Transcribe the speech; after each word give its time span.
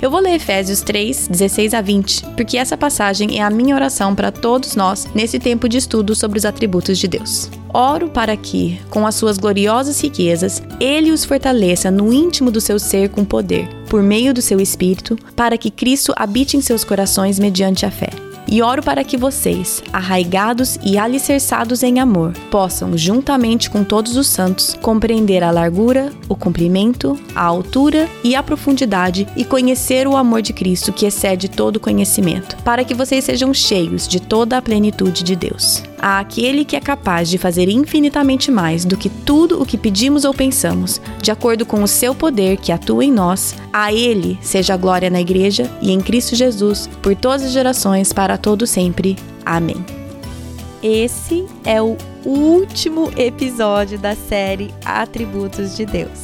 Eu 0.00 0.10
vou 0.10 0.20
ler 0.20 0.34
Efésios 0.34 0.82
3, 0.82 1.28
16 1.28 1.72
a 1.72 1.80
20, 1.80 2.26
porque 2.36 2.58
essa 2.58 2.76
passagem 2.76 3.38
é 3.38 3.42
a 3.42 3.48
minha 3.48 3.74
oração 3.74 4.14
para 4.14 4.30
todos 4.30 4.76
nós 4.76 5.08
nesse 5.14 5.38
tempo 5.38 5.68
de 5.68 5.78
estudo 5.78 6.14
sobre 6.14 6.38
os 6.38 6.44
atributos 6.44 6.98
de 6.98 7.08
Deus. 7.08 7.50
Oro 7.72 8.08
para 8.08 8.36
que, 8.36 8.78
com 8.90 9.06
as 9.06 9.14
suas 9.14 9.38
gloriosas 9.38 9.98
riquezas, 10.00 10.62
Ele 10.78 11.10
os 11.10 11.24
fortaleça 11.24 11.90
no 11.90 12.12
íntimo 12.12 12.50
do 12.50 12.60
seu 12.60 12.78
ser 12.78 13.08
com 13.08 13.24
poder, 13.24 13.68
por 13.88 14.02
meio 14.02 14.34
do 14.34 14.42
seu 14.42 14.60
Espírito, 14.60 15.18
para 15.34 15.56
que 15.56 15.70
Cristo 15.70 16.12
habite 16.14 16.58
em 16.58 16.60
seus 16.60 16.84
corações 16.84 17.38
mediante 17.38 17.86
a 17.86 17.90
fé 17.90 18.25
e 18.48 18.62
oro 18.62 18.82
para 18.82 19.04
que 19.04 19.16
vocês, 19.16 19.82
arraigados 19.92 20.78
e 20.82 20.98
alicerçados 20.98 21.82
em 21.82 21.98
amor, 21.98 22.32
possam, 22.50 22.96
juntamente 22.96 23.68
com 23.68 23.82
todos 23.82 24.16
os 24.16 24.26
santos, 24.26 24.76
compreender 24.80 25.42
a 25.42 25.50
largura, 25.50 26.12
o 26.28 26.36
comprimento, 26.36 27.18
a 27.34 27.42
altura 27.42 28.08
e 28.22 28.34
a 28.34 28.42
profundidade 28.42 29.26
e 29.36 29.44
conhecer 29.44 30.06
o 30.06 30.16
amor 30.16 30.42
de 30.42 30.52
Cristo 30.52 30.92
que 30.92 31.06
excede 31.06 31.48
todo 31.48 31.80
conhecimento, 31.80 32.56
para 32.62 32.84
que 32.84 32.94
vocês 32.94 33.24
sejam 33.24 33.52
cheios 33.52 34.06
de 34.06 34.20
toda 34.20 34.58
a 34.58 34.62
plenitude 34.62 35.22
de 35.22 35.34
Deus. 35.34 35.82
A 35.98 36.18
aquele 36.18 36.64
que 36.64 36.76
é 36.76 36.80
capaz 36.80 37.28
de 37.28 37.38
fazer 37.38 37.68
infinitamente 37.68 38.50
mais 38.50 38.84
do 38.84 38.96
que 38.96 39.08
tudo 39.08 39.60
o 39.60 39.66
que 39.66 39.78
pedimos 39.78 40.24
ou 40.24 40.34
pensamos, 40.34 41.00
de 41.22 41.30
acordo 41.30 41.64
com 41.64 41.82
o 41.82 41.88
seu 41.88 42.14
poder 42.14 42.58
que 42.58 42.72
atua 42.72 43.04
em 43.04 43.12
nós, 43.12 43.54
a 43.72 43.92
Ele 43.92 44.38
seja 44.42 44.74
a 44.74 44.76
glória 44.76 45.10
na 45.10 45.20
Igreja 45.20 45.70
e 45.80 45.90
em 45.90 46.00
Cristo 46.00 46.36
Jesus, 46.36 46.88
por 47.02 47.14
todas 47.16 47.44
as 47.44 47.52
gerações, 47.52 48.12
para 48.12 48.36
todo 48.36 48.66
sempre. 48.66 49.16
Amém. 49.44 49.84
Esse 50.82 51.46
é 51.64 51.80
o 51.80 51.96
último 52.24 53.10
episódio 53.16 53.98
da 53.98 54.14
série 54.14 54.72
Atributos 54.84 55.76
de 55.76 55.86
Deus. 55.86 56.20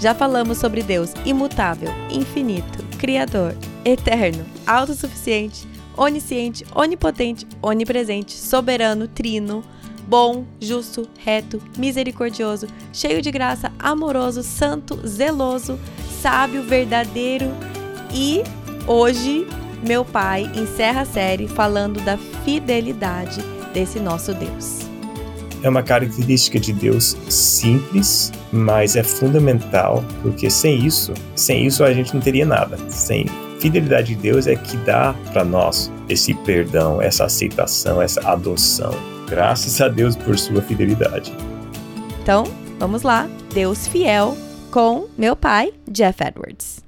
Já 0.00 0.14
falamos 0.14 0.58
sobre 0.58 0.82
Deus 0.82 1.12
imutável, 1.24 1.88
infinito, 2.10 2.84
criador, 2.98 3.54
eterno, 3.84 4.44
autossuficiente, 4.66 5.68
onisciente, 5.96 6.64
onipotente, 6.74 7.46
onipresente, 7.60 8.32
soberano, 8.32 9.06
trino, 9.08 9.62
bom, 10.06 10.44
justo, 10.60 11.08
reto, 11.18 11.60
misericordioso, 11.76 12.66
cheio 12.92 13.22
de 13.22 13.30
graça, 13.30 13.72
amoroso, 13.78 14.42
santo, 14.42 15.06
zeloso, 15.06 15.78
sábio, 16.20 16.62
verdadeiro 16.62 17.50
e 18.12 18.42
hoje 18.86 19.46
meu 19.82 20.04
pai 20.04 20.50
encerra 20.54 21.02
a 21.02 21.06
série 21.06 21.48
falando 21.48 22.00
da 22.00 22.16
fidelidade 22.44 23.40
desse 23.72 23.98
nosso 23.98 24.32
Deus. 24.34 24.80
É 25.62 25.68
uma 25.68 25.82
característica 25.82 26.58
de 26.58 26.72
Deus 26.72 27.16
simples, 27.28 28.32
mas 28.52 28.96
é 28.96 29.04
fundamental, 29.04 30.04
porque 30.20 30.50
sem 30.50 30.84
isso, 30.84 31.14
sem 31.36 31.66
isso 31.66 31.84
a 31.84 31.92
gente 31.92 32.12
não 32.12 32.20
teria 32.20 32.44
nada. 32.44 32.76
Sem 32.90 33.26
fidelidade 33.62 34.16
de 34.16 34.20
Deus 34.20 34.48
é 34.48 34.56
que 34.56 34.76
dá 34.78 35.14
para 35.32 35.44
nós 35.44 35.88
esse 36.08 36.34
perdão, 36.34 37.00
essa 37.00 37.26
aceitação, 37.26 38.02
essa 38.02 38.20
adoção. 38.28 38.90
Graças 39.28 39.80
a 39.80 39.86
Deus 39.86 40.16
por 40.16 40.36
sua 40.36 40.60
fidelidade. 40.60 41.32
Então, 42.20 42.42
vamos 42.80 43.02
lá. 43.02 43.28
Deus 43.54 43.86
fiel 43.86 44.36
com 44.72 45.08
meu 45.16 45.36
pai, 45.36 45.72
Jeff 45.88 46.24
Edwards. 46.24 46.84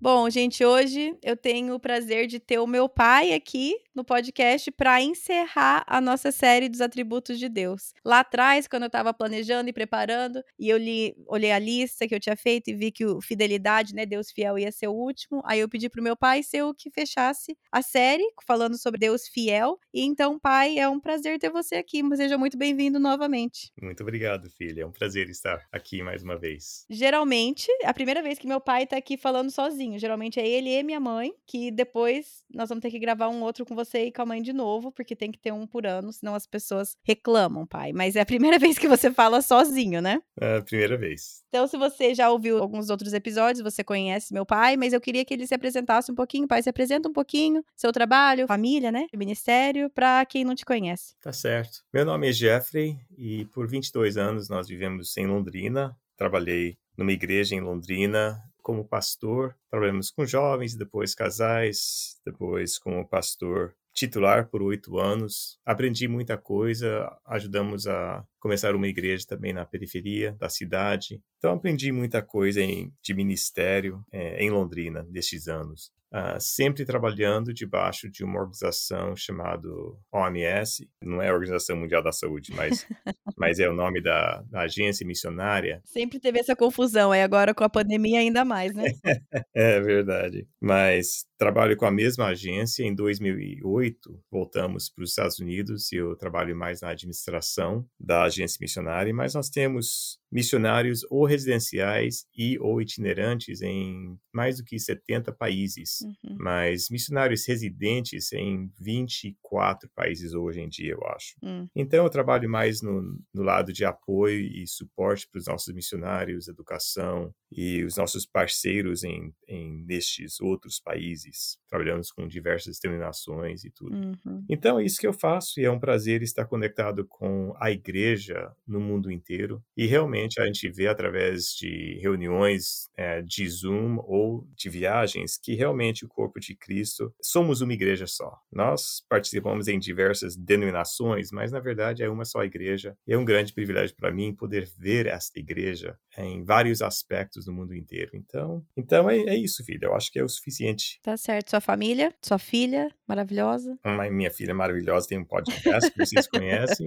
Bom, 0.00 0.30
gente, 0.30 0.64
hoje 0.64 1.16
eu 1.24 1.36
tenho 1.36 1.74
o 1.74 1.80
prazer 1.80 2.28
de 2.28 2.38
ter 2.38 2.60
o 2.60 2.66
meu 2.66 2.88
pai 2.88 3.34
aqui 3.34 3.74
no 3.96 4.04
podcast 4.04 4.70
para 4.70 5.00
encerrar 5.00 5.82
a 5.86 6.02
nossa 6.02 6.30
série 6.30 6.68
dos 6.68 6.82
atributos 6.82 7.38
de 7.38 7.48
Deus. 7.48 7.94
Lá 8.04 8.20
atrás, 8.20 8.68
quando 8.68 8.82
eu 8.82 8.88
estava 8.88 9.14
planejando 9.14 9.70
e 9.70 9.72
preparando, 9.72 10.44
e 10.58 10.68
eu 10.68 10.76
li, 10.76 11.16
olhei 11.26 11.50
a 11.50 11.58
lista 11.58 12.06
que 12.06 12.14
eu 12.14 12.20
tinha 12.20 12.36
feito 12.36 12.68
e 12.68 12.74
vi 12.74 12.92
que 12.92 13.06
o 13.06 13.22
fidelidade, 13.22 13.94
né, 13.94 14.04
Deus 14.04 14.30
fiel 14.30 14.58
ia 14.58 14.70
ser 14.70 14.88
o 14.88 14.92
último, 14.92 15.42
aí 15.46 15.60
eu 15.60 15.68
pedi 15.68 15.88
pro 15.88 16.02
meu 16.02 16.14
pai 16.14 16.42
ser 16.42 16.62
o 16.62 16.74
que 16.74 16.90
fechasse 16.90 17.56
a 17.72 17.80
série 17.80 18.24
falando 18.46 18.76
sobre 18.76 19.00
Deus 19.00 19.26
fiel. 19.26 19.80
E 19.94 20.02
então, 20.02 20.38
pai, 20.38 20.78
é 20.78 20.86
um 20.86 21.00
prazer 21.00 21.38
ter 21.38 21.50
você 21.50 21.76
aqui. 21.76 22.02
Seja 22.16 22.36
muito 22.36 22.58
bem-vindo 22.58 23.00
novamente. 23.00 23.72
Muito 23.80 24.02
obrigado, 24.02 24.50
filha. 24.50 24.82
É 24.82 24.86
um 24.86 24.92
prazer 24.92 25.30
estar 25.30 25.66
aqui 25.72 26.02
mais 26.02 26.22
uma 26.22 26.36
vez. 26.36 26.84
Geralmente, 26.90 27.66
a 27.82 27.94
primeira 27.94 28.22
vez 28.22 28.38
que 28.38 28.46
meu 28.46 28.60
pai 28.60 28.82
está 28.82 28.98
aqui 28.98 29.16
falando 29.16 29.50
sozinho, 29.50 29.98
geralmente 29.98 30.38
é 30.38 30.46
ele 30.46 30.68
e 30.68 30.82
minha 30.82 31.00
mãe, 31.00 31.32
que 31.46 31.70
depois 31.70 32.44
nós 32.52 32.68
vamos 32.68 32.82
ter 32.82 32.90
que 32.90 32.98
gravar 32.98 33.28
um 33.28 33.42
outro 33.42 33.64
com 33.64 33.74
você 33.74 33.85
você 33.86 34.06
ir 34.06 34.12
com 34.12 34.22
a 34.22 34.26
mãe 34.26 34.42
de 34.42 34.52
novo, 34.52 34.90
porque 34.90 35.16
tem 35.16 35.30
que 35.30 35.38
ter 35.38 35.52
um 35.52 35.66
por 35.66 35.86
ano, 35.86 36.12
senão 36.12 36.34
as 36.34 36.46
pessoas 36.46 36.96
reclamam, 37.02 37.66
pai. 37.66 37.92
Mas 37.92 38.16
é 38.16 38.20
a 38.20 38.26
primeira 38.26 38.58
vez 38.58 38.78
que 38.78 38.88
você 38.88 39.10
fala 39.10 39.40
sozinho, 39.40 40.00
né? 40.00 40.20
É 40.40 40.58
a 40.58 40.62
primeira 40.62 40.96
vez. 40.96 41.44
Então, 41.48 41.66
se 41.66 41.76
você 41.76 42.14
já 42.14 42.30
ouviu 42.30 42.58
alguns 42.58 42.90
outros 42.90 43.12
episódios, 43.12 43.62
você 43.62 43.82
conhece 43.82 44.34
meu 44.34 44.44
pai, 44.44 44.76
mas 44.76 44.92
eu 44.92 45.00
queria 45.00 45.24
que 45.24 45.32
ele 45.32 45.46
se 45.46 45.54
apresentasse 45.54 46.10
um 46.10 46.14
pouquinho. 46.14 46.46
Pai, 46.46 46.62
se 46.62 46.68
apresenta 46.68 47.08
um 47.08 47.12
pouquinho, 47.12 47.64
seu 47.74 47.92
trabalho, 47.92 48.46
família, 48.46 48.92
né? 48.92 49.06
Ministério, 49.14 49.88
para 49.88 50.24
quem 50.26 50.44
não 50.44 50.54
te 50.54 50.64
conhece. 50.64 51.14
Tá 51.22 51.32
certo. 51.32 51.82
Meu 51.92 52.04
nome 52.04 52.28
é 52.28 52.32
Jeffrey 52.32 52.98
e 53.16 53.46
por 53.46 53.66
22 53.66 54.16
anos 54.16 54.48
nós 54.48 54.68
vivemos 54.68 55.16
em 55.16 55.26
Londrina. 55.26 55.96
Trabalhei 56.16 56.76
numa 56.96 57.12
igreja 57.12 57.54
em 57.54 57.60
Londrina 57.60 58.42
como 58.66 58.84
pastor, 58.84 59.56
trabalhamos 59.70 60.10
com 60.10 60.26
jovens, 60.26 60.74
depois 60.74 61.14
casais, 61.14 62.20
depois 62.26 62.76
como 62.78 63.06
pastor 63.06 63.76
titular 63.94 64.48
por 64.48 64.60
oito 64.60 64.98
anos. 64.98 65.60
Aprendi 65.64 66.08
muita 66.08 66.36
coisa, 66.36 67.08
ajudamos 67.24 67.86
a 67.86 68.26
começar 68.40 68.74
uma 68.74 68.88
igreja 68.88 69.24
também 69.24 69.52
na 69.52 69.64
periferia 69.64 70.32
da 70.32 70.48
cidade. 70.48 71.22
Então 71.38 71.52
aprendi 71.54 71.92
muita 71.92 72.20
coisa 72.20 72.60
em, 72.60 72.92
de 73.00 73.14
ministério 73.14 74.04
é, 74.10 74.42
em 74.42 74.50
Londrina 74.50 75.06
nesses 75.12 75.46
anos 75.46 75.92
uh, 76.16 76.40
sempre 76.40 76.84
trabalhando 76.84 77.52
debaixo 77.52 78.10
de 78.10 78.24
uma 78.24 78.40
organização 78.40 79.14
chamada 79.14 79.68
OMS, 80.12 80.88
não 81.02 81.20
é 81.20 81.28
a 81.28 81.34
Organização 81.34 81.76
Mundial 81.76 82.02
da 82.02 82.12
Saúde, 82.12 82.52
mas, 82.54 82.86
mas 83.36 83.58
é 83.58 83.68
o 83.68 83.74
nome 83.74 84.02
da, 84.02 84.42
da, 84.48 84.62
agência 84.62 85.06
missionária. 85.06 85.82
Sempre 85.84 86.18
teve 86.18 86.38
essa 86.38 86.56
confusão, 86.56 87.12
aí 87.12 87.22
agora 87.22 87.54
com 87.54 87.64
a 87.64 87.68
pandemia 87.68 88.20
ainda 88.20 88.44
mais, 88.44 88.74
né? 88.74 88.84
é 89.54 89.80
verdade. 89.80 90.46
Mas 90.60 91.26
trabalho 91.38 91.76
com 91.76 91.86
a 91.86 91.90
mesma 91.90 92.26
agência. 92.26 92.82
Em 92.82 92.94
2008, 92.94 94.22
voltamos 94.30 94.88
para 94.88 95.04
os 95.04 95.10
Estados 95.10 95.38
Unidos 95.38 95.92
e 95.92 95.96
eu 95.96 96.16
trabalho 96.16 96.56
mais 96.56 96.80
na 96.80 96.90
administração 96.90 97.86
da 97.98 98.24
agência 98.24 98.58
missionária, 98.60 99.12
mas 99.14 99.34
nós 99.34 99.48
temos 99.48 100.18
missionários 100.30 101.00
ou 101.10 101.24
residenciais 101.24 102.26
e 102.36 102.58
ou 102.58 102.80
itinerantes 102.80 103.62
em 103.62 104.18
mais 104.32 104.58
do 104.58 104.64
que 104.64 104.78
70 104.78 105.32
países, 105.32 106.00
uhum. 106.02 106.36
mas 106.38 106.90
missionários 106.90 107.46
residentes 107.46 108.32
em 108.32 108.70
24 108.78 109.88
países 109.94 110.34
hoje 110.34 110.60
em 110.60 110.68
dia, 110.68 110.92
eu 110.92 111.06
acho. 111.06 111.34
Uhum. 111.42 111.66
Então, 111.74 112.04
eu 112.04 112.10
trabalho 112.10 112.50
mais 112.50 112.82
no, 112.82 113.02
no 113.32 113.42
lado 113.42 113.72
de 113.72 113.84
apoio 113.84 114.40
e 114.40 114.66
suporte 114.66 115.26
para 115.30 115.38
os 115.38 115.46
nossos 115.46 115.74
missionários, 115.74 116.48
educação 116.48 117.32
e 117.50 117.82
os 117.84 117.96
nossos 117.96 118.26
parceiros 118.26 119.04
em, 119.04 119.32
em 119.48 119.84
nestes 119.86 120.38
outros 120.40 120.78
países. 120.80 121.58
Trabalhamos 121.68 122.10
com 122.10 122.28
diversas 122.28 122.78
denominações 122.78 123.64
e 123.64 123.70
tudo. 123.70 123.96
Uhum. 123.96 124.44
Então, 124.50 124.78
é 124.78 124.84
isso 124.84 125.00
que 125.00 125.06
eu 125.06 125.14
faço 125.14 125.60
e 125.60 125.64
é 125.64 125.70
um 125.70 125.80
prazer 125.80 126.22
estar 126.22 126.44
conectado 126.44 127.06
com 127.06 127.54
a 127.58 127.70
igreja 127.70 128.52
no 128.66 128.80
mundo 128.80 129.10
inteiro 129.10 129.62
e 129.74 129.86
realmente 129.86 130.15
a 130.38 130.46
gente 130.46 130.68
vê 130.70 130.86
através 130.86 131.54
de 131.54 131.98
reuniões 132.00 132.88
é, 132.96 133.22
de 133.22 133.48
Zoom 133.48 133.98
ou 133.98 134.46
de 134.54 134.68
viagens 134.68 135.38
que 135.38 135.54
realmente 135.54 136.04
o 136.04 136.08
corpo 136.08 136.40
de 136.40 136.54
Cristo 136.54 137.12
somos 137.20 137.60
uma 137.60 137.72
igreja 137.72 138.06
só. 138.06 138.38
Nós 138.52 139.04
participamos 139.08 139.68
em 139.68 139.78
diversas 139.78 140.36
denominações, 140.36 141.30
mas 141.30 141.52
na 141.52 141.60
verdade 141.60 142.02
é 142.02 142.08
uma 142.08 142.24
só 142.24 142.44
igreja. 142.44 142.96
E 143.06 143.12
é 143.12 143.18
um 143.18 143.24
grande 143.24 143.52
privilégio 143.52 143.96
para 143.96 144.12
mim 144.12 144.34
poder 144.34 144.68
ver 144.78 145.06
esta 145.06 145.38
igreja 145.38 145.96
em 146.18 146.42
vários 146.42 146.80
aspectos 146.80 147.46
no 147.46 147.52
mundo 147.52 147.74
inteiro. 147.74 148.12
Então, 148.14 148.64
então 148.76 149.10
é, 149.10 149.18
é 149.18 149.36
isso, 149.36 149.64
filha. 149.64 149.86
Eu 149.86 149.94
acho 149.94 150.10
que 150.10 150.18
é 150.18 150.24
o 150.24 150.28
suficiente. 150.28 150.98
Tá 151.02 151.16
certo. 151.16 151.50
Sua 151.50 151.60
família, 151.60 152.14
sua 152.22 152.38
filha, 152.38 152.88
maravilhosa. 153.06 153.78
A 153.82 154.10
minha 154.10 154.30
filha 154.30 154.54
maravilhosa 154.54 155.08
tem 155.08 155.18
um 155.18 155.24
podcast 155.24 155.90
que 155.90 156.04
vocês 156.04 156.26
conhecem. 156.28 156.86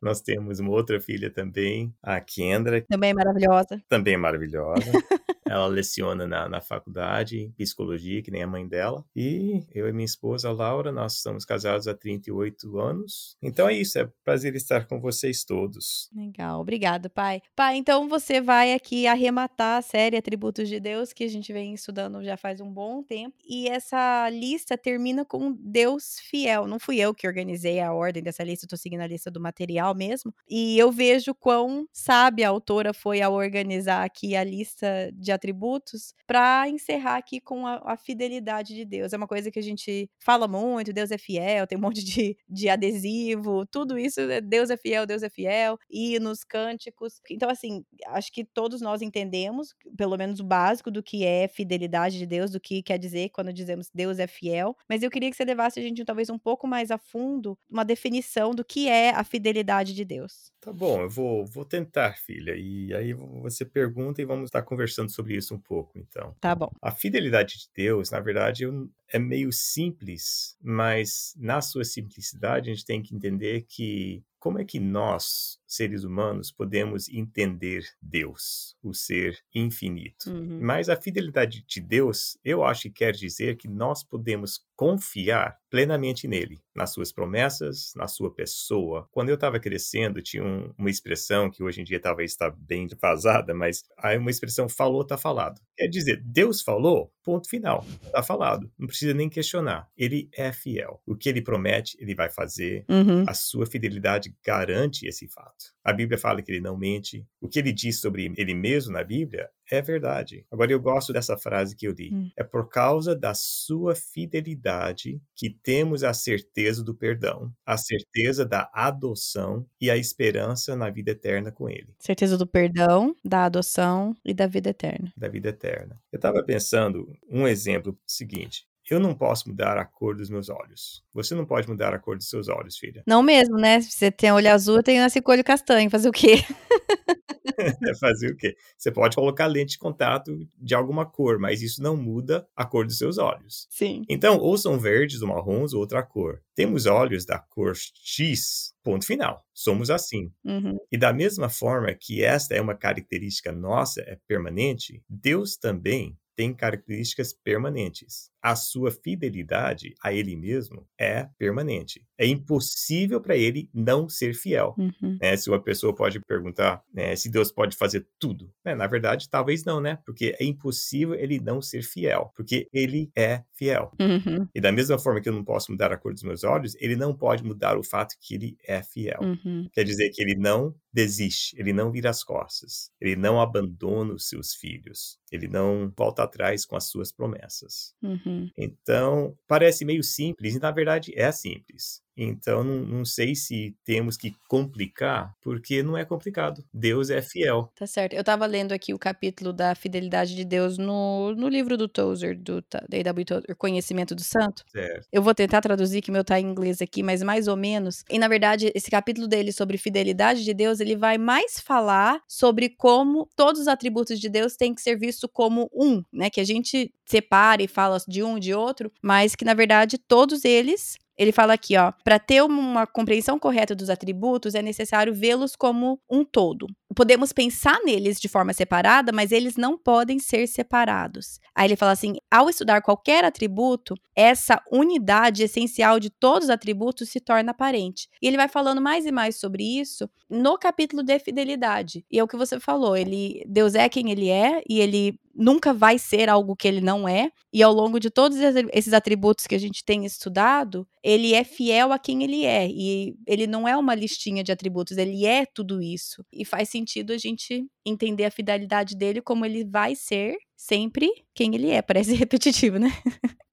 Nós 0.00 0.20
temos 0.20 0.60
uma 0.60 0.70
outra 0.70 1.00
filha 1.00 1.30
também, 1.30 1.94
a 2.02 2.20
Kendra 2.20 2.65
também 2.88 3.10
é 3.10 3.14
maravilhosa. 3.14 3.80
Também 3.88 4.14
é 4.14 4.16
maravilhosa. 4.16 4.80
ela 5.48 5.66
leciona 5.66 6.26
na, 6.26 6.48
na 6.48 6.60
faculdade, 6.60 7.52
psicologia, 7.56 8.22
que 8.22 8.30
nem 8.30 8.42
a 8.42 8.46
mãe 8.46 8.66
dela. 8.66 9.04
E 9.14 9.64
eu 9.72 9.88
e 9.88 9.92
minha 9.92 10.04
esposa, 10.04 10.50
Laura, 10.52 10.90
nós 10.90 11.16
estamos 11.16 11.44
casados 11.44 11.86
há 11.86 11.94
38 11.94 12.78
anos. 12.78 13.36
Então 13.42 13.68
é 13.68 13.74
isso, 13.74 13.98
é 13.98 14.08
prazer 14.24 14.54
estar 14.54 14.86
com 14.86 15.00
vocês 15.00 15.44
todos. 15.44 16.10
Legal, 16.14 16.60
obrigado, 16.60 17.08
pai. 17.08 17.40
Pai, 17.54 17.76
então 17.76 18.08
você 18.08 18.40
vai 18.40 18.74
aqui 18.74 19.06
arrematar 19.06 19.78
a 19.78 19.82
série 19.82 20.16
Atributos 20.16 20.68
de 20.68 20.80
Deus, 20.80 21.12
que 21.12 21.24
a 21.24 21.28
gente 21.28 21.52
vem 21.52 21.74
estudando 21.74 22.22
já 22.24 22.36
faz 22.36 22.60
um 22.60 22.70
bom 22.70 23.02
tempo. 23.02 23.36
E 23.48 23.68
essa 23.68 24.28
lista 24.30 24.76
termina 24.76 25.24
com 25.24 25.52
Deus 25.52 26.18
fiel. 26.28 26.66
Não 26.66 26.78
fui 26.78 26.98
eu 26.98 27.14
que 27.14 27.26
organizei 27.26 27.80
a 27.80 27.92
ordem 27.92 28.22
dessa 28.22 28.42
lista, 28.42 28.66
estou 28.66 28.78
seguindo 28.78 29.00
a 29.00 29.06
lista 29.06 29.30
do 29.30 29.40
material 29.40 29.94
mesmo. 29.94 30.34
E 30.48 30.78
eu 30.78 30.90
vejo 30.90 31.34
quão 31.34 31.86
sábia 31.92 32.48
a 32.48 32.50
autora 32.50 32.92
foi 32.92 33.22
ao 33.22 33.32
organizar 33.32 34.04
aqui 34.04 34.34
a 34.34 34.42
lista 34.42 35.10
de 35.14 35.32
atributos 35.36 36.14
para 36.26 36.68
encerrar 36.68 37.16
aqui 37.16 37.40
com 37.40 37.66
a, 37.66 37.92
a, 37.92 37.96
fidelidade 37.96 38.74
de 38.74 38.84
Deus. 38.84 39.12
É 39.12 39.16
uma 39.16 39.26
coisa 39.26 39.50
que 39.50 39.58
a 39.58 39.62
gente 39.62 40.10
fala 40.18 40.48
muito, 40.48 40.92
Deus 40.92 41.10
é 41.10 41.18
fiel, 41.18 41.66
tem 41.66 41.78
um 41.78 41.80
monte 41.80 42.04
de, 42.04 42.36
de 42.48 42.68
adesivo, 42.68 43.64
tudo 43.66 43.98
isso, 43.98 44.26
né, 44.26 44.40
Deus 44.40 44.70
é 44.70 44.76
fiel, 44.76 45.06
Deus 45.06 45.22
é 45.22 45.30
fiel, 45.30 45.78
hinos, 45.90 46.44
cânticos. 46.44 47.20
Então, 47.30 47.48
assim, 47.48 47.84
acho 48.08 48.32
que 48.32 48.44
todos 48.44 48.80
nós 48.80 49.02
entendemos, 49.02 49.74
pelo 49.96 50.16
menos 50.16 50.40
o 50.40 50.44
básico 50.44 50.90
do 50.90 51.02
que 51.02 51.24
é 51.24 51.48
fidelidade 51.48 52.18
de 52.18 52.26
Deus, 52.26 52.50
do 52.50 52.60
que 52.60 52.82
quer 52.82 52.98
dizer 52.98 53.30
quando 53.30 53.52
dizemos 53.52 53.90
Deus 53.94 54.18
é 54.18 54.26
fiel. 54.26 54.76
Mas 54.88 55.02
eu 55.02 55.10
queria 55.10 55.30
que 55.30 55.36
você 55.36 55.44
levasse 55.44 55.78
a 55.78 55.82
gente 55.82 56.04
talvez 56.04 56.30
um 56.30 56.38
pouco 56.38 56.66
mais 56.66 56.90
a 56.90 56.98
fundo 56.98 57.58
uma 57.70 57.84
definição 57.84 58.54
do 58.54 58.64
que 58.64 58.88
é 58.88 59.10
a 59.10 59.24
fidelidade 59.24 59.94
de 59.94 60.04
Deus. 60.04 60.52
Tá 60.60 60.72
bom, 60.72 61.02
eu 61.02 61.08
vou, 61.08 61.46
vou 61.46 61.64
tentar, 61.64 62.16
filha. 62.16 62.54
E 62.56 62.92
aí 62.94 63.12
você 63.12 63.64
pergunta 63.64 64.20
e 64.20 64.24
vamos 64.24 64.46
estar 64.46 64.62
conversando 64.62 65.10
sobre 65.10 65.25
isso 65.34 65.54
um 65.54 65.58
pouco, 65.58 65.98
então. 65.98 66.34
Tá 66.40 66.54
bom. 66.54 66.70
A 66.80 66.90
fidelidade 66.90 67.54
de 67.58 67.68
Deus, 67.74 68.10
na 68.10 68.20
verdade, 68.20 68.64
é 69.08 69.18
meio 69.18 69.52
simples, 69.52 70.56
mas 70.60 71.34
na 71.36 71.60
sua 71.60 71.84
simplicidade 71.84 72.70
a 72.70 72.74
gente 72.74 72.84
tem 72.84 73.02
que 73.02 73.14
entender 73.14 73.66
que 73.68 74.24
como 74.38 74.60
é 74.60 74.64
que 74.64 74.78
nós, 74.78 75.58
seres 75.66 76.04
humanos, 76.04 76.52
podemos 76.52 77.08
entender 77.08 77.84
Deus, 78.00 78.76
o 78.82 78.94
ser 78.94 79.38
infinito? 79.54 80.30
Uhum. 80.30 80.60
Mas 80.62 80.88
a 80.88 80.96
fidelidade 80.96 81.64
de 81.66 81.80
Deus, 81.80 82.38
eu 82.44 82.64
acho 82.64 82.82
que 82.82 82.90
quer 82.90 83.12
dizer 83.12 83.56
que 83.56 83.68
nós 83.68 84.04
podemos 84.04 84.64
confiar 84.76 85.58
plenamente 85.70 86.28
nele, 86.28 86.60
nas 86.74 86.92
suas 86.92 87.10
promessas, 87.10 87.92
na 87.96 88.06
sua 88.06 88.32
pessoa. 88.32 89.08
Quando 89.10 89.30
eu 89.30 89.34
estava 89.34 89.58
crescendo, 89.58 90.22
tinha 90.22 90.44
um, 90.44 90.72
uma 90.78 90.90
expressão 90.90 91.50
que 91.50 91.62
hoje 91.62 91.80
em 91.80 91.84
dia 91.84 91.98
talvez 91.98 92.32
está 92.32 92.50
bem 92.50 92.86
vazada, 93.00 93.54
mas 93.54 93.84
aí 93.98 94.18
uma 94.18 94.30
expressão 94.30 94.68
falou, 94.68 95.02
está 95.02 95.16
falado. 95.16 95.60
Quer 95.76 95.88
dizer, 95.88 96.22
Deus 96.24 96.62
falou, 96.62 97.12
ponto 97.22 97.48
final, 97.48 97.84
está 98.04 98.22
falado. 98.22 98.70
Não 98.78 98.86
precisa 98.86 99.12
nem 99.12 99.28
questionar. 99.28 99.88
Ele 99.96 100.28
é 100.32 100.52
fiel. 100.52 101.02
O 101.06 101.16
que 101.16 101.28
ele 101.28 101.42
promete, 101.42 101.96
ele 102.00 102.14
vai 102.14 102.30
fazer. 102.30 102.84
Uhum. 102.88 103.24
A 103.26 103.34
sua 103.34 103.66
fidelidade 103.66 104.34
garante 104.44 105.06
esse 105.06 105.26
fato. 105.26 105.55
A 105.82 105.92
Bíblia 105.92 106.18
fala 106.18 106.42
que 106.42 106.50
ele 106.50 106.60
não 106.60 106.76
mente. 106.76 107.26
O 107.40 107.48
que 107.48 107.58
ele 107.58 107.72
diz 107.72 108.00
sobre 108.00 108.32
ele 108.36 108.54
mesmo 108.54 108.92
na 108.92 109.04
Bíblia 109.04 109.48
é 109.70 109.80
verdade. 109.80 110.44
Agora 110.50 110.72
eu 110.72 110.80
gosto 110.80 111.12
dessa 111.12 111.36
frase 111.36 111.76
que 111.76 111.86
eu 111.86 111.92
li. 111.92 112.12
Hum. 112.12 112.30
É 112.36 112.42
por 112.42 112.68
causa 112.68 113.14
da 113.14 113.34
sua 113.34 113.94
fidelidade 113.94 115.20
que 115.34 115.50
temos 115.50 116.02
a 116.02 116.12
certeza 116.12 116.82
do 116.82 116.94
perdão, 116.94 117.52
a 117.64 117.76
certeza 117.76 118.44
da 118.44 118.70
adoção 118.72 119.66
e 119.80 119.90
a 119.90 119.96
esperança 119.96 120.76
na 120.76 120.90
vida 120.90 121.12
eterna 121.12 121.52
com 121.52 121.68
ele. 121.68 121.94
Certeza 121.98 122.36
do 122.36 122.46
perdão, 122.46 123.14
da 123.24 123.44
adoção 123.44 124.14
e 124.24 124.34
da 124.34 124.46
vida 124.46 124.70
eterna. 124.70 125.12
Da 125.16 125.28
vida 125.28 125.50
eterna. 125.50 126.00
Eu 126.12 126.16
estava 126.16 126.42
pensando 126.42 127.12
um 127.28 127.46
exemplo 127.46 127.98
seguinte. 128.06 128.66
Eu 128.88 129.00
não 129.00 129.14
posso 129.14 129.48
mudar 129.48 129.76
a 129.76 129.84
cor 129.84 130.16
dos 130.16 130.30
meus 130.30 130.48
olhos. 130.48 131.02
Você 131.12 131.34
não 131.34 131.44
pode 131.44 131.68
mudar 131.68 131.92
a 131.92 131.98
cor 131.98 132.16
dos 132.16 132.30
seus 132.30 132.48
olhos, 132.48 132.78
filha. 132.78 133.02
Não 133.06 133.22
mesmo, 133.22 133.56
né? 133.56 133.80
Se 133.80 133.90
você 133.90 134.10
tem 134.12 134.30
olho 134.30 134.50
azul, 134.52 134.82
tem 134.82 134.98
esse 134.98 135.20
olho 135.26 135.42
castanho. 135.42 135.90
Fazer 135.90 136.08
o 136.08 136.12
quê? 136.12 136.36
Fazer 138.00 138.32
o 138.32 138.36
quê? 138.36 138.56
Você 138.76 138.92
pode 138.92 139.16
colocar 139.16 139.46
lente 139.46 139.72
de 139.72 139.78
contato 139.78 140.38
de 140.56 140.74
alguma 140.74 141.04
cor, 141.04 141.38
mas 141.38 141.62
isso 141.62 141.82
não 141.82 141.96
muda 141.96 142.46
a 142.54 142.64
cor 142.64 142.86
dos 142.86 142.98
seus 142.98 143.18
olhos. 143.18 143.66
Sim. 143.70 144.02
Então, 144.08 144.38
ou 144.38 144.56
são 144.56 144.78
verdes 144.78 145.22
ou 145.22 145.28
marrons 145.28 145.72
ou 145.72 145.80
outra 145.80 146.02
cor. 146.02 146.42
Temos 146.54 146.86
olhos 146.86 147.24
da 147.24 147.38
cor 147.38 147.74
X, 147.76 148.72
ponto 148.84 149.04
final. 149.04 149.44
Somos 149.52 149.90
assim. 149.90 150.30
Uhum. 150.44 150.76
E 150.92 150.96
da 150.96 151.12
mesma 151.12 151.48
forma 151.48 151.92
que 151.92 152.22
esta 152.22 152.54
é 152.54 152.60
uma 152.60 152.74
característica 152.74 153.50
nossa, 153.50 154.00
é 154.02 154.18
permanente, 154.28 155.02
Deus 155.08 155.56
também 155.56 156.16
tem 156.36 156.52
características 156.52 157.32
permanentes. 157.32 158.30
A 158.46 158.54
sua 158.54 158.92
fidelidade 158.92 159.92
a 160.00 160.12
ele 160.12 160.36
mesmo 160.36 160.86
é 160.96 161.28
permanente. 161.36 162.06
É 162.16 162.24
impossível 162.24 163.20
para 163.20 163.36
ele 163.36 163.68
não 163.74 164.08
ser 164.08 164.34
fiel. 164.34 164.72
Uhum. 164.78 165.18
Né? 165.20 165.36
Se 165.36 165.50
uma 165.50 165.60
pessoa 165.60 165.92
pode 165.92 166.20
perguntar 166.20 166.80
né, 166.94 167.16
se 167.16 167.28
Deus 167.28 167.50
pode 167.50 167.76
fazer 167.76 168.06
tudo, 168.20 168.48
né? 168.64 168.76
na 168.76 168.86
verdade, 168.86 169.28
talvez 169.28 169.64
não, 169.64 169.80
né? 169.80 169.98
Porque 170.06 170.36
é 170.38 170.44
impossível 170.44 171.16
ele 171.16 171.40
não 171.40 171.60
ser 171.60 171.82
fiel, 171.82 172.30
porque 172.36 172.68
ele 172.72 173.10
é 173.16 173.42
fiel. 173.52 173.90
Uhum. 174.00 174.46
E 174.54 174.60
da 174.60 174.70
mesma 174.70 174.96
forma 174.96 175.20
que 175.20 175.28
eu 175.28 175.32
não 175.32 175.42
posso 175.42 175.72
mudar 175.72 175.92
a 175.92 175.96
cor 175.96 176.12
dos 176.12 176.22
meus 176.22 176.44
olhos, 176.44 176.76
ele 176.78 176.94
não 176.94 177.12
pode 177.12 177.42
mudar 177.42 177.76
o 177.76 177.82
fato 177.82 178.14
que 178.20 178.36
ele 178.36 178.56
é 178.64 178.80
fiel. 178.80 179.18
Uhum. 179.20 179.68
Quer 179.72 179.82
dizer 179.82 180.10
que 180.10 180.22
ele 180.22 180.36
não 180.36 180.72
desiste, 180.92 181.54
ele 181.58 181.74
não 181.74 181.90
vira 181.90 182.08
as 182.08 182.24
costas, 182.24 182.90
ele 182.98 183.16
não 183.16 183.38
abandona 183.38 184.14
os 184.14 184.28
seus 184.28 184.54
filhos, 184.54 185.18
ele 185.30 185.46
não 185.46 185.92
volta 185.96 186.22
atrás 186.22 186.64
com 186.64 186.74
as 186.74 186.88
suas 186.88 187.12
promessas. 187.12 187.94
Uhum. 188.02 188.35
Então, 188.56 189.36
parece 189.46 189.84
meio 189.84 190.02
simples, 190.02 190.54
e 190.54 190.58
na 190.60 190.70
verdade 190.70 191.12
é 191.16 191.30
simples. 191.32 192.00
Então, 192.16 192.64
não, 192.64 193.04
sei 193.04 193.34
se 193.34 193.76
temos 193.84 194.16
que 194.16 194.34
complicar, 194.48 195.34
porque 195.42 195.82
não 195.82 195.96
é 195.96 196.04
complicado. 196.04 196.64
Deus 196.72 197.10
é 197.10 197.20
fiel. 197.20 197.70
Tá 197.76 197.86
certo. 197.86 198.14
Eu 198.14 198.24
tava 198.24 198.46
lendo 198.46 198.72
aqui 198.72 198.94
o 198.94 198.98
capítulo 198.98 199.52
da 199.52 199.74
fidelidade 199.74 200.34
de 200.34 200.44
Deus 200.44 200.78
no, 200.78 201.34
no 201.36 201.48
livro 201.48 201.76
do 201.76 201.86
Tozer, 201.86 202.38
do 202.38 202.64
D.W. 202.88 203.24
Tozer, 203.24 203.56
Conhecimento 203.56 204.14
do 204.14 204.22
Santo. 204.22 204.64
Certo. 204.72 205.06
Eu 205.12 205.22
vou 205.22 205.34
tentar 205.34 205.60
traduzir, 205.60 206.00
que 206.00 206.10
meu 206.10 206.24
tá 206.24 206.40
em 206.40 206.46
inglês 206.46 206.80
aqui, 206.80 207.02
mas 207.02 207.22
mais 207.22 207.48
ou 207.48 207.56
menos. 207.56 208.02
E, 208.10 208.18
na 208.18 208.28
verdade, 208.28 208.72
esse 208.74 208.90
capítulo 208.90 209.28
dele 209.28 209.52
sobre 209.52 209.76
fidelidade 209.76 210.42
de 210.42 210.54
Deus, 210.54 210.80
ele 210.80 210.96
vai 210.96 211.18
mais 211.18 211.60
falar 211.60 212.20
sobre 212.26 212.70
como 212.70 213.28
todos 213.36 213.60
os 213.60 213.68
atributos 213.68 214.18
de 214.18 214.28
Deus 214.28 214.56
têm 214.56 214.74
que 214.74 214.80
ser 214.80 214.98
vistos 214.98 215.28
como 215.32 215.70
um, 215.74 216.02
né? 216.12 216.30
Que 216.30 216.40
a 216.40 216.44
gente 216.44 216.92
separa 217.04 217.62
e 217.62 217.68
fala 217.68 217.98
de 218.08 218.22
um, 218.22 218.38
de 218.38 218.52
outro, 218.54 218.90
mas 219.02 219.34
que, 219.34 219.44
na 219.44 219.54
verdade, 219.54 219.98
todos 219.98 220.44
eles 220.44 220.98
ele 221.18 221.32
fala 221.32 221.54
aqui, 221.54 221.76
ó, 221.76 221.92
para 222.04 222.18
ter 222.18 222.42
uma 222.42 222.86
compreensão 222.86 223.38
correta 223.38 223.74
dos 223.74 223.90
atributos 223.90 224.54
é 224.54 224.62
necessário 224.62 225.14
vê-los 225.14 225.56
como 225.56 226.00
um 226.10 226.24
todo. 226.24 226.66
Podemos 226.96 227.30
pensar 227.30 227.78
neles 227.84 228.18
de 228.18 228.26
forma 228.26 228.54
separada, 228.54 229.12
mas 229.12 229.30
eles 229.30 229.54
não 229.56 229.76
podem 229.76 230.18
ser 230.18 230.46
separados. 230.48 231.38
Aí 231.54 231.68
ele 231.68 231.76
fala 231.76 231.92
assim: 231.92 232.16
ao 232.30 232.48
estudar 232.48 232.80
qualquer 232.80 233.22
atributo, 233.22 233.94
essa 234.14 234.62
unidade 234.72 235.42
essencial 235.42 236.00
de 236.00 236.08
todos 236.08 236.44
os 236.44 236.50
atributos 236.50 237.10
se 237.10 237.20
torna 237.20 237.50
aparente. 237.50 238.08
E 238.22 238.26
ele 238.26 238.38
vai 238.38 238.48
falando 238.48 238.80
mais 238.80 239.04
e 239.04 239.12
mais 239.12 239.36
sobre 239.36 239.62
isso 239.62 240.08
no 240.28 240.58
capítulo 240.58 241.02
de 241.02 241.18
fidelidade. 241.18 242.02
E 242.10 242.18
é 242.18 242.24
o 242.24 242.28
que 242.28 242.36
você 242.36 242.58
falou, 242.58 242.96
ele 242.96 243.44
Deus 243.46 243.74
é 243.74 243.88
quem 243.90 244.10
ele 244.10 244.30
é 244.30 244.62
e 244.68 244.80
ele 244.80 245.20
nunca 245.36 245.74
vai 245.74 245.98
ser 245.98 246.30
algo 246.30 246.56
que 246.56 246.66
ele 246.66 246.80
não 246.80 247.06
é. 247.06 247.30
E 247.52 247.62
ao 247.62 247.72
longo 247.72 248.00
de 248.00 248.10
todos 248.10 248.38
esses 248.72 248.92
atributos 248.94 249.46
que 249.46 249.54
a 249.54 249.58
gente 249.58 249.84
tem 249.84 250.04
estudado, 250.04 250.88
ele 251.02 251.34
é 251.34 251.44
fiel 251.44 251.92
a 251.92 251.98
quem 251.98 252.24
ele 252.24 252.44
é. 252.44 252.66
E 252.66 253.14
ele 253.26 253.46
não 253.46 253.68
é 253.68 253.76
uma 253.76 253.94
listinha 253.94 254.42
de 254.42 254.50
atributos, 254.50 254.96
ele 254.96 255.26
é 255.26 255.44
tudo 255.44 255.82
isso. 255.82 256.24
E 256.32 256.44
faz 256.44 256.70
sentido 256.70 256.85
a 257.12 257.18
gente 257.18 257.66
entender 257.84 258.24
a 258.24 258.30
fidelidade 258.30 258.96
dele 258.96 259.20
como 259.20 259.44
ele 259.44 259.64
vai 259.64 259.94
ser 259.94 260.36
sempre 260.56 261.08
quem 261.34 261.54
ele 261.54 261.70
é. 261.70 261.82
Parece 261.82 262.14
repetitivo, 262.14 262.78
né? 262.78 262.90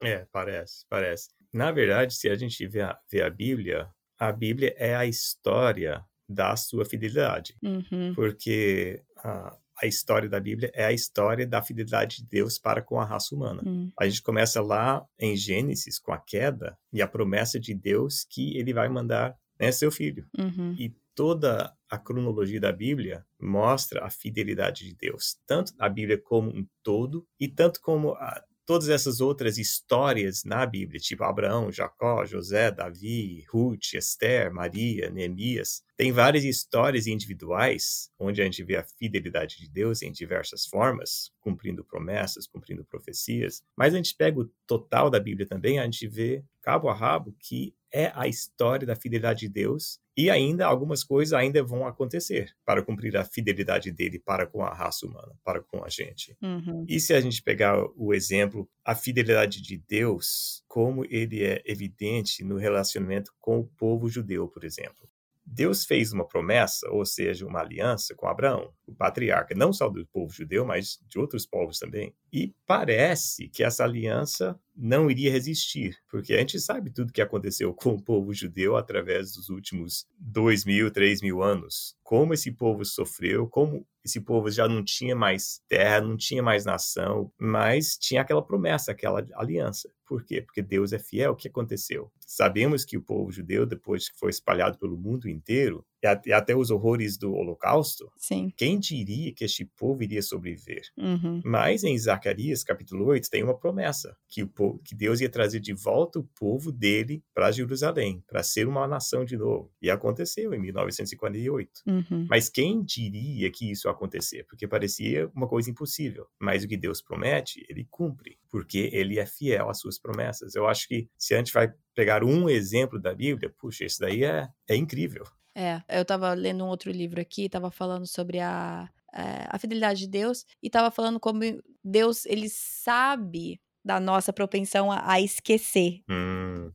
É, 0.02 0.26
parece, 0.32 0.86
parece. 0.90 1.30
Na 1.54 1.72
verdade, 1.72 2.14
se 2.14 2.28
a 2.30 2.36
gente 2.36 2.68
vê 2.68 2.82
a, 2.82 2.98
vê 3.12 3.22
a 3.22 3.30
Bíblia, 3.30 3.90
a 4.20 4.32
Bíblia 4.32 4.74
é 4.78 4.96
a 4.96 5.06
história 5.06 6.04
da 6.28 6.56
sua 6.56 6.86
fidelidade. 6.86 7.56
Uhum. 7.64 8.14
Porque 8.16 9.02
a, 9.18 9.56
a 9.82 9.86
história 9.86 10.30
da 10.30 10.40
Bíblia 10.40 10.72
é 10.74 10.86
a 10.86 10.92
história 10.92 11.46
da 11.46 11.62
fidelidade 11.62 12.18
de 12.18 12.26
Deus 12.26 12.58
para 12.58 12.82
com 12.82 13.00
a 13.00 13.06
raça 13.06 13.36
humana. 13.36 13.62
Hum. 13.66 13.92
A 14.00 14.08
gente 14.08 14.22
começa 14.22 14.62
lá 14.62 15.06
em 15.20 15.36
Gênesis 15.36 16.00
com 16.00 16.12
a 16.12 16.18
queda 16.18 16.78
e 16.92 17.02
a 17.02 17.08
promessa 17.08 17.60
de 17.60 17.74
Deus 17.74 18.26
que 18.30 18.58
ele 18.58 18.74
vai 18.74 18.90
mandar 18.90 19.36
né, 19.60 19.72
seu 19.72 19.92
filho. 19.92 20.28
Uhum. 20.38 20.76
E 20.78 20.94
toda 21.16 21.74
a 21.94 21.98
cronologia 22.00 22.60
da 22.60 22.72
Bíblia 22.72 23.24
mostra 23.40 24.04
a 24.04 24.10
fidelidade 24.10 24.84
de 24.84 24.96
Deus, 24.96 25.38
tanto 25.46 25.74
a 25.78 25.88
Bíblia 25.88 26.18
como 26.18 26.50
um 26.50 26.66
todo 26.82 27.24
e 27.40 27.48
tanto 27.48 27.80
como 27.80 28.14
a, 28.14 28.44
todas 28.66 28.90
essas 28.90 29.22
outras 29.22 29.60
histórias 29.60 30.44
na 30.44 30.66
Bíblia, 30.66 31.00
tipo 31.00 31.24
Abraão, 31.24 31.72
Jacó, 31.72 32.26
José, 32.26 32.72
Davi, 32.72 33.46
Ruth, 33.48 33.94
Esther, 33.94 34.52
Maria, 34.52 35.12
Neemias, 35.12 35.84
tem 35.96 36.12
várias 36.12 36.44
histórias 36.44 37.06
individuais 37.06 38.10
onde 38.18 38.42
a 38.42 38.46
gente 38.46 38.64
vê 38.64 38.78
a 38.78 38.84
fidelidade 38.84 39.60
de 39.60 39.70
Deus 39.70 40.02
em 40.02 40.12
diversas 40.12 40.66
formas, 40.66 41.32
cumprindo 41.42 41.86
promessas, 41.86 42.48
cumprindo 42.48 42.84
profecias, 42.84 43.62
mas 43.78 43.94
a 43.94 43.98
gente 43.98 44.16
pega 44.16 44.40
o 44.40 44.50
total 44.66 45.12
da 45.12 45.20
Bíblia 45.20 45.46
também, 45.46 45.78
a 45.78 45.84
gente 45.84 46.08
vê 46.08 46.44
cabo 46.60 46.90
a 46.90 46.94
rabo 46.96 47.36
que 47.40 47.76
é 47.92 48.12
a 48.16 48.28
história 48.28 48.88
da 48.88 48.96
fidelidade 48.96 49.42
de 49.42 49.50
Deus 49.50 50.02
e 50.16 50.30
ainda 50.30 50.66
algumas 50.66 51.04
coisas 51.04 51.34
ainda 51.34 51.64
vão 51.64 51.88
acontecer 51.88 52.54
para 52.66 52.84
cumprir 52.84 53.18
a 53.18 53.26
fidelidade 53.26 53.92
dele 53.92 54.20
para 54.20 54.46
com 54.46 54.64
a 54.64 54.74
raça 54.74 55.06
humana, 55.06 55.34
para 55.44 55.62
com 55.62 55.84
a 55.84 55.90
gente. 55.90 56.38
Uhum. 56.42 56.86
E 56.88 57.00
se 57.00 57.14
a 57.14 57.22
gente 57.22 57.42
pegar 57.42 57.84
o 57.96 58.14
exemplo, 58.14 58.70
a 58.86 58.94
fidelidade 58.94 59.62
de 59.62 59.78
Deus, 59.78 60.64
como 60.68 61.04
ele 61.06 61.44
é 61.44 61.62
evidente 61.66 62.44
no 62.44 62.58
relacionamento 62.58 63.32
com 63.40 63.60
o 63.60 63.66
povo 63.66 64.08
judeu, 64.08 64.48
por 64.48 64.64
exemplo. 64.64 65.10
Deus 65.54 65.86
fez 65.86 66.12
uma 66.12 66.28
promessa, 66.28 66.90
ou 66.90 67.06
seja, 67.06 67.46
uma 67.46 67.60
aliança 67.60 68.16
com 68.16 68.28
Abraão, 68.28 68.74
o 68.88 68.94
patriarca, 68.94 69.54
não 69.56 69.72
só 69.72 69.88
do 69.88 70.06
povo 70.08 70.34
judeu, 70.34 70.66
mas 70.66 71.00
de 71.08 71.20
outros 71.20 71.46
povos 71.46 71.78
também. 71.78 72.14
E 72.32 72.54
parece 72.66 73.48
que 73.50 73.64
essa 73.64 73.84
aliança 73.84 74.60
não 74.76 75.12
iria 75.12 75.32
resistir, 75.32 75.96
porque 76.10 76.34
a 76.34 76.40
gente 76.40 76.60
sabe 76.60 76.90
tudo 76.90 77.14
que 77.14 77.22
aconteceu 77.22 77.72
com 77.76 77.92
o 77.92 78.02
povo 78.02 78.34
judeu 78.34 78.76
através 78.76 79.34
dos 79.34 79.50
últimos 79.50 80.08
dois 80.18 80.66
mil, 80.66 80.90
três 80.90 81.22
mil 81.22 81.44
anos. 81.44 81.96
Como 82.02 82.34
esse 82.34 82.52
povo 82.52 82.84
sofreu, 82.84 83.48
como 83.48 83.86
esse 84.04 84.20
povo 84.20 84.52
já 84.52 84.68
não 84.68 84.84
tinha 84.84 85.16
mais 85.16 85.62
terra, 85.68 86.02
não 86.02 86.18
tinha 86.18 86.44
mais 86.44 86.66
nação, 86.66 87.32
mas 87.40 87.98
tinha 87.98 88.22
aquela 88.22 88.42
promessa, 88.46 88.92
aquela 88.92 89.26
aliança. 89.36 89.90
Por 90.06 90.24
quê? 90.24 90.42
Porque 90.42 90.62
Deus 90.62 90.92
é 90.92 91.00
fiel. 91.00 91.32
O 91.32 91.36
que 91.36 91.48
aconteceu? 91.48 92.12
Sabemos 92.20 92.84
que 92.84 92.98
o 92.98 93.02
povo 93.02 93.32
judeu, 93.32 93.66
depois 93.66 94.10
que 94.10 94.20
foi 94.20 94.30
espalhado 94.30 94.78
pelo 94.78 94.98
mundo 94.98 95.30
inteiro, 95.30 95.86
e 96.26 96.34
até 96.34 96.56
os 96.56 96.70
horrores 96.70 97.18
do 97.18 97.34
Holocausto, 97.34 98.12
Sim. 98.18 98.52
quem 98.56 98.80
diria 98.80 99.34
que 99.34 99.46
este 99.46 99.66
povo 99.66 100.04
iria 100.04 100.22
sobreviver? 100.22 100.84
Uhum. 100.98 101.42
Mas 101.44 101.84
em 101.84 101.98
Zacarias, 101.98 102.64
capítulo 102.64 103.06
8, 103.06 103.30
tem 103.30 103.44
uma 103.44 103.58
promessa 103.58 104.16
que, 104.28 104.44
o 104.44 104.48
povo, 104.48 104.80
que 104.84 104.96
Deus 104.96 105.22
ia 105.22 105.30
trazer 105.30 105.60
de 105.60 105.74
volta 105.74 106.20
o 106.20 106.24
povo 106.38 106.72
dele 106.72 107.24
para 107.34 107.52
Jerusalém, 107.52 108.24
para 108.28 108.44
ser 108.44 108.68
uma 108.68 108.88
nação 108.88 109.24
de 109.24 109.38
novo. 109.38 109.72
E 109.82 109.90
aconteceu 109.90 110.54
em 110.54 110.60
1948. 110.60 111.72
Uhum. 111.88 112.28
Mas 112.30 112.50
quem 112.50 112.84
diria 112.84 113.50
que 113.52 113.72
isso 113.72 113.88
ia 113.88 113.92
acontecer? 113.92 114.46
Porque 114.46 114.68
parecia 114.68 115.30
uma 115.34 115.48
coisa 115.48 115.70
impossível. 115.70 116.28
Mas 116.40 116.64
o 116.64 116.68
que 116.68 116.78
Deus 116.78 117.02
promete, 117.02 117.66
ele 117.70 117.88
cumpre, 117.90 118.38
porque 118.50 118.90
ele 118.92 119.20
é 119.20 119.26
fiel 119.26 119.70
às 119.70 119.80
suas 119.80 119.98
promessas. 119.98 120.56
Eu 120.56 120.68
acho 120.68 120.88
que 120.88 121.08
se 121.18 121.34
a 121.34 121.38
gente 121.38 121.54
vai 121.54 121.74
pegar 121.96 122.24
um 122.24 122.50
exemplo 122.50 123.00
da 123.00 123.14
Bíblia, 123.14 123.54
puxa, 123.58 123.86
esse 123.86 124.00
daí 124.00 124.24
é, 124.24 124.48
é 124.68 124.76
incrível. 124.76 125.24
É, 125.56 125.82
eu 125.88 126.04
tava 126.04 126.34
lendo 126.34 126.64
um 126.64 126.68
outro 126.68 126.92
livro 126.92 127.22
aqui, 127.22 127.48
tava 127.48 127.70
falando 127.70 128.08
sobre 128.08 128.40
a, 128.40 128.90
é, 129.14 129.46
a 129.50 129.60
fidelidade 129.60 130.02
de 130.02 130.08
Deus 130.08 130.46
e 130.62 130.70
tava 130.70 130.90
falando 130.90 131.20
como 131.20 131.42
Deus, 131.84 132.26
ele 132.26 132.50
sabe 132.50 133.62
da 133.86 134.00
nossa 134.00 134.34
propensão 134.34 134.92
a, 134.92 135.14
a 135.14 135.22
esquecer. 135.22 136.02
Hum, 136.10 136.72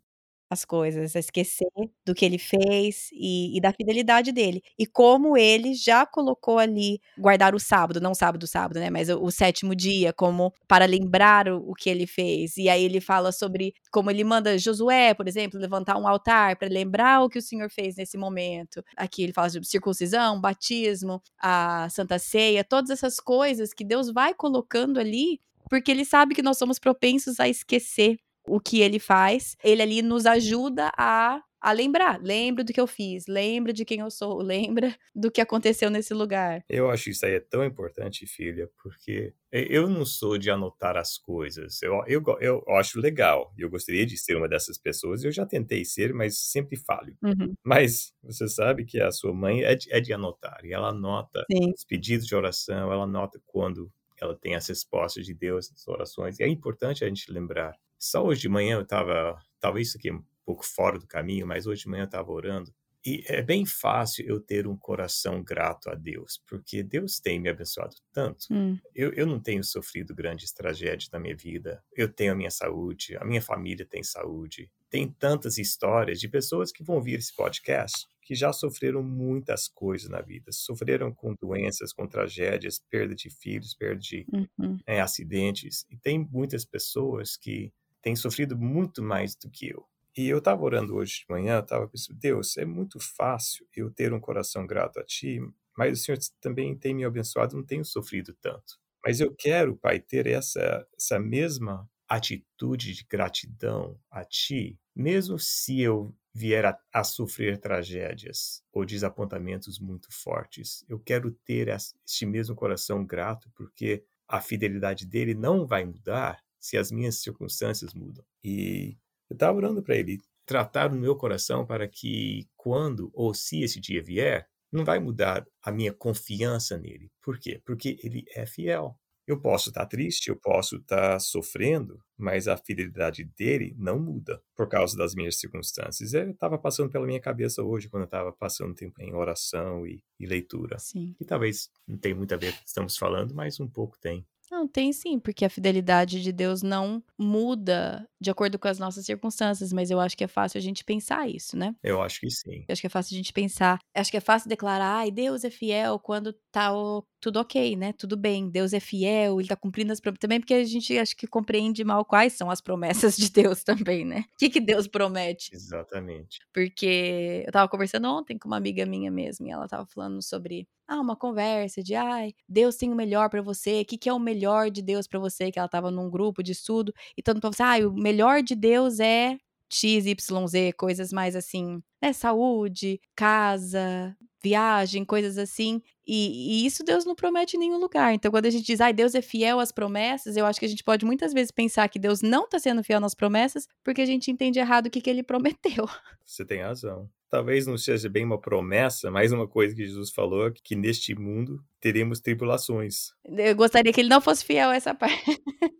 as 0.50 0.64
coisas, 0.64 1.14
a 1.14 1.18
esquecer 1.18 1.68
do 2.06 2.14
que 2.14 2.24
ele 2.24 2.38
fez 2.38 3.08
e, 3.12 3.56
e 3.56 3.60
da 3.60 3.72
fidelidade 3.72 4.32
dele. 4.32 4.62
E 4.78 4.86
como 4.86 5.36
ele 5.36 5.74
já 5.74 6.06
colocou 6.06 6.58
ali 6.58 7.00
guardar 7.18 7.54
o 7.54 7.60
sábado, 7.60 8.00
não 8.00 8.14
sábado, 8.14 8.46
sábado, 8.46 8.80
né? 8.80 8.90
Mas 8.90 9.08
o, 9.08 9.22
o 9.22 9.30
sétimo 9.30 9.74
dia, 9.74 10.12
como 10.12 10.52
para 10.66 10.86
lembrar 10.86 11.48
o, 11.48 11.70
o 11.70 11.74
que 11.74 11.90
ele 11.90 12.06
fez. 12.06 12.56
E 12.56 12.68
aí 12.68 12.84
ele 12.84 13.00
fala 13.00 13.30
sobre 13.30 13.74
como 13.90 14.10
ele 14.10 14.24
manda 14.24 14.58
Josué, 14.58 15.14
por 15.14 15.28
exemplo, 15.28 15.60
levantar 15.60 15.98
um 15.98 16.08
altar 16.08 16.56
para 16.56 16.68
lembrar 16.68 17.22
o 17.22 17.28
que 17.28 17.38
o 17.38 17.42
Senhor 17.42 17.70
fez 17.70 17.96
nesse 17.96 18.16
momento. 18.16 18.82
Aqui 18.96 19.22
ele 19.22 19.32
fala 19.32 19.50
sobre 19.50 19.68
circuncisão, 19.68 20.40
batismo, 20.40 21.22
a 21.38 21.88
Santa 21.90 22.18
Ceia, 22.18 22.64
todas 22.64 22.90
essas 22.90 23.20
coisas 23.20 23.74
que 23.74 23.84
Deus 23.84 24.10
vai 24.10 24.32
colocando 24.34 24.98
ali, 24.98 25.40
porque 25.68 25.90
ele 25.90 26.04
sabe 26.04 26.34
que 26.34 26.42
nós 26.42 26.56
somos 26.58 26.78
propensos 26.78 27.38
a 27.38 27.48
esquecer 27.48 28.18
o 28.48 28.60
que 28.60 28.80
ele 28.80 28.98
faz, 28.98 29.56
ele 29.62 29.82
ali 29.82 30.02
nos 30.02 30.26
ajuda 30.26 30.90
a, 30.96 31.42
a 31.60 31.72
lembrar. 31.72 32.20
Lembra 32.22 32.64
do 32.64 32.72
que 32.72 32.80
eu 32.80 32.86
fiz, 32.86 33.26
lembra 33.26 33.72
de 33.72 33.84
quem 33.84 34.00
eu 34.00 34.10
sou, 34.10 34.38
lembra 34.42 34.94
do 35.14 35.30
que 35.30 35.40
aconteceu 35.40 35.90
nesse 35.90 36.14
lugar. 36.14 36.64
eu 36.68 36.90
acho 36.90 37.10
isso 37.10 37.26
aí 37.26 37.34
é 37.34 37.40
tão 37.40 37.64
importante, 37.64 38.26
filha, 38.26 38.68
porque 38.82 39.32
eu 39.50 39.88
não 39.88 40.04
sou 40.04 40.38
de 40.38 40.50
anotar 40.50 40.96
as 40.96 41.16
coisas. 41.16 41.82
Eu, 41.82 42.02
eu, 42.06 42.22
eu 42.40 42.64
acho 42.76 43.00
legal. 43.00 43.52
Eu 43.56 43.70
gostaria 43.70 44.04
de 44.04 44.16
ser 44.16 44.36
uma 44.36 44.48
dessas 44.48 44.78
pessoas. 44.78 45.24
Eu 45.24 45.32
já 45.32 45.46
tentei 45.46 45.84
ser, 45.84 46.12
mas 46.12 46.38
sempre 46.38 46.76
falho. 46.76 47.16
Uhum, 47.22 47.54
Mas 47.64 48.12
você 48.22 48.46
sabe 48.46 48.84
que 48.84 49.00
a 49.00 49.10
sua 49.10 49.32
mãe 49.32 49.62
é 49.62 49.74
de, 49.74 49.92
é 49.92 50.00
de 50.00 50.12
anotar. 50.12 50.60
E 50.64 50.72
ela 50.72 50.88
anota 50.88 51.44
sim. 51.50 51.72
os 51.74 51.84
pedidos 51.84 52.26
de 52.26 52.34
oração, 52.34 52.92
ela 52.92 53.04
anota 53.04 53.40
quando 53.46 53.90
ela 54.20 54.36
tem 54.36 54.54
as 54.54 54.68
respostas 54.68 55.24
de 55.24 55.34
Deus 55.34 55.70
nas 55.70 55.86
orações. 55.86 56.38
E 56.38 56.42
é 56.42 56.48
importante 56.48 57.04
a 57.04 57.08
gente 57.08 57.30
lembrar. 57.32 57.74
Só 57.98 58.24
hoje 58.24 58.42
de 58.42 58.48
manhã 58.48 58.76
eu 58.76 58.82
estava, 58.82 59.38
talvez 59.60 59.88
isso 59.88 59.98
aqui 59.98 60.08
é 60.08 60.14
um 60.14 60.24
pouco 60.44 60.64
fora 60.64 60.98
do 60.98 61.06
caminho, 61.06 61.46
mas 61.46 61.66
hoje 61.66 61.82
de 61.82 61.88
manhã 61.88 62.02
eu 62.02 62.06
estava 62.06 62.30
orando. 62.30 62.72
E 63.04 63.22
é 63.26 63.42
bem 63.42 63.64
fácil 63.64 64.26
eu 64.26 64.40
ter 64.40 64.66
um 64.66 64.76
coração 64.76 65.42
grato 65.42 65.88
a 65.88 65.94
Deus, 65.94 66.42
porque 66.48 66.82
Deus 66.82 67.20
tem 67.20 67.40
me 67.40 67.48
abençoado 67.48 67.94
tanto. 68.12 68.46
Hum, 68.50 68.76
Eu, 68.94 69.12
eu 69.12 69.26
não 69.26 69.40
tenho 69.40 69.62
sofrido 69.62 70.14
grandes 70.14 70.52
tragédias 70.52 71.08
na 71.10 71.18
minha 71.18 71.36
vida. 71.36 71.82
Eu 71.96 72.12
tenho 72.12 72.32
a 72.32 72.34
minha 72.36 72.50
saúde, 72.50 73.16
a 73.16 73.24
minha 73.24 73.40
família 73.40 73.86
tem 73.86 74.02
saúde. 74.02 74.70
Tem 74.90 75.08
tantas 75.10 75.58
histórias 75.58 76.18
de 76.18 76.28
pessoas 76.28 76.72
que 76.72 76.82
vão 76.82 76.96
ouvir 76.96 77.14
esse 77.14 77.34
podcast 77.34 78.06
que 78.22 78.34
já 78.34 78.52
sofreram 78.52 79.02
muitas 79.02 79.68
coisas 79.68 80.08
na 80.10 80.20
vida. 80.20 80.52
Sofreram 80.52 81.14
com 81.14 81.34
doenças, 81.34 81.94
com 81.94 82.06
tragédias, 82.06 82.78
perda 82.90 83.14
de 83.14 83.30
filhos, 83.30 83.74
perda 83.74 84.00
de 84.00 84.28
uhum, 84.30 84.78
é, 84.86 85.00
acidentes. 85.00 85.86
E 85.90 85.96
tem 85.96 86.18
muitas 86.30 86.64
pessoas 86.64 87.38
que 87.38 87.72
têm 88.08 88.16
sofrido 88.16 88.56
muito 88.56 89.02
mais 89.02 89.34
do 89.36 89.50
que 89.50 89.68
eu. 89.68 89.86
E 90.16 90.26
eu 90.28 90.38
estava 90.38 90.62
orando 90.62 90.96
hoje 90.96 91.20
de 91.20 91.26
manhã, 91.28 91.60
estava 91.60 91.86
pensando, 91.88 92.18
Deus, 92.18 92.56
é 92.56 92.64
muito 92.64 92.98
fácil 92.98 93.66
eu 93.76 93.90
ter 93.90 94.12
um 94.12 94.20
coração 94.20 94.66
grato 94.66 94.98
a 94.98 95.04
Ti, 95.04 95.40
mas 95.76 96.00
o 96.00 96.02
Senhor 96.02 96.18
também 96.40 96.76
tem 96.76 96.94
me 96.94 97.04
abençoado, 97.04 97.56
não 97.56 97.64
tenho 97.64 97.84
sofrido 97.84 98.34
tanto. 98.40 98.78
Mas 99.04 99.20
eu 99.20 99.32
quero, 99.36 99.76
Pai, 99.76 100.00
ter 100.00 100.26
essa, 100.26 100.86
essa 100.96 101.20
mesma 101.20 101.88
atitude 102.08 102.94
de 102.94 103.04
gratidão 103.04 104.00
a 104.10 104.24
Ti, 104.24 104.78
mesmo 104.96 105.38
se 105.38 105.80
eu 105.80 106.14
vier 106.34 106.64
a, 106.66 106.78
a 106.92 107.04
sofrer 107.04 107.58
tragédias 107.58 108.62
ou 108.72 108.84
desapontamentos 108.84 109.78
muito 109.78 110.08
fortes. 110.10 110.84
Eu 110.88 110.98
quero 110.98 111.30
ter 111.30 111.68
es- 111.68 111.94
este 112.06 112.26
mesmo 112.26 112.54
coração 112.56 113.04
grato, 113.04 113.50
porque 113.54 114.04
a 114.26 114.40
fidelidade 114.40 115.06
dele 115.06 115.34
não 115.34 115.66
vai 115.66 115.84
mudar 115.84 116.42
se 116.60 116.76
as 116.76 116.90
minhas 116.90 117.20
circunstâncias 117.20 117.94
mudam. 117.94 118.24
E 118.42 118.96
eu 119.30 119.34
estava 119.34 119.56
orando 119.56 119.82
para 119.82 119.96
ele 119.96 120.18
tratar 120.46 120.92
o 120.92 120.96
meu 120.96 121.14
coração 121.14 121.66
para 121.66 121.86
que 121.86 122.48
quando 122.56 123.10
ou 123.12 123.34
se 123.34 123.62
esse 123.62 123.78
dia 123.78 124.02
vier, 124.02 124.48
não 124.72 124.84
vai 124.84 124.98
mudar 124.98 125.46
a 125.62 125.70
minha 125.70 125.92
confiança 125.92 126.78
nele. 126.78 127.10
Por 127.22 127.38
quê? 127.38 127.60
Porque 127.64 127.98
ele 128.02 128.24
é 128.34 128.46
fiel. 128.46 128.98
Eu 129.26 129.38
posso 129.38 129.68
estar 129.68 129.84
triste, 129.84 130.28
eu 130.28 130.36
posso 130.36 130.76
estar 130.76 131.20
sofrendo, 131.20 132.02
mas 132.16 132.48
a 132.48 132.56
fidelidade 132.56 133.24
dele 133.36 133.74
não 133.76 133.98
muda 133.98 134.42
por 134.56 134.66
causa 134.66 134.96
das 134.96 135.14
minhas 135.14 135.38
circunstâncias. 135.38 136.14
Eu 136.14 136.30
estava 136.30 136.56
passando 136.56 136.88
pela 136.88 137.06
minha 137.06 137.20
cabeça 137.20 137.62
hoje, 137.62 137.90
quando 137.90 138.04
eu 138.04 138.06
estava 138.06 138.32
passando 138.32 138.74
tempo 138.74 139.02
em 139.02 139.14
oração 139.14 139.86
e, 139.86 140.02
e 140.18 140.24
leitura. 140.24 140.78
sim. 140.78 141.14
E 141.20 141.26
talvez 141.26 141.68
não 141.86 141.98
tenha 141.98 142.14
muito 142.14 142.32
a 142.32 142.38
ver 142.38 142.52
com 142.52 142.58
o 142.58 142.62
que 142.62 142.68
estamos 142.68 142.96
falando, 142.96 143.34
mas 143.34 143.60
um 143.60 143.68
pouco 143.68 143.98
tem. 144.00 144.26
Não, 144.50 144.66
tem 144.66 144.92
sim, 144.92 145.18
porque 145.18 145.44
a 145.44 145.50
fidelidade 145.50 146.22
de 146.22 146.32
Deus 146.32 146.62
não 146.62 147.02
muda 147.18 148.08
de 148.20 148.30
acordo 148.30 148.58
com 148.58 148.66
as 148.68 148.78
nossas 148.78 149.04
circunstâncias, 149.04 149.72
mas 149.72 149.90
eu 149.90 150.00
acho 150.00 150.16
que 150.16 150.24
é 150.24 150.28
fácil 150.28 150.58
a 150.58 150.60
gente 150.60 150.84
pensar 150.84 151.28
isso, 151.28 151.56
né? 151.56 151.74
Eu 151.82 152.00
acho 152.02 152.20
que 152.20 152.30
sim. 152.30 152.64
Eu 152.66 152.72
acho 152.72 152.80
que 152.80 152.86
é 152.86 152.90
fácil 152.90 153.14
a 153.14 153.18
gente 153.18 153.32
pensar. 153.32 153.78
Acho 153.94 154.10
que 154.10 154.16
é 154.16 154.20
fácil 154.20 154.48
declarar, 154.48 154.96
ai, 154.98 155.10
Deus 155.10 155.44
é 155.44 155.50
fiel 155.50 155.98
quando 155.98 156.34
o- 156.72 157.02
tudo 157.20 157.38
ok, 157.40 157.76
né? 157.76 157.92
Tudo 157.92 158.16
bem, 158.16 158.48
Deus 158.48 158.72
é 158.72 158.80
fiel, 158.80 159.40
ele 159.40 159.48
tá 159.48 159.56
cumprindo 159.56 159.92
as 159.92 160.00
promessas. 160.00 160.20
Também 160.20 160.40
porque 160.40 160.54
a 160.54 160.64
gente 160.64 160.98
acho 160.98 161.16
que 161.16 161.26
compreende 161.26 161.84
mal 161.84 162.04
quais 162.04 162.32
são 162.32 162.50
as 162.50 162.60
promessas 162.60 163.16
de 163.16 163.30
Deus 163.30 163.62
também, 163.64 164.04
né? 164.04 164.20
O 164.20 164.38
que, 164.38 164.50
que 164.50 164.60
Deus 164.60 164.86
promete? 164.86 165.54
Exatamente. 165.54 166.38
Porque 166.52 167.42
eu 167.46 167.52
tava 167.52 167.68
conversando 167.68 168.08
ontem 168.08 168.38
com 168.38 168.48
uma 168.48 168.56
amiga 168.56 168.86
minha 168.86 169.10
mesmo, 169.10 169.46
e 169.46 169.50
ela 169.50 169.68
tava 169.68 169.86
falando 169.86 170.22
sobre 170.22 170.66
ah, 170.86 171.00
uma 171.00 171.16
conversa 171.16 171.82
de 171.82 171.94
ai, 171.94 172.32
Deus 172.48 172.76
tem 172.76 172.90
o 172.90 172.96
melhor 172.96 173.28
pra 173.28 173.42
você. 173.42 173.82
O 173.82 173.84
que, 173.84 173.98
que 173.98 174.08
é 174.08 174.12
o 174.12 174.18
melhor 174.18 174.70
de 174.70 174.82
Deus 174.82 175.06
pra 175.06 175.18
você? 175.18 175.50
Que 175.50 175.58
ela 175.58 175.68
tava 175.68 175.90
num 175.90 176.10
grupo 176.10 176.42
de 176.42 176.52
estudo 176.52 176.92
e 177.16 177.22
todo 177.22 177.36
mundo 177.36 177.42
falou 177.54 177.74
assim: 177.74 177.84
ah, 177.84 177.88
o 177.88 177.92
melhor 177.92 178.42
de 178.42 178.54
Deus 178.54 179.00
é 179.00 179.38
X, 179.70 180.06
Y, 180.06 180.46
Z, 180.46 180.72
coisas 180.72 181.12
mais 181.12 181.36
assim, 181.36 181.82
né? 182.02 182.12
Saúde, 182.12 183.00
casa, 183.14 184.16
viagem, 184.42 185.04
coisas 185.04 185.36
assim. 185.38 185.82
E, 186.06 186.62
e, 186.62 186.66
isso 186.66 186.82
Deus 186.84 187.04
não 187.04 187.14
promete 187.14 187.56
em 187.56 187.60
nenhum 187.60 187.78
lugar. 187.78 188.14
Então, 188.14 188.30
quando 188.30 188.46
a 188.46 188.50
gente 188.50 188.64
diz, 188.64 188.80
ai, 188.80 188.92
Deus 188.92 189.14
é 189.14 189.20
fiel 189.20 189.60
às 189.60 189.72
promessas, 189.72 190.36
eu 190.36 190.46
acho 190.46 190.58
que 190.58 190.66
a 190.66 190.68
gente 190.68 190.84
pode 190.84 191.04
muitas 191.04 191.32
vezes 191.32 191.50
pensar 191.50 191.88
que 191.88 191.98
Deus 191.98 192.22
não 192.22 192.44
está 192.44 192.58
sendo 192.58 192.82
fiel 192.82 193.00
nas 193.00 193.14
promessas, 193.14 193.66
porque 193.84 194.00
a 194.00 194.06
gente 194.06 194.30
entende 194.30 194.58
errado 194.58 194.86
o 194.86 194.90
que, 194.90 195.00
que 195.00 195.10
ele 195.10 195.22
prometeu. 195.22 195.86
Você 196.24 196.44
tem 196.44 196.62
razão. 196.62 197.10
Talvez 197.30 197.66
não 197.66 197.76
seja 197.76 198.08
bem 198.08 198.24
uma 198.24 198.40
promessa, 198.40 199.10
mas 199.10 199.32
uma 199.32 199.46
coisa 199.46 199.74
que 199.74 199.84
Jesus 199.84 200.10
falou, 200.10 200.50
que 200.64 200.74
neste 200.74 201.14
mundo 201.14 201.62
teremos 201.78 202.20
tribulações. 202.20 203.10
Eu 203.26 203.54
gostaria 203.54 203.92
que 203.92 204.00
ele 204.00 204.08
não 204.08 204.20
fosse 204.20 204.42
fiel 204.42 204.70
a 204.70 204.76
essa 204.76 204.94
parte. 204.94 205.22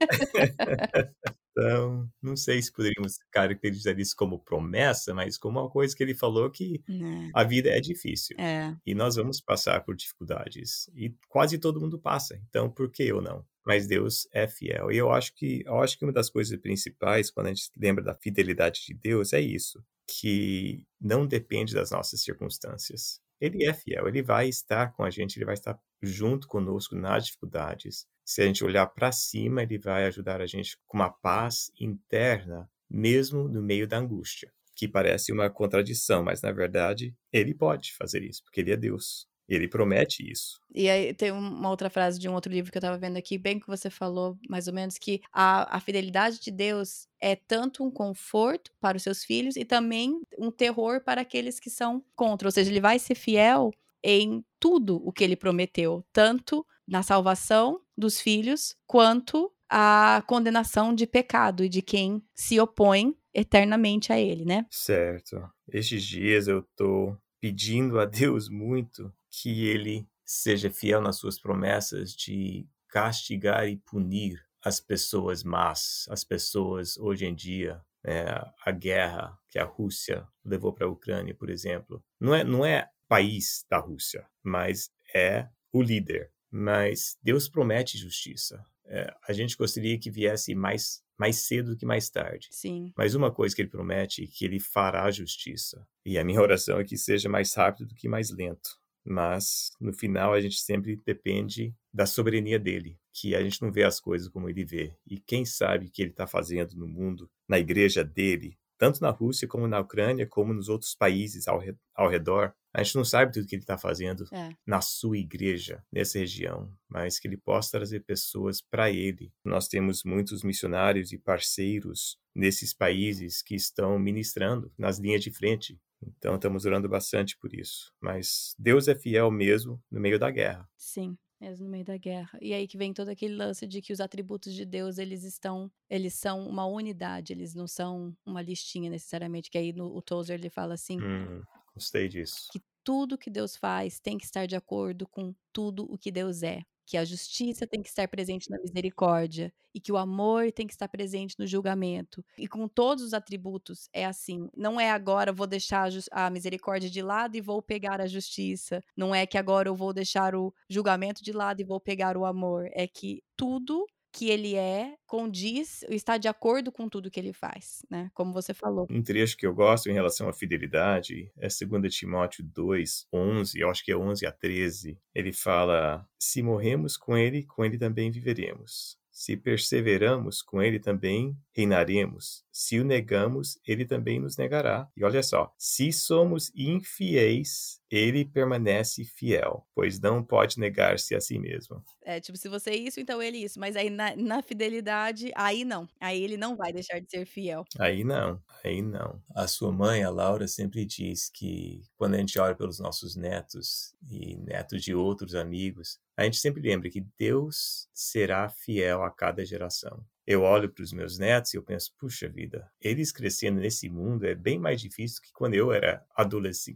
Então, 1.58 2.08
não 2.22 2.36
sei 2.36 2.62
se 2.62 2.72
poderíamos 2.72 3.18
caracterizar 3.32 3.98
isso 3.98 4.14
como 4.14 4.38
promessa, 4.38 5.12
mas 5.12 5.36
como 5.36 5.58
uma 5.58 5.68
coisa 5.68 5.94
que 5.94 6.00
ele 6.04 6.14
falou 6.14 6.48
que 6.48 6.80
é. 6.88 7.30
a 7.34 7.42
vida 7.42 7.68
é 7.68 7.80
difícil. 7.80 8.36
É. 8.38 8.76
E 8.86 8.94
nós 8.94 9.16
vamos 9.16 9.40
passar 9.40 9.84
por 9.84 9.96
dificuldades. 9.96 10.88
E 10.94 11.12
quase 11.28 11.58
todo 11.58 11.80
mundo 11.80 11.98
passa. 11.98 12.40
Então, 12.48 12.70
por 12.70 12.92
que 12.92 13.02
eu 13.02 13.20
não? 13.20 13.44
Mas 13.66 13.88
Deus 13.88 14.28
é 14.32 14.46
fiel. 14.46 14.92
E 14.92 14.96
eu 14.96 15.10
acho 15.10 15.34
que 15.34 15.64
eu 15.66 15.82
acho 15.82 15.98
que 15.98 16.04
uma 16.04 16.12
das 16.12 16.30
coisas 16.30 16.56
principais 16.60 17.28
quando 17.28 17.48
a 17.48 17.50
gente 17.50 17.70
lembra 17.76 18.04
da 18.04 18.14
fidelidade 18.14 18.84
de 18.86 18.94
Deus 18.94 19.32
é 19.32 19.40
isso, 19.40 19.82
que 20.06 20.86
não 21.00 21.26
depende 21.26 21.74
das 21.74 21.90
nossas 21.90 22.22
circunstâncias. 22.22 23.20
Ele 23.40 23.64
é 23.64 23.74
fiel, 23.74 24.06
ele 24.06 24.22
vai 24.22 24.48
estar 24.48 24.92
com 24.92 25.02
a 25.02 25.10
gente, 25.10 25.36
ele 25.36 25.44
vai 25.44 25.54
estar 25.54 25.78
junto 26.00 26.46
conosco 26.46 26.94
nas 26.94 27.26
dificuldades 27.26 28.06
se 28.28 28.42
a 28.42 28.44
gente 28.44 28.62
olhar 28.62 28.86
para 28.86 29.10
cima, 29.10 29.62
ele 29.62 29.78
vai 29.78 30.04
ajudar 30.04 30.42
a 30.42 30.46
gente 30.46 30.76
com 30.86 30.98
uma 30.98 31.08
paz 31.08 31.72
interna, 31.80 32.70
mesmo 32.88 33.48
no 33.48 33.62
meio 33.62 33.88
da 33.88 33.96
angústia, 33.96 34.52
que 34.76 34.86
parece 34.86 35.32
uma 35.32 35.48
contradição, 35.48 36.22
mas 36.22 36.42
na 36.42 36.52
verdade 36.52 37.14
ele 37.32 37.54
pode 37.54 37.94
fazer 37.94 38.22
isso, 38.22 38.42
porque 38.44 38.60
ele 38.60 38.70
é 38.70 38.76
Deus. 38.76 39.26
Ele 39.48 39.66
promete 39.66 40.30
isso. 40.30 40.60
E 40.74 40.90
aí 40.90 41.14
tem 41.14 41.30
uma 41.30 41.70
outra 41.70 41.88
frase 41.88 42.18
de 42.18 42.28
um 42.28 42.34
outro 42.34 42.52
livro 42.52 42.70
que 42.70 42.76
eu 42.76 42.80
estava 42.80 42.98
vendo 42.98 43.16
aqui, 43.16 43.38
bem 43.38 43.58
que 43.58 43.66
você 43.66 43.88
falou, 43.88 44.36
mais 44.46 44.68
ou 44.68 44.74
menos, 44.74 44.98
que 44.98 45.22
a, 45.32 45.78
a 45.78 45.80
fidelidade 45.80 46.38
de 46.38 46.50
Deus 46.50 47.08
é 47.18 47.34
tanto 47.34 47.82
um 47.82 47.90
conforto 47.90 48.70
para 48.78 48.98
os 48.98 49.02
seus 49.02 49.24
filhos 49.24 49.56
e 49.56 49.64
também 49.64 50.20
um 50.38 50.50
terror 50.50 51.02
para 51.02 51.22
aqueles 51.22 51.58
que 51.58 51.70
são 51.70 52.04
contra. 52.14 52.46
Ou 52.46 52.52
seja, 52.52 52.70
ele 52.70 52.78
vai 52.78 52.98
ser 52.98 53.14
fiel 53.14 53.70
em 54.04 54.44
tudo 54.60 55.00
o 55.02 55.10
que 55.10 55.24
ele 55.24 55.34
prometeu, 55.34 56.04
tanto 56.12 56.64
na 56.88 57.02
salvação 57.02 57.80
dos 57.96 58.20
filhos, 58.20 58.74
quanto 58.86 59.52
a 59.68 60.22
condenação 60.26 60.94
de 60.94 61.06
pecado 61.06 61.62
e 61.62 61.68
de 61.68 61.82
quem 61.82 62.22
se 62.34 62.58
opõe 62.58 63.14
eternamente 63.34 64.12
a 64.12 64.18
ele, 64.18 64.44
né? 64.44 64.66
Certo. 64.70 65.48
Estes 65.70 66.02
dias 66.02 66.48
eu 66.48 66.62
tô 66.74 67.16
pedindo 67.40 68.00
a 68.00 68.04
Deus 68.04 68.48
muito 68.48 69.12
que 69.30 69.66
ele 69.66 70.08
seja 70.24 70.70
fiel 70.70 71.00
nas 71.00 71.16
suas 71.16 71.38
promessas 71.38 72.12
de 72.14 72.66
castigar 72.88 73.68
e 73.68 73.76
punir 73.76 74.42
as 74.64 74.80
pessoas 74.80 75.44
más, 75.44 76.06
as 76.10 76.24
pessoas 76.24 76.96
hoje 76.96 77.26
em 77.26 77.34
dia, 77.34 77.80
é, 78.04 78.24
a 78.64 78.70
guerra 78.70 79.38
que 79.48 79.58
a 79.58 79.64
Rússia 79.64 80.26
levou 80.44 80.72
para 80.72 80.86
a 80.86 80.90
Ucrânia, 80.90 81.34
por 81.34 81.50
exemplo. 81.50 82.02
Não 82.20 82.34
é, 82.34 82.42
não 82.42 82.64
é 82.64 82.90
país 83.06 83.64
da 83.70 83.78
Rússia, 83.78 84.26
mas 84.42 84.90
é 85.14 85.48
o 85.72 85.82
líder. 85.82 86.32
Mas 86.50 87.16
Deus 87.22 87.48
promete 87.48 87.98
justiça. 87.98 88.64
É, 88.86 89.12
a 89.28 89.32
gente 89.32 89.56
gostaria 89.56 89.98
que 89.98 90.10
viesse 90.10 90.54
mais 90.54 91.02
mais 91.18 91.48
cedo 91.48 91.72
do 91.72 91.76
que 91.76 91.84
mais 91.84 92.08
tarde. 92.08 92.46
Sim. 92.52 92.92
Mas 92.96 93.16
uma 93.16 93.32
coisa 93.32 93.54
que 93.54 93.60
ele 93.60 93.68
promete 93.68 94.22
é 94.22 94.26
que 94.26 94.44
ele 94.44 94.60
fará 94.60 95.10
justiça. 95.10 95.84
E 96.06 96.16
a 96.16 96.24
minha 96.24 96.40
oração 96.40 96.78
é 96.78 96.84
que 96.84 96.96
seja 96.96 97.28
mais 97.28 97.52
rápido 97.54 97.88
do 97.88 97.94
que 97.94 98.08
mais 98.08 98.30
lento. 98.30 98.78
Mas 99.04 99.70
no 99.80 99.92
final 99.92 100.32
a 100.32 100.40
gente 100.40 100.60
sempre 100.60 101.00
depende 101.04 101.74
da 101.92 102.06
soberania 102.06 102.58
dele, 102.58 102.98
que 103.12 103.34
a 103.34 103.42
gente 103.42 103.60
não 103.62 103.72
vê 103.72 103.82
as 103.82 103.98
coisas 103.98 104.28
como 104.28 104.48
ele 104.48 104.64
vê. 104.64 104.94
E 105.06 105.18
quem 105.18 105.44
sabe 105.44 105.86
o 105.86 105.90
que 105.90 106.02
ele 106.02 106.10
está 106.10 106.26
fazendo 106.26 106.76
no 106.76 106.86
mundo, 106.86 107.28
na 107.48 107.58
igreja 107.58 108.04
dele, 108.04 108.56
tanto 108.78 109.00
na 109.02 109.10
Rússia 109.10 109.48
como 109.48 109.66
na 109.66 109.80
Ucrânia, 109.80 110.26
como 110.26 110.54
nos 110.54 110.68
outros 110.68 110.94
países 110.94 111.48
ao, 111.48 111.60
ao 111.94 112.08
redor. 112.08 112.54
A 112.72 112.82
gente 112.82 112.96
não 112.96 113.04
sabe 113.04 113.32
tudo 113.32 113.46
que 113.46 113.56
ele 113.56 113.62
está 113.62 113.76
fazendo 113.76 114.24
é. 114.32 114.50
na 114.66 114.80
sua 114.80 115.18
igreja, 115.18 115.84
nessa 115.92 116.18
região, 116.18 116.72
mas 116.88 117.18
que 117.18 117.26
ele 117.26 117.36
possa 117.36 117.72
trazer 117.72 118.00
pessoas 118.00 118.62
para 118.62 118.90
ele. 118.90 119.32
Nós 119.44 119.66
temos 119.66 120.04
muitos 120.04 120.44
missionários 120.44 121.12
e 121.12 121.18
parceiros 121.18 122.16
nesses 122.34 122.72
países 122.72 123.42
que 123.42 123.56
estão 123.56 123.98
ministrando 123.98 124.72
nas 124.78 124.98
linhas 124.98 125.22
de 125.22 125.32
frente. 125.32 125.78
Então 126.00 126.36
estamos 126.36 126.64
orando 126.64 126.88
bastante 126.88 127.36
por 127.36 127.52
isso. 127.52 127.92
Mas 128.00 128.54
Deus 128.56 128.86
é 128.86 128.94
fiel 128.94 129.30
mesmo 129.30 129.82
no 129.90 129.98
meio 129.98 130.18
da 130.18 130.30
guerra. 130.30 130.68
Sim 130.76 131.18
mesmo 131.40 131.64
no 131.64 131.70
meio 131.70 131.84
da 131.84 131.96
guerra. 131.96 132.38
E 132.40 132.52
aí 132.52 132.66
que 132.66 132.76
vem 132.76 132.92
todo 132.92 133.08
aquele 133.08 133.34
lance 133.34 133.66
de 133.66 133.80
que 133.80 133.92
os 133.92 134.00
atributos 134.00 134.54
de 134.54 134.64
Deus, 134.64 134.98
eles 134.98 135.22
estão, 135.24 135.70
eles 135.88 136.14
são 136.14 136.46
uma 136.48 136.66
unidade, 136.66 137.32
eles 137.32 137.54
não 137.54 137.66
são 137.66 138.16
uma 138.24 138.42
listinha 138.42 138.90
necessariamente, 138.90 139.50
que 139.50 139.58
aí 139.58 139.72
no, 139.72 139.94
o 139.94 140.02
Tozer 140.02 140.38
ele 140.38 140.50
fala 140.50 140.74
assim, 140.74 141.00
hum, 141.00 141.42
gostei 141.74 142.08
disso. 142.08 142.48
Que 142.52 142.60
tudo 142.82 143.18
que 143.18 143.30
Deus 143.30 143.56
faz 143.56 144.00
tem 144.00 144.16
que 144.16 144.24
estar 144.24 144.46
de 144.46 144.56
acordo 144.56 145.06
com 145.06 145.34
tudo 145.52 145.84
o 145.92 145.98
que 145.98 146.10
Deus 146.10 146.42
é 146.42 146.62
que 146.88 146.96
a 146.96 147.04
justiça 147.04 147.66
tem 147.66 147.82
que 147.82 147.88
estar 147.90 148.08
presente 148.08 148.48
na 148.48 148.58
misericórdia 148.58 149.52
e 149.74 149.80
que 149.80 149.92
o 149.92 149.98
amor 149.98 150.50
tem 150.50 150.66
que 150.66 150.72
estar 150.72 150.88
presente 150.88 151.34
no 151.38 151.46
julgamento. 151.46 152.24
E 152.38 152.48
com 152.48 152.66
todos 152.66 153.04
os 153.04 153.12
atributos 153.12 153.90
é 153.92 154.06
assim. 154.06 154.48
Não 154.56 154.80
é 154.80 154.90
agora 154.90 155.30
vou 155.30 155.46
deixar 155.46 155.90
a 156.10 156.30
misericórdia 156.30 156.88
de 156.88 157.02
lado 157.02 157.36
e 157.36 157.42
vou 157.42 157.60
pegar 157.60 158.00
a 158.00 158.06
justiça. 158.06 158.82
Não 158.96 159.14
é 159.14 159.26
que 159.26 159.36
agora 159.36 159.68
eu 159.68 159.76
vou 159.76 159.92
deixar 159.92 160.34
o 160.34 160.50
julgamento 160.66 161.22
de 161.22 161.30
lado 161.30 161.60
e 161.60 161.64
vou 161.64 161.78
pegar 161.78 162.16
o 162.16 162.24
amor. 162.24 162.70
É 162.72 162.86
que 162.88 163.22
tudo 163.36 163.84
que 164.12 164.30
ele 164.30 164.54
é 164.54 164.94
condiz, 165.06 165.82
está 165.88 166.16
de 166.16 166.28
acordo 166.28 166.72
com 166.72 166.88
tudo 166.88 167.10
que 167.10 167.20
ele 167.20 167.32
faz, 167.32 167.82
né? 167.90 168.10
Como 168.14 168.32
você 168.32 168.52
falou. 168.54 168.86
Um 168.90 169.02
trecho 169.02 169.36
que 169.36 169.46
eu 169.46 169.54
gosto 169.54 169.88
em 169.88 169.92
relação 169.92 170.28
à 170.28 170.32
fidelidade 170.32 171.30
é 171.36 171.48
2 171.48 171.94
Timóteo 171.94 172.44
2, 172.44 173.06
11, 173.12 173.58
eu 173.58 173.70
acho 173.70 173.84
que 173.84 173.92
é 173.92 173.96
11 173.96 174.26
a 174.26 174.32
13. 174.32 174.98
Ele 175.14 175.32
fala: 175.32 176.06
Se 176.18 176.42
morremos 176.42 176.96
com 176.96 177.16
ele, 177.16 177.44
com 177.44 177.64
ele 177.64 177.78
também 177.78 178.10
viveremos. 178.10 178.98
Se 179.10 179.36
perseveramos, 179.36 180.42
com 180.42 180.62
ele 180.62 180.78
também 180.78 181.36
reinaremos. 181.52 182.44
Se 182.60 182.80
o 182.80 182.84
negamos, 182.84 183.56
ele 183.64 183.86
também 183.86 184.18
nos 184.18 184.36
negará. 184.36 184.90
E 184.96 185.04
olha 185.04 185.22
só, 185.22 185.54
se 185.56 185.92
somos 185.92 186.50
infiéis, 186.56 187.80
ele 187.88 188.24
permanece 188.24 189.04
fiel, 189.04 189.64
pois 189.72 190.00
não 190.00 190.24
pode 190.24 190.58
negar-se 190.58 191.14
a 191.14 191.20
si 191.20 191.38
mesmo. 191.38 191.80
É, 192.04 192.18
tipo, 192.18 192.36
se 192.36 192.48
você 192.48 192.70
é 192.70 192.76
isso, 192.76 192.98
então 192.98 193.22
ele 193.22 193.36
é 193.36 193.40
isso. 193.42 193.60
Mas 193.60 193.76
aí 193.76 193.88
na, 193.88 194.16
na, 194.16 194.42
fidelidade, 194.42 195.30
aí 195.36 195.64
não. 195.64 195.88
Aí 196.00 196.20
ele 196.20 196.36
não 196.36 196.56
vai 196.56 196.72
deixar 196.72 196.98
de 196.98 197.08
ser 197.08 197.24
fiel. 197.26 197.64
Aí 197.78 198.02
não, 198.02 198.42
aí 198.64 198.82
não. 198.82 199.22
A 199.36 199.46
sua 199.46 199.70
mãe, 199.70 200.02
a 200.02 200.10
Laura, 200.10 200.48
sempre 200.48 200.84
diz 200.84 201.30
que 201.30 201.82
quando 201.96 202.16
a 202.16 202.18
gente 202.18 202.40
ora 202.40 202.56
pelos 202.56 202.80
nossos 202.80 203.14
netos 203.14 203.94
e 204.10 204.36
netos 204.36 204.82
de 204.82 204.92
outros 204.92 205.36
amigos, 205.36 206.00
a 206.16 206.24
gente 206.24 206.38
sempre 206.38 206.60
lembra 206.60 206.90
que 206.90 207.06
Deus 207.16 207.88
será 207.94 208.48
fiel 208.48 209.04
a 209.04 209.12
cada 209.12 209.44
geração. 209.44 210.04
Eu 210.30 210.42
olho 210.42 210.68
para 210.68 210.82
os 210.82 210.92
meus 210.92 211.18
netos 211.18 211.54
e 211.54 211.56
eu 211.56 211.62
penso, 211.62 211.90
puxa 211.98 212.28
vida, 212.28 212.70
eles 212.82 213.10
crescendo 213.10 213.60
nesse 213.60 213.88
mundo 213.88 214.26
é 214.26 214.34
bem 214.34 214.58
mais 214.58 214.78
difícil 214.78 215.22
que 215.22 215.32
quando 215.32 215.54
eu 215.54 215.72
era 215.72 216.04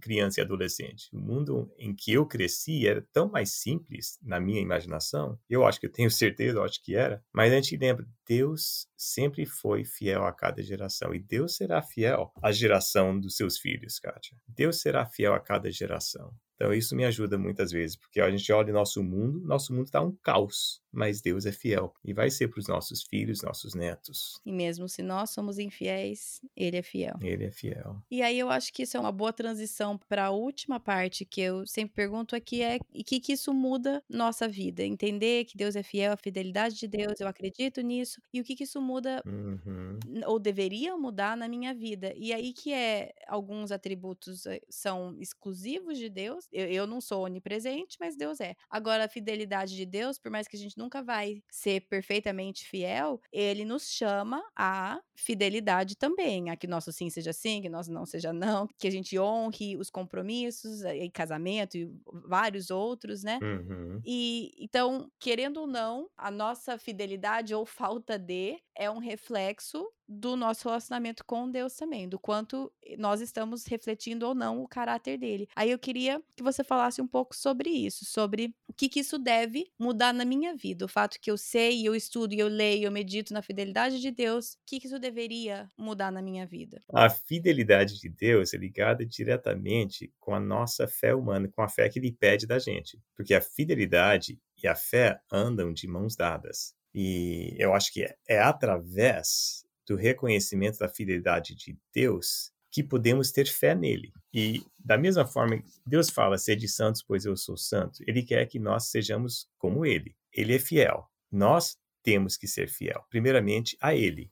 criança 0.01 0.41
e 0.41 0.43
adolescente. 0.43 1.11
O 1.13 1.19
mundo 1.19 1.71
em 1.77 1.95
que 1.95 2.15
eu 2.15 2.25
cresci 2.25 2.89
era 2.89 3.07
tão 3.13 3.29
mais 3.29 3.53
simples 3.53 4.19
na 4.23 4.41
minha 4.41 4.59
imaginação. 4.59 5.39
Eu 5.51 5.67
acho 5.67 5.79
que 5.79 5.85
eu 5.85 5.93
tenho 5.93 6.11
certeza, 6.11 6.57
eu 6.57 6.65
acho 6.65 6.83
que 6.83 6.97
era. 6.97 7.23
Mas 7.31 7.53
a 7.53 7.57
gente 7.57 7.77
lembra, 7.77 8.09
Deus 8.27 8.89
sempre 8.97 9.45
foi 9.45 9.85
fiel 9.85 10.25
a 10.25 10.33
cada 10.33 10.63
geração 10.63 11.15
e 11.15 11.19
Deus 11.19 11.55
será 11.55 11.83
fiel 11.83 12.33
à 12.43 12.51
geração 12.53 13.21
dos 13.21 13.37
seus 13.37 13.59
filhos, 13.59 13.99
Kátia. 13.99 14.35
Deus 14.49 14.81
será 14.81 15.05
fiel 15.05 15.35
a 15.35 15.41
cada 15.41 15.71
geração. 15.71 16.33
Então 16.55 16.73
isso 16.73 16.97
me 16.97 17.05
ajuda 17.05 17.37
muitas 17.37 17.71
vezes, 17.71 17.97
porque 17.97 18.21
a 18.21 18.31
gente 18.31 18.51
olha 18.51 18.71
o 18.71 18.75
nosso 18.75 19.03
mundo, 19.03 19.41
nosso 19.41 19.75
mundo 19.75 19.87
está 19.87 20.01
um 20.01 20.17
caos, 20.23 20.82
mas 20.93 21.21
Deus 21.21 21.47
é 21.47 21.53
fiel 21.53 21.93
e 22.05 22.13
vai 22.13 22.31
ser 22.31 22.49
para 22.49 22.61
os 22.61 22.69
nossos 22.69 23.03
filhos, 23.03 23.43
nossos 23.43 23.75
netos. 23.75 24.41
E 24.45 24.53
mesmo 24.53 24.89
se 24.89 25.03
nós 25.03 25.31
somos 25.31 25.59
infiéis, 25.59 26.41
Ele 26.57 26.77
é 26.77 26.83
fiel. 26.83 27.15
Ele 27.21 27.45
é 27.45 27.51
fiel. 27.51 28.03
E 28.11 28.23
aí 28.23 28.39
eu 28.39 28.51
acho 28.51 28.73
que 28.73 28.83
isso 28.83 28.97
é 28.97 29.01
uma 29.01 29.13
boa 29.13 29.33
transição 29.33 29.99
para 29.99 30.27
a 30.27 30.31
última 30.31 30.79
parte 30.79 31.25
que 31.25 31.41
eu 31.41 31.67
sempre 31.67 31.95
pergunto 31.95 32.37
aqui 32.37 32.63
é 32.63 32.79
e 32.93 33.03
que 33.03 33.21
que 33.21 33.33
isso 33.33 33.53
muda 33.53 34.03
nossa 34.09 34.47
vida, 34.47 34.85
entender 34.85 35.45
que 35.45 35.57
Deus 35.57 35.77
é 35.77 35.83
fiel, 35.83 36.13
a 36.13 36.17
fidelidade 36.17 36.77
de 36.77 36.87
Deus, 36.87 37.21
eu 37.21 37.27
acredito 37.27 37.81
nisso 37.81 38.21
e 38.33 38.41
o 38.41 38.45
que 38.45 38.55
que 38.55 38.65
isso 38.65 38.81
muda 38.81 39.23
uhum. 39.27 39.99
ou 40.27 40.39
deveria 40.39 40.97
mudar 40.97 41.37
na 41.37 41.49
minha 41.49 41.75
vida. 41.75 42.13
E 42.17 42.33
aí 42.33 42.53
que 42.53 42.73
é 42.73 43.13
alguns 43.27 43.73
atributos 43.73 44.47
eh, 44.47 44.61
são 44.69 45.17
exclusivos 45.19 45.99
de 45.99 46.09
Deus 46.09 46.49
eu, 46.53 46.67
eu 46.67 46.87
não 46.87 47.01
sou 47.01 47.25
onipresente, 47.25 47.97
mas 47.99 48.17
Deus 48.17 48.41
é. 48.41 48.55
Agora, 48.71 49.05
a 49.05 49.09
fidelidade 49.09 49.75
de 49.75 49.87
Deus, 49.87 50.19
por 50.19 50.31
mais 50.31 50.47
que 50.47 50.57
a 50.57 50.59
gente 50.59 50.77
nunca 50.83 51.03
vai 51.03 51.43
ser 51.51 51.83
perfeitamente 51.83 52.67
fiel, 52.67 53.21
ele 53.33 53.65
nos 53.65 53.91
chama 53.91 54.43
à 54.57 55.01
fidelidade 55.15 55.97
também, 55.97 56.51
a 56.51 56.57
que 56.57 56.67
nosso 56.67 56.93
sim 56.93 57.11
seja 57.11 57.33
sim, 57.33 57.61
que 57.63 57.69
nosso 57.69 57.93
não 57.93 58.07
seja 58.07 58.33
não, 58.33 58.67
que 58.79 58.87
a 58.87 58.91
gente 58.91 59.19
honre 59.19 59.77
os 59.77 59.91
compromissos, 59.91 60.83
e 60.83 61.11
casamento 61.11 61.77
e 61.77 61.91
vários 62.27 62.71
outros, 62.71 63.23
né? 63.23 63.39
Uhum. 63.43 64.01
E 64.05 64.53
então, 64.59 65.11
querendo 65.19 65.59
ou 65.59 65.67
não, 65.67 66.09
a 66.17 66.31
nossa 66.31 66.79
fidelidade 66.79 67.55
ou 67.55 67.65
falta 67.67 68.19
de 68.19 68.59
é 68.77 68.91
um 68.91 68.99
reflexo 68.99 69.87
do 70.09 70.37
nosso 70.37 70.69
relacionamento 70.69 71.25
com 71.25 71.51
Deus 71.51 71.75
também, 71.75 72.09
do 72.09 72.19
quanto 72.19 72.71
nós 72.99 73.21
estamos 73.21 73.65
refletindo 73.67 74.27
ou 74.27 74.35
não 74.35 74.63
o 74.63 74.69
caráter 74.69 75.17
dele. 75.17 75.49
Aí 75.57 75.71
eu 75.71 75.79
queria 75.79 76.23
que 76.37 76.43
você 76.43 76.63
falasse 76.63 77.01
um 77.01 77.07
pouco 77.07 77.35
sobre 77.35 77.71
isso, 77.71 78.05
sobre 78.05 78.55
o 78.69 78.73
que, 78.75 78.89
que 78.89 79.01
isso 79.01 79.19
deve 79.19 79.71
mudar 79.79 80.13
na 80.13 80.25
minha 80.25 80.55
vida, 80.55 80.85
o 80.85 80.89
fato 80.89 81.19
que 81.21 81.31
eu 81.31 81.39
sei, 81.39 81.87
eu 81.87 81.95
estudo, 81.95 82.35
eu 82.35 82.49
leio, 82.49 82.85
eu 82.85 82.93
medito 82.93 83.33
na 83.33 83.43
fidelidade 83.43 84.01
de 84.01 84.11
Deus, 84.11 84.55
o 84.55 84.59
que, 84.67 84.81
que 84.81 84.87
isso 84.87 84.99
deveria 85.13 85.69
mudar 85.79 86.11
na 86.11 86.23
minha 86.23 86.47
vida? 86.47 86.83
A 86.93 87.11
fidelidade 87.11 88.01
de 88.01 88.09
Deus 88.09 88.55
é 88.55 88.57
ligada 88.57 89.05
diretamente 89.05 90.13
com 90.19 90.35
a 90.35 90.41
nossa 90.41 90.89
fé 90.89 91.15
humana, 91.15 91.49
com 91.53 91.63
a 91.63 91.69
fé 91.69 91.89
que 91.89 91.99
ele 91.99 92.11
pede 92.11 92.47
da 92.47 92.59
gente, 92.59 92.99
porque 93.15 93.35
a 93.35 93.41
fidelidade 93.41 94.41
e 94.63 94.67
a 94.67 94.75
fé 94.75 95.21
andam 95.31 95.73
de 95.73 95.87
mãos 95.87 96.17
dadas. 96.17 96.75
E 96.95 97.55
eu 97.59 97.75
acho 97.75 97.93
que 97.93 98.03
é, 98.03 98.17
é 98.27 98.39
através 98.41 99.65
do 99.87 99.97
reconhecimento 99.97 100.79
da 100.79 100.89
fidelidade 100.89 101.55
de 101.55 101.77
Deus 101.95 102.51
que 102.71 102.83
podemos 102.83 103.31
ter 103.31 103.47
fé 103.47 103.75
nele. 103.75 104.13
E 104.33 104.63
da 104.79 104.97
mesma 104.97 105.27
forma, 105.27 105.63
Deus 105.87 106.09
fala: 106.09 106.39
"Sede 106.39 106.69
santos, 106.69 107.03
pois 107.03 107.25
eu 107.25 107.37
sou 107.37 107.57
santo". 107.57 108.03
Ele 108.07 108.23
quer 108.23 108.47
que 108.47 108.59
nós 108.59 108.91
sejamos 108.91 109.47
como 109.59 109.85
ele. 109.85 110.17
Ele 110.33 110.55
é 110.55 110.59
fiel. 110.59 111.07
Nós 111.31 111.77
temos 112.03 112.37
que 112.37 112.49
ser 112.49 112.69
fiel, 112.69 113.05
primeiramente 113.11 113.77
a 113.81 113.95
ele. 113.95 114.31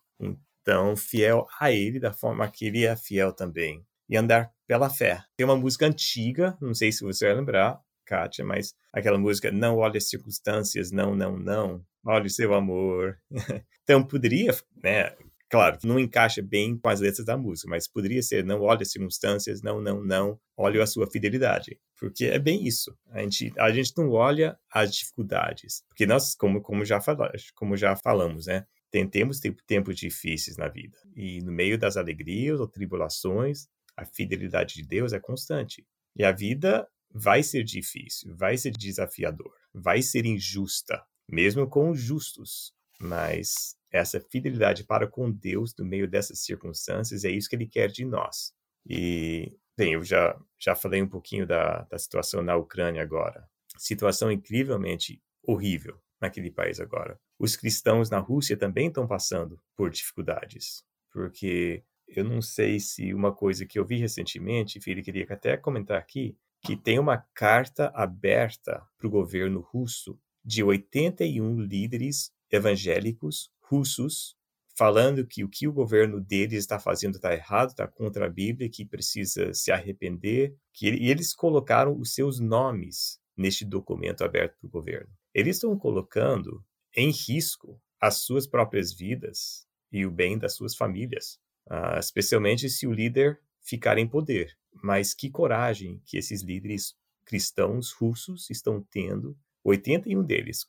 Então, 0.70 0.94
fiel 0.96 1.48
a 1.58 1.72
ele 1.72 1.98
da 1.98 2.12
forma 2.12 2.48
que 2.48 2.66
ele 2.66 2.84
é 2.84 2.94
fiel 2.94 3.32
também 3.32 3.84
e 4.08 4.16
andar 4.16 4.52
pela 4.68 4.88
fé. 4.88 5.20
Tem 5.36 5.44
uma 5.44 5.56
música 5.56 5.84
antiga, 5.84 6.56
não 6.62 6.72
sei 6.72 6.92
se 6.92 7.02
você 7.02 7.26
vai 7.26 7.34
lembrar, 7.34 7.80
Kátia, 8.06 8.44
mas 8.44 8.72
aquela 8.92 9.18
música 9.18 9.50
Não 9.50 9.78
olhe 9.78 9.98
as 9.98 10.08
circunstâncias, 10.08 10.92
não, 10.92 11.16
não, 11.16 11.36
não, 11.36 11.84
olhe 12.06 12.28
o 12.28 12.30
seu 12.30 12.54
amor. 12.54 13.18
então, 13.82 14.06
poderia, 14.06 14.56
né, 14.80 15.12
Claro, 15.50 15.76
não 15.82 15.98
encaixa 15.98 16.40
bem 16.40 16.78
com 16.78 16.88
as 16.88 17.00
letras 17.00 17.26
da 17.26 17.36
música, 17.36 17.68
mas 17.68 17.88
poderia 17.88 18.22
ser 18.22 18.44
não 18.44 18.60
olhe 18.60 18.82
as 18.82 18.92
circunstâncias, 18.92 19.62
não, 19.62 19.80
não, 19.80 20.00
não, 20.04 20.38
olhe 20.56 20.80
a 20.80 20.86
sua 20.86 21.10
fidelidade. 21.10 21.76
Porque 21.98 22.26
é 22.26 22.38
bem 22.38 22.64
isso. 22.64 22.96
A 23.10 23.20
gente, 23.22 23.52
a 23.58 23.72
gente 23.72 23.92
não 23.98 24.12
olha 24.12 24.56
as 24.72 24.94
dificuldades. 24.94 25.82
Porque 25.88 26.06
nós, 26.06 26.36
como, 26.36 26.62
como, 26.62 26.84
já, 26.84 27.00
falamos, 27.00 27.50
como 27.56 27.76
já 27.76 27.96
falamos, 27.96 28.46
né? 28.46 28.64
Tentemos 28.90 29.40
tempos 29.66 29.96
difíceis 29.96 30.56
na 30.56 30.68
vida. 30.68 30.98
E 31.14 31.40
no 31.42 31.52
meio 31.52 31.78
das 31.78 31.96
alegrias 31.96 32.58
ou 32.58 32.66
tribulações, 32.66 33.68
a 33.96 34.04
fidelidade 34.04 34.74
de 34.74 34.82
Deus 34.82 35.12
é 35.12 35.20
constante. 35.20 35.86
E 36.16 36.24
a 36.24 36.32
vida 36.32 36.88
vai 37.12 37.42
ser 37.42 37.62
difícil, 37.62 38.34
vai 38.36 38.56
ser 38.56 38.70
desafiador, 38.70 39.52
vai 39.72 40.02
ser 40.02 40.26
injusta, 40.26 41.04
mesmo 41.28 41.68
com 41.68 41.90
os 41.90 42.00
justos. 42.00 42.72
Mas 43.00 43.76
essa 43.90 44.20
fidelidade 44.20 44.84
para 44.84 45.06
com 45.06 45.30
Deus 45.30 45.74
no 45.76 45.84
meio 45.84 46.08
dessas 46.08 46.40
circunstâncias, 46.40 47.24
é 47.24 47.30
isso 47.30 47.48
que 47.48 47.56
ele 47.56 47.66
quer 47.66 47.88
de 47.88 48.04
nós. 48.04 48.52
E, 48.86 49.56
bem, 49.76 49.94
eu 49.94 50.02
já, 50.02 50.38
já 50.58 50.74
falei 50.74 51.00
um 51.02 51.08
pouquinho 51.08 51.46
da, 51.46 51.82
da 51.82 51.98
situação 51.98 52.42
na 52.42 52.56
Ucrânia 52.56 53.02
agora. 53.02 53.48
Situação 53.78 54.30
incrivelmente 54.30 55.22
horrível 55.42 56.00
naquele 56.20 56.50
país 56.50 56.80
agora. 56.80 57.18
Os 57.38 57.56
cristãos 57.56 58.10
na 58.10 58.18
Rússia 58.18 58.56
também 58.56 58.88
estão 58.88 59.06
passando 59.06 59.58
por 59.76 59.90
dificuldades, 59.90 60.84
porque 61.12 61.82
eu 62.08 62.24
não 62.24 62.42
sei 62.42 62.78
se 62.80 63.14
uma 63.14 63.32
coisa 63.32 63.64
que 63.64 63.78
eu 63.78 63.84
vi 63.84 63.96
recentemente, 63.96 64.80
filho, 64.80 65.02
queria 65.02 65.26
até 65.30 65.56
comentar 65.56 65.98
aqui, 65.98 66.36
que 66.62 66.76
tem 66.76 66.98
uma 66.98 67.18
carta 67.34 67.90
aberta 67.94 68.86
para 68.98 69.06
o 69.06 69.10
governo 69.10 69.60
russo 69.60 70.18
de 70.44 70.62
81 70.62 71.60
líderes 71.60 72.32
evangélicos 72.50 73.50
russos 73.62 74.36
falando 74.80 75.26
que 75.26 75.44
o 75.44 75.48
que 75.48 75.68
o 75.68 75.72
governo 75.74 76.18
deles 76.20 76.60
está 76.60 76.78
fazendo 76.78 77.16
está 77.16 77.34
errado, 77.34 77.68
está 77.68 77.86
contra 77.86 78.24
a 78.24 78.30
Bíblia, 78.30 78.70
que 78.70 78.82
precisa 78.84 79.52
se 79.52 79.70
arrepender, 79.70 80.56
que 80.72 80.88
e 80.88 81.10
eles 81.10 81.34
colocaram 81.34 81.98
os 81.98 82.14
seus 82.14 82.40
nomes 82.40 83.20
neste 83.36 83.62
documento 83.64 84.24
aberto 84.24 84.56
para 84.58 84.66
o 84.66 84.70
governo. 84.70 85.10
Eles 85.34 85.56
estão 85.56 85.78
colocando 85.78 86.64
em 86.96 87.10
risco 87.10 87.80
as 88.00 88.22
suas 88.22 88.46
próprias 88.46 88.92
vidas 88.92 89.66
e 89.92 90.06
o 90.06 90.10
bem 90.10 90.38
das 90.38 90.54
suas 90.54 90.74
famílias, 90.74 91.38
uh, 91.70 91.98
especialmente 91.98 92.68
se 92.68 92.86
o 92.86 92.92
líder 92.92 93.40
ficar 93.62 93.98
em 93.98 94.08
poder. 94.08 94.56
Mas 94.82 95.14
que 95.14 95.30
coragem 95.30 96.00
que 96.06 96.16
esses 96.16 96.42
líderes 96.42 96.94
cristãos 97.24 97.92
russos 97.92 98.48
estão 98.50 98.82
tendo, 98.90 99.36
81 99.62 100.24
deles 100.24 100.64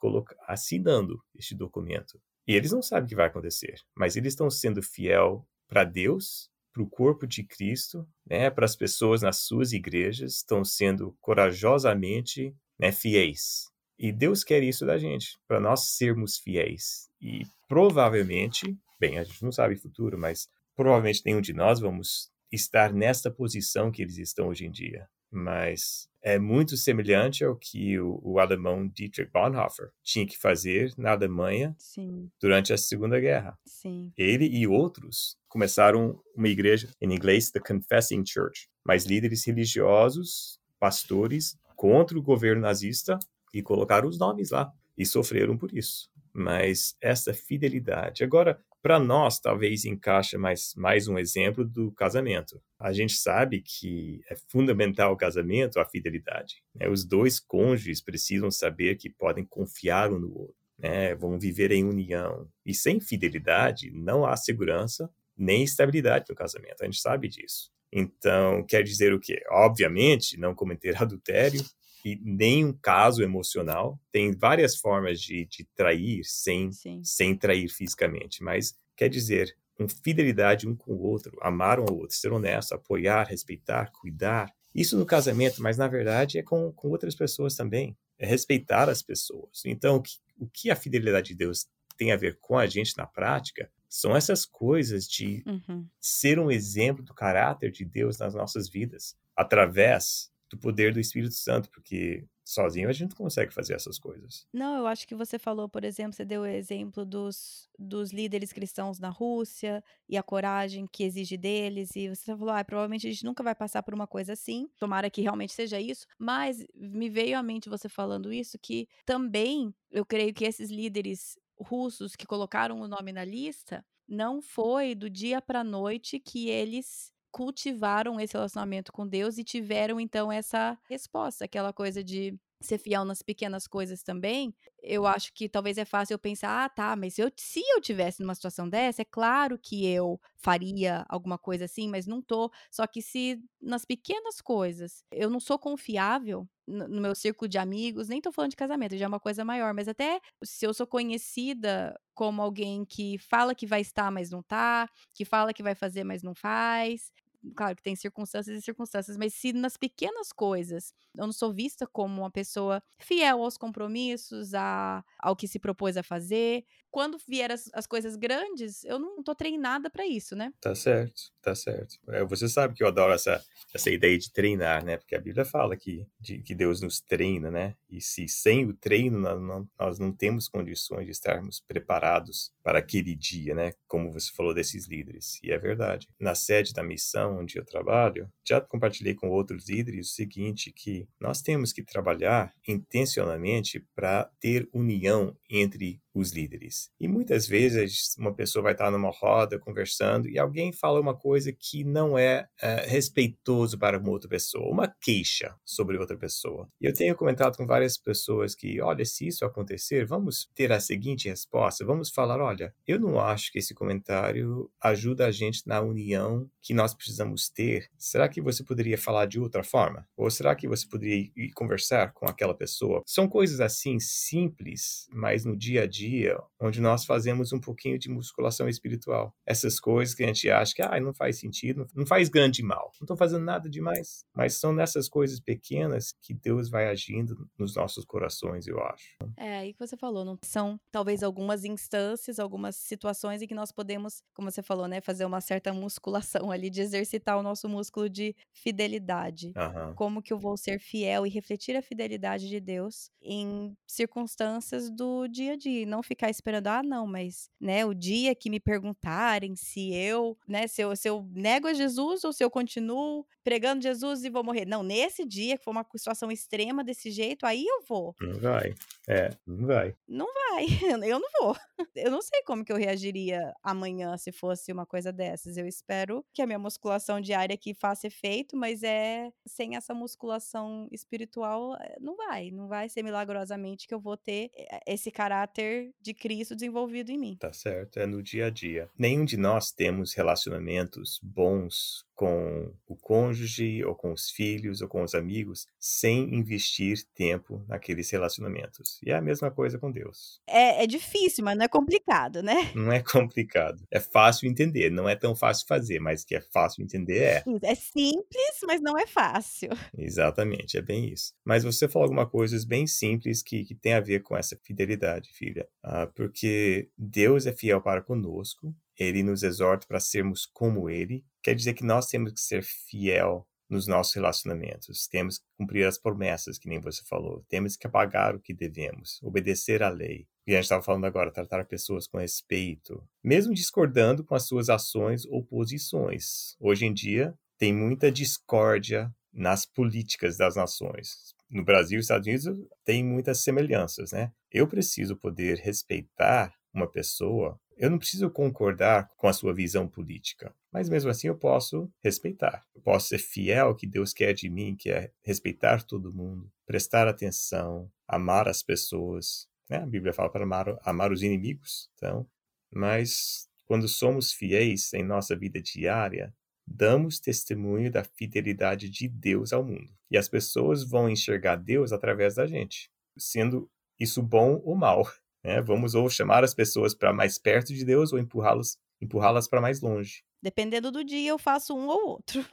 assinando 0.48 1.24
este 1.34 1.56
documento 1.56 2.20
e 2.48 2.56
eles 2.56 2.72
não 2.72 2.82
sabem 2.82 3.06
o 3.06 3.08
que 3.08 3.16
vai 3.16 3.28
acontecer, 3.28 3.76
mas 3.96 4.16
eles 4.16 4.34
estão 4.34 4.50
sendo 4.50 4.82
fiel 4.82 5.48
para 5.68 5.84
Deus, 5.84 6.50
para 6.74 6.84
o 6.84 6.90
corpo 6.90 7.28
de 7.28 7.44
Cristo, 7.46 8.08
né, 8.26 8.50
para 8.50 8.66
as 8.66 8.76
pessoas 8.76 9.22
nas 9.22 9.46
suas 9.46 9.72
igrejas, 9.74 10.36
estão 10.36 10.64
sendo 10.66 11.16
corajosamente 11.22 12.56
né, 12.80 12.92
fiéis. 12.92 13.71
E 14.04 14.12
Deus 14.12 14.44
quer 14.44 14.64
isso 14.64 14.84
da 14.84 14.98
gente, 14.98 15.40
para 15.48 15.60
nós 15.60 15.92
sermos 15.92 16.40
fiéis. 16.40 17.08
E 17.22 17.44
provavelmente, 17.68 18.76
bem, 19.00 19.20
a 19.20 19.24
gente 19.24 19.44
não 19.44 19.52
sabe 19.52 19.76
o 19.76 19.80
futuro, 19.80 20.18
mas 20.18 20.50
provavelmente 20.76 21.22
nenhum 21.24 21.40
de 21.40 21.54
nós 21.54 21.80
vamos 21.80 22.32
estar 22.52 22.92
nesta 22.92 23.30
posição 23.30 23.92
que 23.92 24.02
eles 24.02 24.18
estão 24.18 24.48
hoje 24.48 24.66
em 24.66 24.72
dia. 24.72 25.08
Mas 25.30 26.10
é 26.20 26.40
muito 26.40 26.76
semelhante 26.78 27.44
ao 27.44 27.56
que 27.56 28.00
o, 28.00 28.20
o, 28.24 28.40
alemão 28.40 28.88
Dietrich 28.88 29.30
Bonhoeffer 29.32 29.92
tinha 30.02 30.26
que 30.26 30.36
fazer 30.38 30.92
na 30.98 31.12
Alemanha 31.12 31.76
Sim. 31.78 32.28
durante 32.42 32.74
a 32.74 32.78
Segunda 32.80 33.20
Guerra. 33.20 33.56
Sim. 33.64 34.12
Ele 34.18 34.48
e 34.48 34.66
outros 34.66 35.38
começaram 35.48 36.20
uma 36.36 36.50
igreja, 36.50 36.90
em 37.00 37.14
inglês, 37.14 37.52
The 37.52 37.60
Confessing 37.60 38.26
Church, 38.26 38.68
mas 38.84 39.06
líderes 39.06 39.46
religiosos, 39.46 40.60
pastores, 40.80 41.56
contra 41.76 42.18
o 42.18 42.22
governo 42.22 42.62
nazista 42.62 43.18
e 43.54 43.62
colocaram 43.62 44.08
os 44.08 44.18
nomes 44.18 44.52
lá 44.52 44.72
e 44.98 45.06
sofreram 45.06 45.58
por 45.58 45.76
isso. 45.76 46.10
Mas 46.34 46.96
essa 47.02 47.34
fidelidade. 47.34 48.24
Agora, 48.24 48.60
para 48.82 49.00
nós, 49.00 49.40
talvez 49.40 49.86
encaixa 49.86 50.40
mais, 50.40 50.74
mais 50.76 51.08
um 51.08 51.18
exemplo 51.18 51.64
do 51.64 51.92
casamento. 51.92 52.60
A 52.80 52.92
gente 52.92 53.14
sabe 53.14 53.62
que 53.62 54.22
é 54.28 54.36
fundamental 54.48 55.14
o 55.14 55.18
casamento 55.18 55.80
a 55.80 55.86
fidelidade. 55.86 56.64
Né? 56.74 56.90
Os 56.90 57.06
dois 57.06 57.40
cônjuges 57.40 58.02
precisam 58.02 58.50
saber 58.50 58.96
que 58.96 59.10
podem 59.10 59.46
confiar 59.46 60.12
um 60.12 60.18
no 60.18 60.36
outro, 60.36 60.56
né? 60.80 61.14
vão 61.14 61.38
viver 61.38 61.72
em 61.72 61.84
união. 61.84 62.48
E 62.66 62.74
sem 62.74 63.00
fidelidade, 63.00 63.92
não 63.92 64.26
há 64.26 64.36
segurança 64.36 65.10
nem 65.38 65.64
estabilidade 65.64 66.26
no 66.30 66.36
casamento. 66.36 66.82
A 66.82 66.86
gente 66.86 67.00
sabe 67.00 67.28
disso. 67.28 67.72
Então, 67.92 68.64
quer 68.64 68.84
dizer 68.84 69.14
o 69.14 69.20
quê? 69.20 69.44
Obviamente, 69.50 70.40
não 70.40 70.56
cometer 70.56 70.96
adultério, 71.02 71.62
e 72.10 72.20
nenhum 72.24 72.74
caso 72.74 73.24
emocional. 73.24 74.00
Tem 74.12 74.32
várias 74.32 74.76
formas 74.76 75.20
de, 75.20 75.46
de 75.46 75.64
trair 75.76 76.24
sem, 76.24 76.70
sem 77.04 77.36
trair 77.36 77.70
fisicamente, 77.70 78.44
mas 78.44 78.76
quer 78.96 79.10
dizer, 79.10 79.56
com 79.76 79.88
fidelidade 79.88 80.68
um 80.68 80.76
com 80.76 80.94
o 80.94 81.02
outro, 81.02 81.38
amar 81.42 81.80
um 81.80 81.86
ao 81.88 81.98
outro, 81.98 82.16
ser 82.16 82.32
honesto, 82.32 82.74
apoiar, 82.74 83.24
respeitar, 83.24 83.92
cuidar. 83.92 84.54
Isso 84.74 84.98
no 84.98 85.06
casamento, 85.06 85.62
mas 85.62 85.78
na 85.78 85.88
verdade 85.88 86.38
é 86.38 86.44
com, 86.44 86.72
com 86.72 86.90
outras 86.90 87.16
pessoas 87.16 87.56
também. 87.56 87.98
É 88.18 88.26
respeitar 88.26 88.90
as 88.90 89.02
pessoas. 89.02 89.64
Então, 89.66 89.96
o 89.96 90.02
que, 90.02 90.14
o 90.38 90.48
que 90.48 90.70
a 90.70 90.76
fidelidade 90.76 91.30
de 91.30 91.36
Deus 91.36 91.68
tem 91.98 92.12
a 92.12 92.18
ver 92.18 92.38
com 92.40 92.58
a 92.58 92.68
gente 92.68 92.98
na 92.98 93.06
prática 93.06 93.70
são 93.90 94.16
essas 94.16 94.46
coisas 94.46 95.06
de 95.06 95.44
uhum. 95.46 95.86
ser 96.00 96.40
um 96.40 96.50
exemplo 96.50 97.04
do 97.04 97.14
caráter 97.14 97.72
de 97.72 97.84
Deus 97.84 98.18
nas 98.18 98.34
nossas 98.34 98.70
vidas, 98.70 99.18
através 99.36 100.31
do 100.52 100.58
poder 100.58 100.94
do 100.94 101.00
Espírito 101.00 101.34
Santo, 101.34 101.70
porque 101.72 102.28
sozinho 102.44 102.90
a 102.90 102.92
gente 102.92 103.12
não 103.12 103.18
consegue 103.18 103.54
fazer 103.54 103.74
essas 103.74 103.98
coisas. 103.98 104.46
Não, 104.54 104.78
eu 104.78 104.86
acho 104.86 105.08
que 105.08 105.16
você 105.16 105.40
falou, 105.40 105.70
por 105.70 105.86
exemplo, 105.86 106.14
você 106.14 106.26
deu 106.26 106.42
o 106.42 106.46
exemplo 106.46 107.06
dos, 107.06 107.70
dos 107.80 108.12
líderes 108.12 108.52
cristãos 108.52 109.00
na 109.00 109.10
Rússia 109.10 109.82
e 110.10 110.18
a 110.18 110.24
coragem 110.24 110.86
que 110.92 111.04
exige 111.04 111.38
deles, 111.38 111.96
e 111.96 112.10
você 112.10 112.36
falou, 112.36 112.50
ah, 112.50 112.64
provavelmente 112.66 113.08
a 113.08 113.12
gente 113.12 113.24
nunca 113.24 113.42
vai 113.42 113.56
passar 113.56 113.82
por 113.82 113.94
uma 113.94 114.06
coisa 114.06 114.34
assim, 114.34 114.68
tomara 114.78 115.10
que 115.10 115.22
realmente 115.22 115.54
seja 115.54 115.80
isso, 115.80 116.06
mas 116.20 116.66
me 116.76 117.10
veio 117.10 117.38
à 117.38 117.44
mente 117.44 117.70
você 117.70 117.88
falando 117.88 118.34
isso, 118.34 118.60
que 118.60 118.88
também 119.06 119.74
eu 119.90 120.06
creio 120.06 120.34
que 120.34 120.44
esses 120.44 120.70
líderes 120.70 121.38
russos 121.58 122.16
que 122.16 122.26
colocaram 122.26 122.82
o 122.82 122.88
nome 122.88 123.14
na 123.14 123.24
lista, 123.24 123.86
não 124.08 124.42
foi 124.42 124.94
do 124.94 125.10
dia 125.10 125.42
para 125.42 125.64
noite 125.64 126.20
que 126.20 126.50
eles 126.50 127.14
cultivaram 127.32 128.20
esse 128.20 128.34
relacionamento 128.34 128.92
com 128.92 129.08
Deus 129.08 129.38
e 129.38 129.44
tiveram 129.44 130.00
então 130.00 130.32
essa 130.32 130.78
resposta, 130.90 131.46
aquela 131.46 131.74
coisa 131.74 132.04
de 132.04 132.38
ser 132.62 132.78
fiel 132.78 133.04
nas 133.04 133.22
pequenas 133.22 133.68
coisas 133.68 134.04
também, 134.04 134.54
eu 134.82 135.06
acho 135.06 135.34
que 135.34 135.48
talvez 135.50 135.78
é 135.78 135.86
fácil 135.86 136.16
eu 136.16 136.20
pensar, 136.20 136.66
ah, 136.66 136.70
tá, 136.70 136.96
mas 136.96 137.18
eu, 137.20 137.32
se 137.38 137.62
eu 137.68 137.82
tivesse 137.82 138.22
numa 138.22 138.36
situação 138.36 138.68
dessa, 138.68 139.02
é 139.02 139.06
claro 139.06 139.58
que 139.58 139.86
eu 139.86 140.20
faria 140.38 141.06
alguma 141.10 141.38
coisa 141.38 141.66
assim, 141.66 141.88
mas 141.88 142.08
não 142.08 142.22
tô. 142.22 142.52
Só 142.72 142.86
que 142.88 143.02
se 143.02 143.40
nas 143.62 143.86
pequenas 143.86 144.42
coisas 144.42 145.04
eu 145.12 145.30
não 145.30 145.40
sou 145.40 145.60
confiável 145.60 146.48
no, 146.66 146.88
no 146.88 147.02
meu 147.02 147.16
círculo 147.16 147.48
de 147.48 147.58
amigos, 147.58 148.08
nem 148.08 148.22
tô 148.22 148.32
falando 148.32 148.52
de 148.52 148.58
casamento, 148.58 148.98
já 148.98 149.06
é 149.06 149.08
uma 149.08 149.20
coisa 149.20 149.46
maior, 149.46 149.74
mas 149.74 149.88
até 149.88 150.20
se 150.44 150.66
eu 150.66 150.74
sou 150.74 150.88
conhecida 150.88 152.00
como 152.14 152.42
alguém 152.42 152.86
que 152.86 153.18
fala 153.18 153.54
que 153.56 153.68
vai 153.68 153.82
estar, 153.82 154.12
mas 154.12 154.32
não 154.32 154.42
tá, 154.42 154.90
que 155.14 155.26
fala 155.26 155.54
que 155.54 155.64
vai 155.64 155.76
fazer, 155.76 156.04
mas 156.04 156.24
não 156.24 156.34
faz, 156.34 157.12
claro 157.56 157.76
que 157.76 157.84
tem 157.84 157.96
circunstâncias 157.96 158.58
e 158.58 158.62
circunstâncias, 158.62 159.18
mas 159.18 159.34
se 159.34 159.54
nas 159.54 159.78
pequenas 159.78 160.32
coisas 160.32 160.94
eu 161.16 161.26
não 161.26 161.34
sou 161.34 161.54
vista 161.54 161.88
como 161.88 162.22
uma 162.22 162.32
pessoa 162.32 162.82
fiel 163.00 163.44
aos 163.44 163.58
compromissos, 163.58 164.54
a, 164.54 165.04
ao 165.20 165.36
que 165.36 165.48
se 165.48 165.60
propôs 165.60 165.98
a 165.98 166.04
fazer, 166.04 166.66
quando 166.92 167.18
vier 167.28 167.52
as, 167.52 167.70
as 167.74 167.88
coisas 167.88 168.16
grandes, 168.16 168.84
eu 168.84 169.00
não 169.00 169.24
tô 169.24 169.34
treinada 169.34 169.90
para 169.90 170.06
isso, 170.06 170.36
né? 170.36 170.52
Tá 170.60 170.76
certo, 170.76 171.32
tá 171.42 171.56
certo. 171.56 171.96
É, 172.10 172.24
você 172.26 172.48
sabe 172.50 172.76
que 172.76 172.84
eu 172.84 172.88
adoro 172.88 173.14
essa, 173.14 173.44
essa 173.74 173.90
ideia 173.90 174.18
de 174.18 174.32
treinar, 174.32 174.84
né? 174.84 174.98
Porque 174.98 175.16
a 175.16 175.20
Bíblia 175.20 175.46
fala 175.46 175.78
que, 175.78 176.06
de, 176.20 176.40
que 176.40 176.54
Deus 176.54 176.82
nos 176.82 177.00
treina, 177.00 177.50
né? 177.50 177.76
E 177.90 178.02
se 178.02 178.28
sem 178.28 178.66
o 178.66 178.74
treino 178.74 179.20
nós 179.20 179.42
não, 179.42 179.70
nós 179.80 180.00
não 180.00 180.12
temos 180.12 180.50
condições 180.50 181.06
de 181.06 181.12
estarmos 181.12 181.62
preparados 181.62 182.52
para 182.62 182.80
aquele 182.80 183.16
dia, 183.16 183.56
né? 183.56 183.74
Como 183.88 184.12
você 184.12 184.30
falou 184.32 184.54
desses 184.54 184.88
líderes. 184.88 185.40
E 185.42 185.52
é 185.52 185.58
verdade. 185.58 186.10
Na 186.20 186.36
sede 186.36 186.74
da 186.74 186.84
missão 186.84 187.31
onde 187.38 187.58
eu 187.58 187.66
trabalho, 187.66 188.30
já 188.48 188.60
compartilhei 188.62 189.14
com 189.14 189.30
outros 189.30 189.70
líderes 189.70 190.10
o 190.10 190.14
seguinte, 190.14 190.72
que 190.72 191.08
nós 191.20 191.42
temos 191.42 191.74
que 191.74 191.84
trabalhar 191.84 192.54
intencionalmente 192.68 193.86
para 193.96 194.30
ter 194.40 194.70
união 194.74 195.36
entre 195.50 196.02
os 196.14 196.32
líderes. 196.32 196.90
E 197.00 197.08
muitas 197.08 197.48
vezes 197.48 198.16
uma 198.18 198.34
pessoa 198.34 198.64
vai 198.64 198.74
estar 198.74 198.92
numa 198.92 199.10
roda 199.10 199.58
conversando 199.58 200.28
e 200.30 200.38
alguém 200.38 200.72
fala 200.72 201.00
uma 201.00 201.16
coisa 201.16 201.52
que 201.52 201.84
não 201.84 202.18
é, 202.18 202.48
é 202.62 202.86
respeitoso 202.88 203.78
para 203.78 203.98
uma 203.98 204.10
outra 204.10 204.30
pessoa, 204.30 204.72
uma 204.72 204.94
queixa 205.02 205.56
sobre 205.66 205.98
outra 205.98 206.18
pessoa. 206.18 206.68
E 206.80 206.86
eu 206.86 206.94
tenho 206.94 207.16
comentado 207.16 207.56
com 207.56 207.66
várias 207.66 207.98
pessoas 207.98 208.54
que, 208.54 208.82
olha, 208.82 209.06
se 209.06 209.28
isso 209.28 209.46
acontecer, 209.46 210.06
vamos 210.06 210.50
ter 210.54 210.72
a 210.72 210.80
seguinte 210.80 211.30
resposta, 211.30 211.86
vamos 211.86 212.10
falar, 212.10 212.40
olha, 212.42 212.74
eu 212.86 213.00
não 213.00 213.20
acho 213.20 213.52
que 213.52 213.60
esse 213.60 213.74
comentário 213.74 214.70
ajuda 214.82 215.28
a 215.28 215.32
gente 215.32 215.66
na 215.66 215.82
união 215.82 216.50
que 216.62 216.74
nós 216.74 216.94
precisamos 216.94 217.50
ter. 217.50 217.90
Será 217.98 218.28
que 218.28 218.42
você 218.42 218.64
poderia 218.64 218.98
falar 218.98 219.26
de 219.26 219.40
outra 219.40 219.64
forma? 219.64 220.08
Ou 220.16 220.30
será 220.30 220.56
que 220.56 220.68
você 220.68 220.88
poderia 220.88 221.32
ir 221.36 221.52
conversar 221.54 222.14
com 222.14 222.26
aquela 222.26 222.54
pessoa? 222.54 223.02
São 223.06 223.28
coisas 223.28 223.60
assim 223.60 224.00
simples, 224.00 225.08
mas 225.12 225.46
no 225.46 225.56
dia 225.56 225.84
a 225.84 225.88
dia 225.88 226.01
dia, 226.02 226.38
onde 226.60 226.82
nós 226.82 227.06
fazemos 227.06 227.54
um 227.54 227.60
pouquinho 227.60 228.00
de 228.00 228.10
musculação 228.10 228.68
espiritual. 228.68 229.34
Essas 229.46 229.80
coisas 229.80 230.16
que 230.16 230.24
a 230.24 230.28
gente 230.28 230.50
acha 230.50 230.74
que 230.74 230.82
ah, 230.82 231.00
não 231.00 231.14
faz 231.14 231.40
sentido, 231.40 231.88
não 231.94 232.06
faz 232.06 232.28
grande 232.28 232.64
mal, 232.64 232.92
não 233.00 233.06
estão 233.06 233.18
fazendo 233.18 233.44
nada 233.44 233.70
demais. 233.70 234.26
Mas 234.36 234.60
são 234.60 234.74
nessas 234.74 235.08
coisas 235.08 235.40
pequenas 235.40 236.14
que 236.22 236.34
Deus 236.34 236.70
vai 236.70 236.88
agindo 236.88 237.48
nos 237.58 237.76
nossos 237.76 238.04
corações, 238.04 238.68
eu 238.68 238.82
acho. 238.84 239.18
É, 239.38 239.60
aí 239.60 239.74
que 239.74 239.80
você 239.80 239.96
falou, 239.96 240.26
não 240.26 240.38
são 240.44 240.80
talvez 240.92 241.22
algumas 241.22 241.64
instâncias, 241.64 242.40
algumas 242.40 242.76
situações 242.76 243.42
em 243.42 243.48
que 243.48 243.54
nós 243.54 243.72
podemos, 243.72 244.24
como 244.34 244.50
você 244.50 244.64
falou, 244.64 244.88
né, 244.88 245.02
fazer 245.02 245.26
uma 245.26 245.42
certa 245.42 245.74
musculação 245.74 246.52
ali 246.52 246.70
de 246.70 246.82
exercitar 246.82 247.38
o 247.38 247.44
nosso 247.44 247.70
músculo 247.70 248.10
de 248.10 248.36
fidelidade. 248.52 249.54
Uhum. 249.56 249.94
Como 249.96 250.22
que 250.22 250.34
eu 250.34 250.40
vou 250.40 250.58
ser 250.58 250.80
fiel 250.80 251.26
e 251.26 251.30
refletir 251.30 251.76
a 251.76 251.82
fidelidade 251.82 252.50
de 252.50 252.60
Deus 252.60 253.10
em 253.22 253.76
circunstâncias 253.88 254.90
do 254.90 255.28
dia 255.28 255.54
a 255.54 255.58
dia, 255.58 255.86
não 255.92 256.02
ficar 256.02 256.30
esperando, 256.30 256.68
ah, 256.68 256.82
não, 256.82 257.06
mas, 257.06 257.50
né, 257.60 257.86
o 257.86 257.94
dia 257.94 258.34
que 258.34 258.50
me 258.50 258.60
perguntarem 258.60 259.56
se 259.56 259.94
eu, 259.94 260.38
né, 260.48 260.68
se 260.68 260.82
eu, 260.82 260.96
se 260.96 261.08
eu 261.08 261.28
nego 261.32 261.68
a 261.68 261.74
Jesus 261.74 262.24
ou 262.24 262.34
se 262.34 262.44
eu 262.44 262.50
continuo 262.50 263.26
pregando 263.44 263.82
Jesus 263.82 264.24
e 264.24 264.30
vou 264.30 264.44
morrer. 264.44 264.66
Não, 264.66 264.84
nesse 264.84 265.26
dia, 265.26 265.58
que 265.58 265.64
for 265.64 265.72
uma 265.72 265.86
situação 265.96 266.32
extrema 266.32 266.84
desse 266.84 267.12
jeito, 267.12 267.46
aí 267.46 267.66
eu 267.66 267.84
vou. 267.88 268.16
Não 268.22 268.40
vai. 268.40 268.74
É, 269.08 269.30
não 269.46 269.68
vai. 269.68 269.96
Não 270.08 270.28
vai. 270.28 270.66
Eu 271.12 271.20
não 271.20 271.30
vou. 271.40 271.56
Eu 271.96 272.12
não 272.12 272.22
sei 272.22 272.44
como 272.44 272.64
que 272.64 272.72
eu 272.72 272.78
reagiria 272.78 273.54
amanhã 273.64 274.16
se 274.18 274.32
fosse 274.32 274.72
uma 274.72 274.86
coisa 274.86 275.12
dessas. 275.12 275.58
Eu 275.58 275.66
espero 275.66 276.24
que 276.34 276.42
a 276.42 276.46
minha 276.46 276.60
musculação 276.60 277.20
diária 277.20 277.54
aqui 277.54 277.74
faça 277.74 278.08
efeito, 278.08 278.56
mas 278.56 278.84
é 278.84 279.32
sem 279.46 279.76
essa 279.76 279.94
musculação 279.94 280.88
espiritual, 280.92 281.76
eh, 281.76 281.98
não 282.00 282.16
vai. 282.16 282.52
Não 282.52 282.68
vai 282.68 282.88
ser 282.88 283.04
milagrosamente 283.04 283.88
que 283.88 283.94
eu 283.94 284.00
vou 284.00 284.16
ter 284.16 284.52
eh, 284.56 284.80
esse 284.88 285.12
caráter 285.12 285.81
de 286.02 286.14
Cristo 286.14 286.56
desenvolvido 286.56 287.12
em 287.12 287.18
mim. 287.18 287.38
Tá 287.40 287.54
certo, 287.54 288.00
é 288.00 288.06
no 288.06 288.22
dia 288.22 288.48
a 288.48 288.50
dia. 288.50 288.90
Nenhum 288.98 289.26
de 289.26 289.38
nós 289.38 289.72
temos 289.72 290.14
relacionamentos 290.14 291.20
bons 291.22 292.06
com 292.22 292.72
o 292.88 292.96
cônjuge, 292.96 293.84
ou 293.84 293.96
com 293.96 294.14
os 294.14 294.30
filhos, 294.30 294.80
ou 294.80 294.88
com 294.88 295.02
os 295.02 295.16
amigos, 295.16 295.66
sem 295.80 296.36
investir 296.36 297.04
tempo 297.16 297.66
naqueles 297.68 298.12
relacionamentos. 298.12 299.00
E 299.04 299.10
é 299.10 299.16
a 299.16 299.22
mesma 299.22 299.50
coisa 299.50 299.80
com 299.80 299.92
Deus. 299.92 300.40
É, 300.46 300.84
é 300.84 300.88
difícil, 300.88 301.44
mas 301.44 301.58
não 301.58 301.66
é 301.66 301.68
complicado, 301.68 302.44
né? 302.44 302.72
Não 302.76 302.92
é 302.92 303.02
complicado. 303.02 303.84
É 303.90 304.00
fácil 304.00 304.48
entender. 304.48 304.92
Não 304.92 305.08
é 305.08 305.16
tão 305.16 305.36
fácil 305.36 305.66
fazer, 305.68 306.00
mas 306.00 306.24
que 306.24 306.36
é 306.36 306.42
fácil 306.42 306.84
entender 306.84 307.22
é. 307.22 307.44
É 307.64 307.76
simples, 307.76 308.60
mas 308.66 308.82
não 308.82 308.98
é 308.98 309.08
fácil. 309.08 309.70
Exatamente, 309.98 310.78
é 310.78 310.82
bem 310.82 311.12
isso. 311.12 311.34
Mas 311.46 311.64
você 311.64 311.88
falou 311.88 312.06
alguma 312.06 312.28
coisa 312.28 312.58
bem 312.68 312.86
simples 312.86 313.42
que, 313.42 313.64
que 313.64 313.76
tem 313.76 313.94
a 313.94 314.00
ver 314.00 314.22
com 314.22 314.36
essa 314.36 314.58
fidelidade, 314.64 315.32
filha. 315.32 315.68
Ah, 315.84 316.08
porque 316.08 316.90
Deus 316.98 317.46
é 317.48 317.54
fiel 317.54 317.82
para 317.82 318.02
conosco, 318.02 318.76
ele 318.98 319.24
nos 319.24 319.42
exorta 319.42 319.88
para 319.88 320.00
sermos 320.00 320.46
como 320.46 320.90
ele, 320.90 321.26
quer 321.42 321.56
dizer 321.56 321.74
que 321.74 321.84
nós 321.84 322.08
temos 322.08 322.34
que 322.34 322.40
ser 322.40 322.64
fiel 322.64 323.48
nos 323.68 323.88
nossos 323.88 324.14
relacionamentos, 324.14 325.08
temos 325.08 325.40
que 325.40 325.46
cumprir 325.58 325.88
as 325.88 325.98
promessas, 325.98 326.60
que 326.60 326.68
nem 326.68 326.80
você 326.80 327.02
falou, 327.08 327.44
temos 327.48 327.78
que 327.78 327.88
pagar 327.88 328.36
o 328.36 328.40
que 328.40 328.54
devemos, 328.54 329.18
obedecer 329.24 329.82
à 329.82 329.90
lei. 329.90 330.28
E 330.46 330.52
a 330.52 330.56
gente 330.56 330.64
estava 330.64 330.84
falando 330.84 331.06
agora, 331.06 331.32
tratar 331.32 331.64
pessoas 331.66 332.06
com 332.06 332.18
respeito, 332.18 333.02
mesmo 333.24 333.54
discordando 333.54 334.26
com 334.26 334.36
as 334.36 334.46
suas 334.46 334.70
ações 334.70 335.26
ou 335.26 335.44
posições. 335.44 336.58
Hoje 336.60 336.86
em 336.86 336.94
dia, 336.94 337.34
tem 337.58 337.74
muita 337.74 338.12
discórdia 338.12 339.10
nas 339.32 339.66
políticas 339.66 340.36
das 340.36 340.56
nações. 340.58 341.34
No 341.52 341.64
Brasil 341.64 341.98
e 341.98 342.02
Estados 342.02 342.26
Unidos 342.26 342.48
tem 342.86 343.04
muitas 343.04 343.44
semelhanças, 343.44 344.14
né? 344.14 344.32
Eu 344.50 344.68
preciso 344.68 345.16
poder 345.18 345.58
respeitar 345.58 346.54
uma 346.74 346.90
pessoa 346.90 347.60
eu 347.82 347.90
não 347.90 347.98
preciso 347.98 348.30
concordar 348.30 349.10
com 349.18 349.28
a 349.28 349.34
sua 349.34 349.56
visão 349.56 349.88
política, 349.88 350.54
mas 350.72 350.88
mesmo 350.88 351.10
assim 351.10 351.28
eu 351.28 351.36
posso 351.36 351.92
respeitar. 352.04 352.64
Eu 352.76 352.82
posso 352.84 353.08
ser 353.08 353.18
fiel 353.18 353.70
ao 353.70 353.76
que 353.76 353.88
Deus 353.88 354.14
quer 354.14 354.34
de 354.34 354.52
mim, 354.52 354.76
que 354.76 354.92
é 354.92 355.12
respeitar 355.24 355.82
todo 355.84 356.14
mundo, 356.14 356.52
prestar 356.64 357.08
atenção, 357.08 357.92
amar 358.08 358.48
as 358.48 358.62
pessoas. 358.62 359.48
Né? 359.68 359.78
A 359.78 359.86
Bíblia 359.88 360.14
fala 360.14 360.30
para 360.30 360.44
amar, 360.44 360.78
amar 360.84 361.12
os 361.12 361.24
inimigos. 361.24 361.90
Então, 361.96 362.30
mas 362.72 363.50
quando 363.66 363.88
somos 363.88 364.32
fiéis 364.32 364.94
em 364.94 365.04
nossa 365.04 365.36
vida 365.36 365.60
diária, 365.60 366.32
damos 366.66 367.20
testemunho 367.20 367.92
da 367.92 368.04
fidelidade 368.04 368.90
de 368.90 369.08
Deus 369.08 369.54
ao 369.54 369.64
mundo. 369.64 369.92
E 370.10 370.18
as 370.18 370.30
pessoas 370.30 370.84
vão 370.84 371.10
enxergar 371.10 371.56
Deus 371.56 371.92
através 371.92 372.36
da 372.36 372.46
gente, 372.48 372.90
sendo 373.18 373.70
isso 374.00 374.22
bom 374.22 374.62
ou 374.64 374.76
mal. 374.76 375.04
Né? 375.44 375.60
Vamos 375.60 375.96
ou 375.96 376.08
chamar 376.08 376.44
as 376.44 376.54
pessoas 376.54 376.94
para 376.94 377.12
mais 377.12 377.40
perto 377.40 377.74
de 377.74 377.84
Deus 377.84 378.14
ou 378.14 378.20
empurrá-las 378.20 378.78
empurrá-las 379.02 379.48
para 379.48 379.60
mais 379.60 379.82
longe. 379.82 380.24
Dependendo 380.40 380.92
do 380.92 381.04
dia, 381.04 381.32
eu 381.32 381.40
faço 381.40 381.76
um 381.76 381.88
ou 381.88 382.10
outro. 382.10 382.46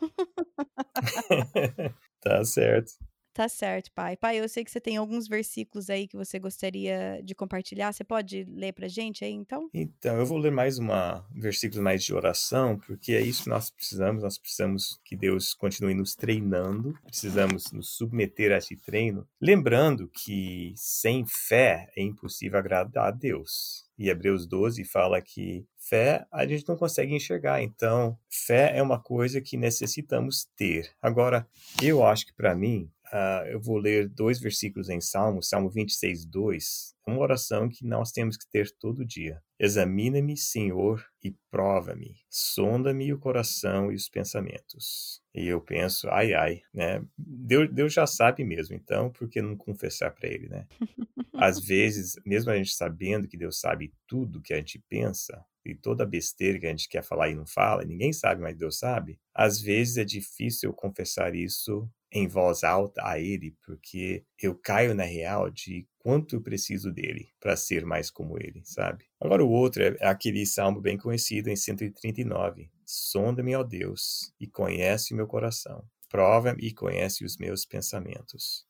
tá 2.21 2.43
certo. 2.45 2.93
Tá 3.39 3.49
certo, 3.49 3.93
pai. 3.93 4.17
Pai, 4.17 4.41
eu 4.41 4.49
sei 4.49 4.65
que 4.65 4.71
você 4.73 4.81
tem 4.81 4.97
alguns 4.97 5.29
versículos 5.29 5.89
aí 5.89 6.09
que 6.09 6.17
você 6.17 6.41
gostaria 6.41 7.23
de 7.23 7.37
compartilhar. 7.37 7.93
Você 7.93 8.03
pode 8.03 8.43
ler 8.51 8.73
pra 8.73 8.89
gente 8.89 9.25
aí, 9.25 9.31
então? 9.31 9.71
Então, 9.73 10.17
eu 10.17 10.27
vou 10.27 10.39
ler 10.39 10.51
mais 10.51 10.77
uma 10.77 11.25
versículo 11.37 11.81
mais 11.81 12.03
de 12.03 12.13
oração, 12.13 12.77
porque 12.81 13.13
é 13.13 13.21
isso 13.21 13.45
que 13.45 13.49
nós 13.49 13.71
precisamos. 13.71 14.25
Nós 14.25 14.37
precisamos 14.39 14.99
que 15.05 15.15
Deus 15.15 15.55
continue 15.55 15.95
nos 15.95 16.17
treinando, 16.17 16.99
precisamos 17.05 17.71
nos 17.71 17.91
submeter 17.91 18.51
a 18.51 18.59
esse 18.59 18.75
treino, 18.77 19.25
lembrando 19.41 20.09
que 20.09 20.73
sem 20.75 21.25
fé 21.25 21.89
é 21.97 22.03
impossível 22.03 22.59
agradar 22.59 23.07
a 23.07 23.13
Deus. 23.13 23.87
E 23.97 24.09
Hebreus 24.09 24.47
12 24.47 24.85
fala 24.85 25.21
que 25.21 25.65
fé 25.77 26.25
a 26.31 26.47
gente 26.47 26.69
não 26.69 26.77
consegue 26.77 27.15
enxergar. 27.15 27.63
Então, 27.63 28.17
fé 28.29 28.77
é 28.77 28.83
uma 28.83 29.01
coisa 29.01 29.41
que 29.41 29.57
necessitamos 29.57 30.47
ter. 30.57 30.91
Agora, 31.03 31.49
eu 31.83 32.05
acho 32.05 32.27
que 32.27 32.33
para 32.33 32.55
mim, 32.55 32.89
uh, 33.13 33.47
eu 33.49 33.61
vou 33.61 33.79
ler 33.79 34.09
dois 34.09 34.41
versículos 34.41 34.89
em 34.89 35.01
Salmo, 35.01 35.43
Salmo 35.43 35.71
26, 35.71 36.27
2. 36.27 36.95
É 37.07 37.11
uma 37.11 37.21
oração 37.21 37.69
que 37.69 37.87
nós 37.87 38.13
temos 38.13 38.37
que 38.37 38.49
ter 38.51 38.71
todo 38.79 39.05
dia. 39.05 39.41
Examina-me, 39.59 40.37
Senhor, 40.37 41.05
e 41.23 41.35
prova-me. 41.51 42.17
Sonda-me 42.29 43.13
o 43.13 43.19
coração 43.19 43.91
e 43.91 43.95
os 43.95 44.09
pensamentos. 44.09 45.23
E 45.35 45.47
eu 45.47 45.61
penso, 45.61 46.09
ai, 46.11 46.35
ai, 46.35 46.61
né? 46.73 47.03
Deus, 47.17 47.73
Deus 47.73 47.93
já 47.93 48.07
sabe 48.07 48.45
mesmo, 48.45 48.75
então 48.77 49.11
por 49.11 49.29
que 49.29 49.41
não 49.41 49.57
confessar 49.57 50.11
para 50.11 50.29
Ele, 50.29 50.49
né? 50.49 50.67
Às 51.35 51.61
vezes, 51.61 52.15
mesmo 52.27 52.51
a 52.51 52.57
gente 52.57 52.75
sabendo 52.75 53.29
que 53.29 53.37
Deus 53.37 53.61
sabe 53.61 53.95
tudo 54.07 54.43
que 54.43 54.53
a 54.53 54.57
gente 54.57 54.83
pensa, 54.89 55.45
e 55.69 55.75
toda 55.75 56.03
a 56.03 56.07
besteira 56.07 56.59
que 56.59 56.67
a 56.67 56.71
gente 56.71 56.89
quer 56.89 57.03
falar 57.03 57.29
e 57.29 57.35
não 57.35 57.47
fala, 57.47 57.85
ninguém 57.85 58.13
sabe, 58.13 58.41
mas 58.41 58.57
Deus 58.57 58.79
sabe. 58.79 59.21
Às 59.35 59.61
vezes 59.61 59.99
é 59.99 60.05
difícil 60.05 60.71
eu 60.71 60.75
confessar 60.75 61.35
isso 61.35 61.89
em 62.13 62.27
voz 62.27 62.65
alta 62.65 63.03
a 63.05 63.19
Ele, 63.19 63.55
porque 63.65 64.25
eu 64.43 64.55
caio 64.55 64.95
na 64.95 65.05
real 65.05 65.51
de 65.51 65.87
quanto 65.99 66.37
eu 66.37 66.41
preciso 66.41 66.91
dele 66.91 67.29
para 67.39 67.55
ser 67.55 67.85
mais 67.85 68.11
como 68.11 68.39
ele, 68.41 68.63
sabe? 68.65 69.05
Agora 69.21 69.45
o 69.45 69.51
outro 69.51 69.83
é 69.83 70.07
aquele 70.07 70.47
salmo 70.47 70.81
bem 70.81 70.97
conhecido 70.97 71.51
em 71.51 71.57
139. 71.57 72.71
Sonda-me, 72.83 73.55
ó 73.55 73.63
Deus, 73.63 74.33
e 74.41 74.47
conhece 74.47 75.13
o 75.13 75.17
meu 75.17 75.27
coração. 75.27 75.85
Prova-me 76.09 76.63
e 76.63 76.73
conhece 76.73 77.27
os 77.27 77.37
meus 77.37 77.67
pensamentos. 77.67 78.65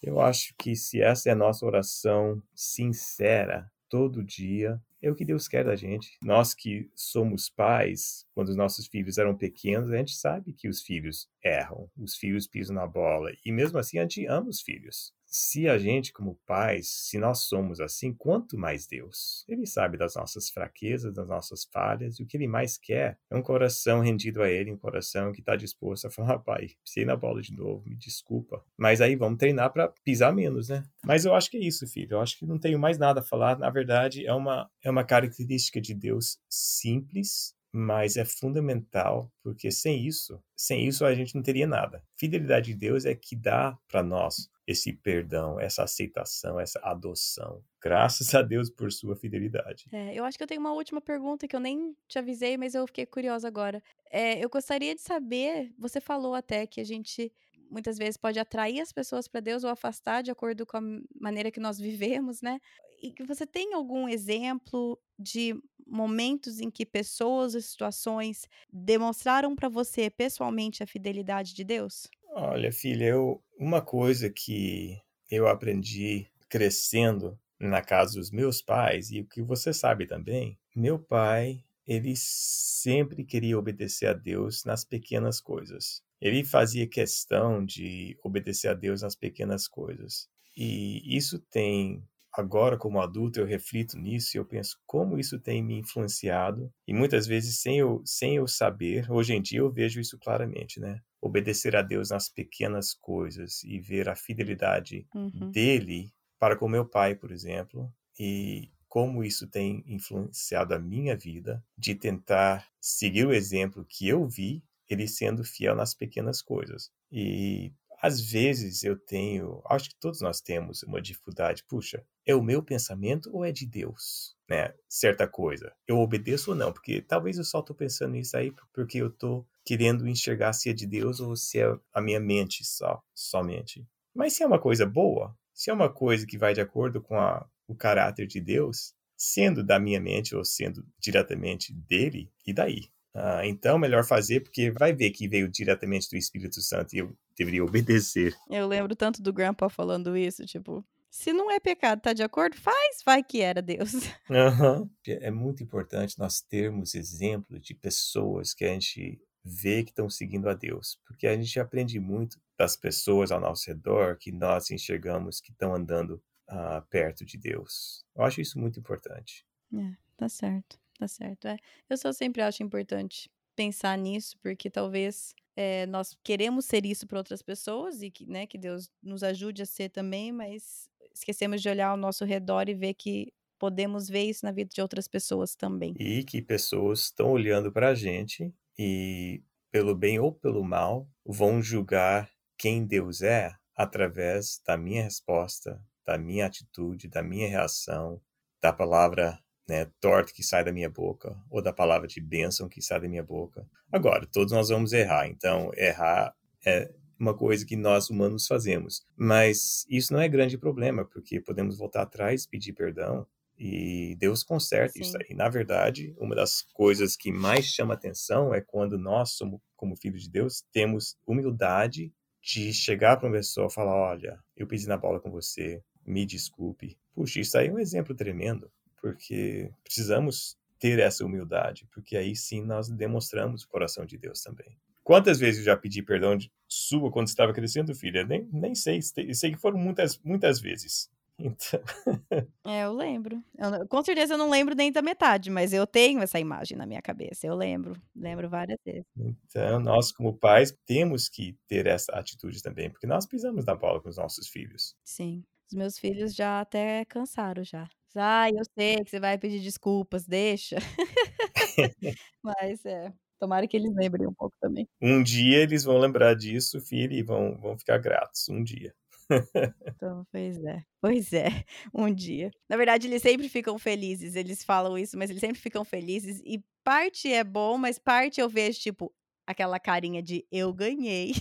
Eu 0.00 0.20
acho 0.20 0.54
que 0.56 0.76
se 0.76 1.02
essa 1.02 1.28
é 1.28 1.32
a 1.32 1.36
nossa 1.36 1.66
oração 1.66 2.40
sincera 2.54 3.68
todo 3.88 4.22
dia, 4.22 4.80
é 5.02 5.10
o 5.10 5.14
que 5.14 5.24
Deus 5.24 5.48
quer 5.48 5.64
da 5.64 5.76
gente. 5.76 6.18
Nós 6.22 6.54
que 6.54 6.90
somos 6.94 7.48
pais, 7.48 8.26
quando 8.34 8.48
os 8.48 8.56
nossos 8.56 8.86
filhos 8.86 9.18
eram 9.18 9.36
pequenos, 9.36 9.90
a 9.90 9.96
gente 9.96 10.16
sabe 10.16 10.52
que 10.52 10.68
os 10.68 10.82
filhos 10.82 11.28
erram, 11.42 11.90
os 11.96 12.16
filhos 12.16 12.46
pisam 12.46 12.74
na 12.74 12.86
bola, 12.86 13.30
e 13.44 13.52
mesmo 13.52 13.78
assim 13.78 13.98
a 13.98 14.02
gente 14.02 14.26
ama 14.26 14.48
os 14.48 14.60
filhos 14.60 15.15
se 15.26 15.68
a 15.68 15.76
gente, 15.76 16.12
como 16.12 16.38
pais, 16.46 16.88
se 16.88 17.18
nós 17.18 17.44
somos 17.44 17.80
assim, 17.80 18.12
quanto 18.12 18.56
mais 18.56 18.86
Deus? 18.86 19.44
Ele 19.48 19.66
sabe 19.66 19.98
das 19.98 20.14
nossas 20.14 20.48
fraquezas, 20.48 21.12
das 21.12 21.26
nossas 21.26 21.64
falhas, 21.64 22.18
e 22.18 22.22
o 22.22 22.26
que 22.26 22.36
ele 22.36 22.46
mais 22.46 22.78
quer 22.78 23.18
é 23.30 23.36
um 23.36 23.42
coração 23.42 24.00
rendido 24.00 24.42
a 24.42 24.48
ele, 24.48 24.72
um 24.72 24.78
coração 24.78 25.32
que 25.32 25.40
está 25.40 25.56
disposto 25.56 26.06
a 26.06 26.10
falar, 26.10 26.38
pai, 26.46 26.70
pisei 26.84 27.04
na 27.04 27.16
bola 27.16 27.42
de 27.42 27.52
novo, 27.52 27.82
me 27.86 27.96
desculpa. 27.96 28.64
Mas 28.76 29.00
aí 29.00 29.16
vamos 29.16 29.38
treinar 29.38 29.72
para 29.72 29.88
pisar 30.04 30.32
menos, 30.32 30.68
né? 30.68 30.84
Mas 31.04 31.24
eu 31.24 31.34
acho 31.34 31.50
que 31.50 31.56
é 31.56 31.60
isso, 31.60 31.86
filho. 31.86 32.14
Eu 32.14 32.20
acho 32.20 32.38
que 32.38 32.46
não 32.46 32.58
tenho 32.58 32.78
mais 32.78 32.98
nada 32.98 33.20
a 33.20 33.24
falar. 33.24 33.58
Na 33.58 33.70
verdade, 33.70 34.26
é 34.26 34.32
uma, 34.32 34.70
é 34.82 34.90
uma 34.90 35.04
característica 35.04 35.80
de 35.80 35.94
Deus 35.94 36.38
simples, 36.48 37.55
mas 37.72 38.16
é 38.16 38.24
fundamental, 38.24 39.30
porque 39.42 39.70
sem 39.70 40.06
isso, 40.06 40.42
sem 40.56 40.86
isso 40.86 41.04
a 41.04 41.14
gente 41.14 41.34
não 41.34 41.42
teria 41.42 41.66
nada. 41.66 42.02
Fidelidade 42.16 42.72
de 42.72 42.78
Deus 42.78 43.04
é 43.04 43.14
que 43.14 43.36
dá 43.36 43.78
para 43.88 44.02
nós 44.02 44.48
esse 44.66 44.92
perdão, 44.92 45.60
essa 45.60 45.84
aceitação, 45.84 46.58
essa 46.58 46.80
adoção. 46.80 47.62
Graças 47.80 48.34
a 48.34 48.42
Deus 48.42 48.68
por 48.68 48.90
sua 48.90 49.14
fidelidade. 49.14 49.84
É, 49.92 50.12
eu 50.12 50.24
acho 50.24 50.36
que 50.36 50.42
eu 50.42 50.48
tenho 50.48 50.60
uma 50.60 50.72
última 50.72 51.00
pergunta 51.00 51.46
que 51.46 51.54
eu 51.54 51.60
nem 51.60 51.94
te 52.08 52.18
avisei, 52.18 52.56
mas 52.56 52.74
eu 52.74 52.86
fiquei 52.86 53.06
curiosa 53.06 53.46
agora. 53.46 53.80
É, 54.10 54.44
eu 54.44 54.48
gostaria 54.48 54.94
de 54.94 55.00
saber, 55.00 55.72
você 55.78 56.00
falou 56.00 56.34
até 56.34 56.66
que 56.66 56.80
a 56.80 56.84
gente 56.84 57.32
muitas 57.70 57.98
vezes 57.98 58.16
pode 58.16 58.38
atrair 58.38 58.80
as 58.80 58.92
pessoas 58.92 59.28
para 59.28 59.40
Deus 59.40 59.64
ou 59.64 59.70
afastar 59.70 60.22
de 60.22 60.30
acordo 60.30 60.66
com 60.66 60.76
a 60.76 60.82
maneira 61.20 61.50
que 61.50 61.60
nós 61.60 61.78
vivemos, 61.78 62.40
né? 62.42 62.58
E 63.02 63.14
você 63.24 63.46
tem 63.46 63.74
algum 63.74 64.08
exemplo 64.08 64.98
de 65.18 65.54
momentos 65.86 66.60
em 66.60 66.70
que 66.70 66.84
pessoas 66.84 67.54
ou 67.54 67.60
situações 67.60 68.48
demonstraram 68.72 69.54
para 69.54 69.68
você 69.68 70.10
pessoalmente 70.10 70.82
a 70.82 70.86
fidelidade 70.86 71.54
de 71.54 71.64
Deus? 71.64 72.08
Olha, 72.30 72.72
filha, 72.72 73.04
eu, 73.06 73.42
uma 73.58 73.80
coisa 73.80 74.30
que 74.30 75.00
eu 75.30 75.48
aprendi 75.48 76.30
crescendo 76.48 77.38
na 77.58 77.82
casa 77.82 78.18
dos 78.18 78.30
meus 78.30 78.60
pais 78.62 79.10
e 79.10 79.20
o 79.20 79.26
que 79.26 79.42
você 79.42 79.72
sabe 79.72 80.06
também, 80.06 80.58
meu 80.74 80.98
pai, 80.98 81.64
ele 81.86 82.14
sempre 82.16 83.24
queria 83.24 83.58
obedecer 83.58 84.06
a 84.06 84.12
Deus 84.12 84.64
nas 84.64 84.84
pequenas 84.84 85.40
coisas. 85.40 86.02
Ele 86.20 86.44
fazia 86.44 86.88
questão 86.88 87.64
de 87.64 88.18
obedecer 88.22 88.68
a 88.68 88.74
Deus 88.74 89.02
nas 89.02 89.14
pequenas 89.14 89.68
coisas. 89.68 90.28
E 90.56 91.16
isso 91.16 91.38
tem 91.38 92.02
agora 92.36 92.76
como 92.76 93.00
adulto 93.00 93.40
eu 93.40 93.46
reflito 93.46 93.98
nisso 93.98 94.36
e 94.36 94.38
eu 94.38 94.44
penso 94.44 94.78
como 94.86 95.18
isso 95.18 95.38
tem 95.40 95.62
me 95.62 95.78
influenciado 95.78 96.70
e 96.86 96.92
muitas 96.92 97.26
vezes 97.26 97.60
sem 97.60 97.78
eu 97.78 98.02
sem 98.04 98.36
eu 98.36 98.46
saber 98.46 99.10
hoje 99.10 99.32
em 99.32 99.40
dia 99.40 99.60
eu 99.60 99.70
vejo 99.72 100.00
isso 100.00 100.18
claramente 100.18 100.78
né 100.78 101.00
obedecer 101.20 101.74
a 101.74 101.82
Deus 101.82 102.10
nas 102.10 102.28
pequenas 102.28 102.92
coisas 102.92 103.64
e 103.64 103.80
ver 103.80 104.08
a 104.08 104.14
fidelidade 104.14 105.06
uhum. 105.14 105.50
dele 105.50 106.12
para 106.38 106.56
com 106.56 106.68
meu 106.68 106.86
pai 106.86 107.14
por 107.14 107.32
exemplo 107.32 107.90
e 108.18 108.70
como 108.86 109.24
isso 109.24 109.48
tem 109.48 109.82
influenciado 109.86 110.74
a 110.74 110.78
minha 110.78 111.16
vida 111.16 111.64
de 111.76 111.94
tentar 111.94 112.68
seguir 112.80 113.26
o 113.26 113.32
exemplo 113.32 113.84
que 113.88 114.06
eu 114.08 114.26
vi 114.26 114.62
ele 114.88 115.08
sendo 115.08 115.44
fiel 115.44 115.74
nas 115.74 115.94
pequenas 115.94 116.42
coisas 116.42 116.90
e 117.10 117.72
às 118.00 118.20
vezes 118.20 118.84
eu 118.84 118.96
tenho, 118.96 119.62
acho 119.66 119.90
que 119.90 119.96
todos 119.98 120.20
nós 120.20 120.40
temos 120.40 120.82
uma 120.82 121.00
dificuldade. 121.00 121.64
Puxa, 121.66 122.04
é 122.24 122.34
o 122.34 122.42
meu 122.42 122.62
pensamento 122.62 123.30
ou 123.32 123.44
é 123.44 123.50
de 123.50 123.66
Deus? 123.66 124.36
Né? 124.48 124.72
Certa 124.88 125.26
coisa. 125.26 125.72
Eu 125.86 125.98
obedeço 125.98 126.50
ou 126.50 126.56
não? 126.56 126.72
Porque 126.72 127.00
talvez 127.00 127.38
eu 127.38 127.44
só 127.44 127.60
estou 127.60 127.74
pensando 127.74 128.12
nisso 128.12 128.36
aí 128.36 128.52
porque 128.72 128.98
eu 128.98 129.08
estou 129.08 129.46
querendo 129.64 130.06
enxergar 130.06 130.52
se 130.52 130.70
é 130.70 130.72
de 130.72 130.86
Deus 130.86 131.20
ou 131.20 131.34
se 131.36 131.58
é 131.58 131.76
a 131.92 132.00
minha 132.00 132.20
mente 132.20 132.64
só, 132.64 133.02
somente. 133.14 133.86
Mas 134.14 134.34
se 134.34 134.42
é 134.42 134.46
uma 134.46 134.60
coisa 134.60 134.86
boa, 134.86 135.36
se 135.52 135.70
é 135.70 135.72
uma 135.72 135.92
coisa 135.92 136.26
que 136.26 136.38
vai 136.38 136.54
de 136.54 136.60
acordo 136.60 137.00
com 137.00 137.18
a, 137.18 137.48
o 137.66 137.74
caráter 137.74 138.26
de 138.26 138.40
Deus, 138.40 138.94
sendo 139.16 139.64
da 139.64 139.80
minha 139.80 140.00
mente 140.00 140.36
ou 140.36 140.44
sendo 140.44 140.86
diretamente 140.98 141.72
dele, 141.72 142.30
e 142.46 142.52
daí? 142.52 142.90
Ah, 143.18 143.46
então, 143.46 143.78
melhor 143.78 144.04
fazer, 144.04 144.40
porque 144.40 144.70
vai 144.70 144.92
ver 144.92 145.10
que 145.10 145.26
veio 145.26 145.48
diretamente 145.48 146.10
do 146.10 146.18
Espírito 146.18 146.60
Santo 146.60 146.94
e 146.94 146.98
eu 146.98 147.16
deveria 147.34 147.64
obedecer. 147.64 148.36
Eu 148.50 148.68
lembro 148.68 148.94
tanto 148.94 149.22
do 149.22 149.32
Grandpa 149.32 149.70
falando 149.70 150.14
isso, 150.14 150.44
tipo, 150.44 150.84
se 151.10 151.32
não 151.32 151.50
é 151.50 151.58
pecado, 151.58 152.02
tá 152.02 152.12
de 152.12 152.22
acordo? 152.22 152.56
Faz, 152.56 153.02
vai 153.04 153.22
que 153.22 153.40
era 153.40 153.62
Deus. 153.62 153.92
Uhum. 154.28 154.90
É 155.06 155.30
muito 155.30 155.62
importante 155.62 156.18
nós 156.18 156.42
termos 156.42 156.94
exemplos 156.94 157.62
de 157.62 157.74
pessoas 157.74 158.52
que 158.52 158.64
a 158.64 158.68
gente 158.68 159.18
vê 159.42 159.82
que 159.82 159.90
estão 159.90 160.10
seguindo 160.10 160.48
a 160.48 160.54
Deus, 160.54 161.00
porque 161.06 161.26
a 161.26 161.34
gente 161.34 161.58
aprende 161.58 161.98
muito 161.98 162.38
das 162.58 162.76
pessoas 162.76 163.30
ao 163.30 163.40
nosso 163.40 163.66
redor 163.68 164.18
que 164.18 164.30
nós 164.30 164.70
enxergamos 164.70 165.40
que 165.40 165.52
estão 165.52 165.74
andando 165.74 166.22
uh, 166.50 166.82
perto 166.90 167.24
de 167.24 167.38
Deus. 167.38 168.04
Eu 168.14 168.24
acho 168.24 168.42
isso 168.42 168.58
muito 168.58 168.78
importante. 168.78 169.46
É, 169.72 169.92
tá 170.16 170.28
certo. 170.28 170.78
Tá 170.98 171.06
certo, 171.08 171.46
é. 171.48 171.56
Eu 171.90 171.96
só 171.98 172.12
sempre 172.12 172.40
acho 172.42 172.62
importante 172.62 173.30
pensar 173.54 173.96
nisso, 173.98 174.36
porque 174.42 174.70
talvez 174.70 175.34
é, 175.54 175.86
nós 175.86 176.16
queremos 176.24 176.64
ser 176.66 176.84
isso 176.86 177.06
para 177.06 177.18
outras 177.18 177.42
pessoas 177.42 178.02
e 178.02 178.10
que, 178.10 178.26
né, 178.26 178.46
que 178.46 178.58
Deus 178.58 178.90
nos 179.02 179.22
ajude 179.22 179.62
a 179.62 179.66
ser 179.66 179.90
também, 179.90 180.32
mas 180.32 180.88
esquecemos 181.14 181.60
de 181.62 181.68
olhar 181.68 181.88
ao 181.88 181.96
nosso 181.96 182.24
redor 182.24 182.68
e 182.68 182.74
ver 182.74 182.94
que 182.94 183.32
podemos 183.58 184.08
ver 184.08 184.24
isso 184.24 184.44
na 184.44 184.52
vida 184.52 184.70
de 184.72 184.80
outras 184.80 185.08
pessoas 185.08 185.54
também. 185.54 185.98
E 185.98 186.24
que 186.24 186.42
pessoas 186.42 187.00
estão 187.00 187.30
olhando 187.30 187.72
para 187.72 187.88
a 187.88 187.94
gente 187.94 188.54
e, 188.78 189.42
pelo 189.70 189.94
bem 189.94 190.18
ou 190.18 190.32
pelo 190.32 190.62
mal, 190.62 191.08
vão 191.24 191.62
julgar 191.62 192.30
quem 192.58 192.86
Deus 192.86 193.22
é 193.22 193.52
através 193.74 194.60
da 194.66 194.76
minha 194.76 195.02
resposta, 195.02 195.82
da 196.06 196.18
minha 196.18 196.46
atitude, 196.46 197.08
da 197.08 197.22
minha 197.22 197.48
reação, 197.48 198.20
da 198.60 198.72
palavra 198.72 199.38
né, 199.68 199.90
torta 200.00 200.32
que 200.32 200.42
sai 200.42 200.64
da 200.64 200.72
minha 200.72 200.88
boca, 200.88 201.36
ou 201.50 201.60
da 201.60 201.72
palavra 201.72 202.06
de 202.06 202.20
bênção 202.20 202.68
que 202.68 202.80
sai 202.80 203.00
da 203.00 203.08
minha 203.08 203.22
boca. 203.22 203.68
Agora, 203.90 204.26
todos 204.26 204.52
nós 204.52 204.68
vamos 204.68 204.92
errar, 204.92 205.28
então 205.28 205.70
errar 205.76 206.34
é 206.64 206.90
uma 207.18 207.34
coisa 207.34 207.64
que 207.64 207.76
nós 207.76 208.10
humanos 208.10 208.46
fazemos. 208.46 209.04
Mas 209.16 209.84
isso 209.88 210.12
não 210.12 210.20
é 210.20 210.28
grande 210.28 210.56
problema, 210.58 211.04
porque 211.04 211.40
podemos 211.40 211.78
voltar 211.78 212.02
atrás, 212.02 212.46
pedir 212.46 212.72
perdão, 212.72 213.26
e 213.58 214.14
Deus 214.18 214.42
conserta 214.42 214.92
Sim. 214.92 215.00
isso 215.00 215.16
aí. 215.16 215.34
Na 215.34 215.48
verdade, 215.48 216.14
uma 216.18 216.34
das 216.34 216.62
coisas 216.74 217.16
que 217.16 217.32
mais 217.32 217.64
chama 217.64 217.94
atenção 217.94 218.54
é 218.54 218.60
quando 218.60 218.98
nós, 218.98 219.30
somos, 219.30 219.60
como 219.74 219.96
filhos 219.96 220.24
de 220.24 220.30
Deus, 220.30 220.62
temos 220.72 221.16
humildade 221.26 222.12
de 222.42 222.72
chegar 222.72 223.16
para 223.16 223.28
uma 223.28 223.36
pessoa 223.36 223.68
e 223.68 223.72
falar: 223.72 223.96
Olha, 223.96 224.38
eu 224.54 224.66
pisei 224.66 224.88
na 224.88 224.98
bola 224.98 225.18
com 225.18 225.30
você, 225.30 225.82
me 226.04 226.26
desculpe. 226.26 226.98
Puxa, 227.14 227.40
isso 227.40 227.56
aí 227.56 227.68
é 227.68 227.72
um 227.72 227.78
exemplo 227.78 228.14
tremendo 228.14 228.70
porque 229.00 229.70
precisamos 229.84 230.56
ter 230.78 230.98
essa 230.98 231.24
humildade, 231.24 231.86
porque 231.92 232.16
aí 232.16 232.36
sim 232.36 232.62
nós 232.62 232.88
demonstramos 232.88 233.62
o 233.62 233.68
coração 233.68 234.04
de 234.04 234.18
Deus 234.18 234.40
também. 234.42 234.76
Quantas 235.02 235.38
vezes 235.38 235.60
eu 235.60 235.66
já 235.66 235.76
pedi 235.76 236.02
perdão 236.02 236.36
de 236.36 236.50
sua 236.68 237.10
quando 237.12 237.28
estava 237.28 237.52
crescendo, 237.52 237.94
filha? 237.94 238.24
Nem, 238.24 238.48
nem 238.52 238.74
sei, 238.74 239.00
sei 239.00 239.52
que 239.52 239.56
foram 239.56 239.78
muitas, 239.78 240.18
muitas 240.18 240.60
vezes. 240.60 241.08
Então. 241.38 241.80
é, 242.66 242.84
eu 242.84 242.92
lembro. 242.92 243.42
Eu, 243.56 243.86
com 243.86 244.02
certeza 244.02 244.34
eu 244.34 244.38
não 244.38 244.50
lembro 244.50 244.74
nem 244.74 244.90
da 244.90 245.02
metade, 245.02 245.50
mas 245.50 245.72
eu 245.72 245.86
tenho 245.86 246.20
essa 246.20 246.40
imagem 246.40 246.76
na 246.76 246.86
minha 246.86 247.02
cabeça. 247.02 247.46
Eu 247.46 247.54
lembro, 247.54 247.94
lembro 248.14 248.48
várias 248.48 248.78
vezes. 248.84 249.06
Então, 249.16 249.78
nós, 249.80 250.10
como 250.10 250.36
pais, 250.36 250.76
temos 250.86 251.28
que 251.28 251.56
ter 251.68 251.86
essa 251.86 252.12
atitude 252.12 252.62
também, 252.62 252.90
porque 252.90 253.06
nós 253.06 253.26
pisamos 253.26 253.64
na 253.64 253.74
bola 253.74 254.00
com 254.00 254.08
os 254.08 254.16
nossos 254.16 254.48
filhos. 254.48 254.96
Sim. 255.04 255.44
Os 255.70 255.76
meus 255.76 255.98
filhos 255.98 256.34
já 256.34 256.60
até 256.60 257.04
cansaram 257.04 257.64
já. 257.64 257.88
Ah, 258.16 258.48
eu 258.50 258.62
sei 258.78 258.96
que 259.04 259.10
você 259.10 259.20
vai 259.20 259.38
pedir 259.38 259.60
desculpas, 259.60 260.26
deixa. 260.26 260.76
Mas 262.42 262.84
é, 262.84 263.12
tomara 263.38 263.66
que 263.66 263.76
eles 263.76 263.94
lembrem 263.94 264.26
um 264.26 264.34
pouco 264.34 264.56
também. 264.60 264.88
Um 265.00 265.22
dia 265.22 265.58
eles 265.58 265.84
vão 265.84 265.98
lembrar 265.98 266.34
disso, 266.34 266.80
filho, 266.80 267.12
e 267.12 267.22
vão, 267.22 267.58
vão 267.60 267.78
ficar 267.78 267.98
gratos. 267.98 268.48
Um 268.48 268.62
dia. 268.62 268.94
Então, 269.96 270.26
pois 270.30 270.62
é. 270.64 270.82
Pois 271.00 271.32
é, 271.32 271.46
um 271.94 272.12
dia. 272.12 272.50
Na 272.68 272.76
verdade, 272.76 273.06
eles 273.06 273.22
sempre 273.22 273.48
ficam 273.48 273.78
felizes. 273.78 274.36
Eles 274.36 274.62
falam 274.62 274.96
isso, 274.98 275.16
mas 275.16 275.30
eles 275.30 275.40
sempre 275.40 275.58
ficam 275.58 275.84
felizes. 275.84 276.40
E 276.44 276.62
parte 276.84 277.32
é 277.32 277.42
bom, 277.42 277.78
mas 277.78 277.98
parte 277.98 278.40
eu 278.40 278.48
vejo, 278.48 278.78
tipo, 278.78 279.12
aquela 279.46 279.80
carinha 279.80 280.22
de 280.22 280.46
eu 280.52 280.72
ganhei. 280.72 281.32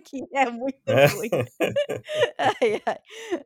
Que 0.00 0.22
é 0.32 0.50
muito 0.50 0.78
ruim. 0.86 1.30
ai, 2.38 2.82
ai. 2.86 2.98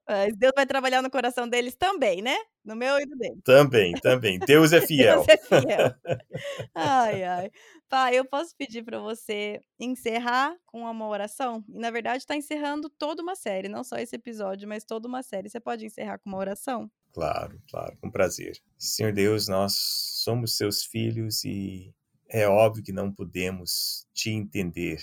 Mas 0.09 0.37
Deus 0.37 0.53
vai 0.55 0.67
trabalhar 0.67 1.03
no 1.03 1.11
coração 1.11 1.49
deles 1.49 1.75
também, 1.75 2.23
né? 2.23 2.37
No 2.65 2.77
meu 2.77 2.99
e 2.99 3.07
no 3.07 3.17
dele. 3.17 3.41
Também, 3.45 3.93
também. 3.95 4.39
Deus 4.39 4.73
é 4.73 4.81
fiel. 4.87 5.25
Deus 5.25 5.29
é 5.29 5.37
fiel. 5.61 5.95
ai, 6.75 7.25
ai. 7.25 7.51
Pai, 7.89 8.15
eu 8.17 8.25
posso 8.25 8.57
pedir 8.57 8.83
para 8.83 8.99
você 8.99 9.61
encerrar 9.79 10.57
com 10.65 10.83
uma 10.83 11.07
oração? 11.07 11.65
E 11.69 11.79
na 11.79 11.91
verdade 11.91 12.19
está 12.19 12.35
encerrando 12.35 12.89
toda 12.89 13.23
uma 13.23 13.35
série, 13.35 13.69
não 13.69 13.85
só 13.85 13.97
esse 13.97 14.17
episódio, 14.17 14.69
mas 14.69 14.85
toda 14.85 15.07
uma 15.07 15.23
série. 15.23 15.51
Você 15.51 15.61
pode 15.61 15.85
encerrar 15.85 16.19
com 16.19 16.31
uma 16.31 16.39
oração? 16.39 16.91
Claro, 17.13 17.61
claro, 17.71 17.97
com 18.01 18.11
prazer. 18.11 18.57
Senhor 18.79 19.13
Deus, 19.13 19.47
nós 19.47 19.75
somos 19.77 20.57
seus 20.57 20.83
filhos 20.83 21.45
e 21.45 21.95
é 22.29 22.49
óbvio 22.49 22.83
que 22.83 22.93
não 22.93 23.13
podemos 23.13 24.07
te 24.15 24.31
entender 24.31 24.99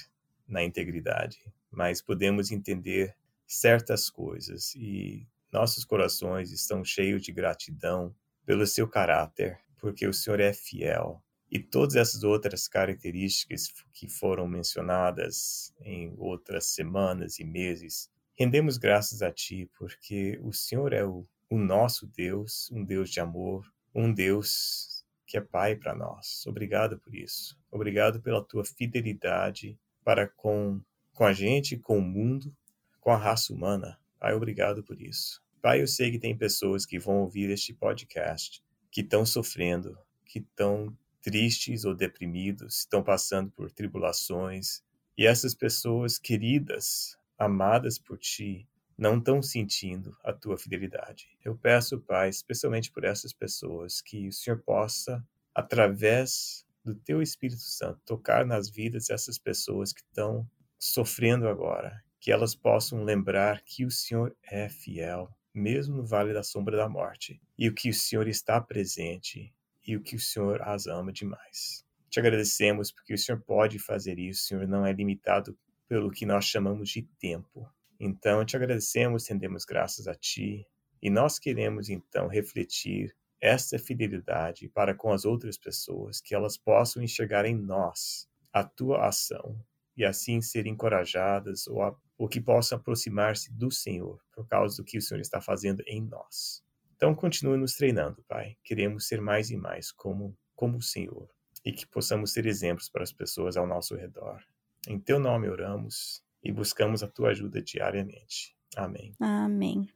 na 0.50 0.64
integridade, 0.64 1.40
mas 1.72 2.02
podemos 2.02 2.52
entender 2.52 3.16
certas 3.46 4.10
coisas 4.10 4.76
e 4.76 5.28
nossos 5.52 5.86
corações 5.86 6.52
estão 6.52 6.84
cheios 6.84 7.22
de 7.24 7.32
gratidão 7.32 8.14
pelo 8.46 8.66
seu 8.68 8.88
caráter, 8.88 9.60
porque 9.78 10.08
o 10.08 10.14
Senhor 10.14 10.40
é 10.40 10.54
fiel. 10.54 11.24
E 11.52 11.58
todas 11.58 11.96
essas 11.96 12.24
outras 12.24 12.68
características 12.68 13.74
que 13.92 14.08
foram 14.08 14.48
mencionadas 14.48 15.74
em 15.82 16.14
outras 16.18 16.68
semanas 16.68 17.40
e 17.40 17.44
meses, 17.44 18.10
rendemos 18.38 18.78
graças 18.78 19.24
a 19.24 19.32
Ti, 19.32 19.70
porque 19.78 20.40
o 20.44 20.54
Senhor 20.54 20.94
é 20.94 21.04
o, 21.04 21.26
o 21.50 21.58
nosso 21.58 22.06
Deus, 22.06 22.70
um 22.72 22.84
Deus 22.84 23.10
de 23.10 23.20
amor, 23.20 23.66
um 23.96 24.14
Deus 24.14 25.04
que 25.26 25.38
é 25.38 25.42
Pai 25.42 25.76
para 25.76 25.96
nós. 25.96 26.46
Obrigado 26.46 27.00
por 27.00 27.16
isso. 27.16 27.58
Obrigado 27.72 28.22
pela 28.22 28.44
tua 28.44 28.64
fidelidade 28.64 29.80
para 30.10 30.28
com, 30.28 30.82
com 31.14 31.24
a 31.24 31.34
gente, 31.34 31.78
com 31.78 32.00
o 32.00 32.02
mundo, 32.02 32.52
com 33.00 33.12
a 33.12 33.16
raça 33.16 33.54
humana. 33.54 34.00
Pai, 34.20 34.34
obrigado 34.34 34.84
por 34.84 35.00
isso. 35.00 35.40
Pai, 35.62 35.84
eu 35.84 35.88
sei 35.88 36.10
que 36.10 36.18
tem 36.18 36.36
pessoas 36.36 36.84
que 36.84 36.98
vão 36.98 37.18
ouvir 37.18 37.52
este 37.52 37.76
podcast 37.76 38.64
que 38.90 39.02
estão 39.02 39.24
sofrendo, 39.24 39.96
que 40.26 40.40
estão 40.40 40.98
tristes 41.22 41.86
ou 41.86 41.94
deprimidos, 41.94 42.80
estão 42.80 43.04
passando 43.04 43.52
por 43.52 43.72
tribulações. 43.72 44.82
E 45.16 45.28
essas 45.28 45.54
pessoas 45.54 46.18
queridas, 46.18 47.16
amadas 47.38 48.00
por 48.00 48.18
ti, 48.18 48.68
não 48.98 49.20
estão 49.20 49.44
sentindo 49.44 50.18
a 50.24 50.34
tua 50.34 50.58
fidelidade. 50.58 51.38
Eu 51.46 51.56
peço, 51.56 52.00
Pai, 52.00 52.30
especialmente 52.30 52.92
por 52.92 53.04
essas 53.04 53.32
pessoas, 53.32 54.02
que 54.02 54.28
o 54.28 54.34
Senhor 54.34 54.58
possa, 54.58 55.24
através 55.54 56.66
do 56.84 56.96
teu 56.96 57.22
Espírito 57.22 57.62
Santo, 57.62 58.02
tocar 58.06 58.46
nas 58.46 58.70
vidas 58.70 59.08
dessas 59.08 59.38
pessoas 59.38 59.92
que 59.92 60.02
estão 60.02 60.50
sofrendo 60.78 61.48
agora, 61.48 62.04
que 62.20 62.32
elas 62.32 62.56
possam 62.56 63.04
lembrar 63.04 63.62
que 63.64 63.86
o 63.86 63.92
Senhor 63.92 64.36
é 64.44 64.70
fiel, 64.70 65.30
mesmo 65.54 65.98
no 65.98 66.06
vale 66.06 66.34
da 66.34 66.44
sombra 66.44 66.78
da 66.78 66.88
morte, 66.88 67.42
e 67.58 67.68
o 67.68 67.74
que 67.74 67.90
o 67.90 67.94
Senhor 67.94 68.28
está 68.28 68.62
presente 68.62 69.54
e 69.86 69.96
o 69.96 70.02
que 70.02 70.16
o 70.16 70.20
Senhor 70.20 70.62
as 70.62 70.88
ama 70.88 71.12
demais. 71.12 71.86
Te 72.10 72.20
agradecemos 72.20 72.92
porque 72.92 73.14
o 73.14 73.18
Senhor 73.18 73.42
pode 73.42 73.80
fazer 73.80 74.18
isso, 74.18 74.44
o 74.44 74.48
Senhor 74.48 74.68
não 74.68 74.86
é 74.86 74.94
limitado 74.94 75.58
pelo 75.88 76.12
que 76.12 76.26
nós 76.26 76.46
chamamos 76.46 76.90
de 76.90 77.04
tempo. 77.20 77.68
Então, 78.00 78.46
te 78.46 78.56
agradecemos, 78.56 79.28
rendemos 79.28 79.66
graças 79.66 80.08
a 80.08 80.16
Ti, 80.16 80.66
e 81.02 81.10
nós 81.10 81.40
queremos 81.40 81.90
então 81.90 82.28
refletir 82.28 83.16
esta 83.42 83.80
fidelidade 83.80 84.68
para 84.70 84.94
com 84.94 85.12
as 85.12 85.26
outras 85.26 85.58
pessoas, 85.58 86.20
que 86.20 86.36
elas 86.36 86.58
possam 86.58 87.02
enxergar 87.02 87.46
em 87.46 87.56
nós 87.56 88.28
a 88.52 88.64
Tua 88.64 89.08
ação 89.08 89.60
e 89.96 90.04
assim 90.06 90.42
serem 90.42 90.74
encorajadas 90.74 91.68
ou, 91.68 91.82
a, 91.82 91.96
ou 92.18 92.28
que 92.28 92.42
possam 92.42 92.78
aproximar-se 92.78 93.54
do 93.54 93.70
Senhor 93.72 94.20
por 94.34 94.48
causa 94.48 94.78
do 94.78 94.84
que 94.84 94.98
o 94.98 95.02
Senhor 95.02 95.20
está 95.20 95.42
fazendo 95.42 95.84
em 95.86 96.02
nós. 96.02 96.64
Então, 96.96 97.16
continue 97.16 97.58
nos 97.58 97.76
treinando, 97.76 98.24
Pai. 98.28 98.58
Queremos 98.64 99.08
ser 99.08 99.22
mais 99.22 99.50
e 99.50 99.58
mais 99.58 99.92
como, 99.92 100.38
como 100.56 100.78
o 100.78 100.82
Senhor 100.82 101.30
e 101.64 101.72
que 101.72 101.88
possamos 101.88 102.34
ser 102.34 102.46
exemplos 102.46 102.90
para 102.90 103.04
as 103.04 103.12
pessoas 103.12 103.58
ao 103.58 103.68
nosso 103.68 103.96
redor. 103.96 104.42
Em 104.88 105.00
Teu 105.00 105.20
nome 105.20 105.50
oramos 105.50 106.24
e 106.44 106.52
buscamos 106.52 107.04
a 107.04 107.08
tua 107.08 107.30
ajuda 107.30 107.62
diariamente. 107.62 108.56
Amém. 108.76 109.14
Amém. 109.20 109.88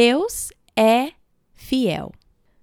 Deus 0.00 0.52
é 0.76 1.10
fiel. 1.54 2.12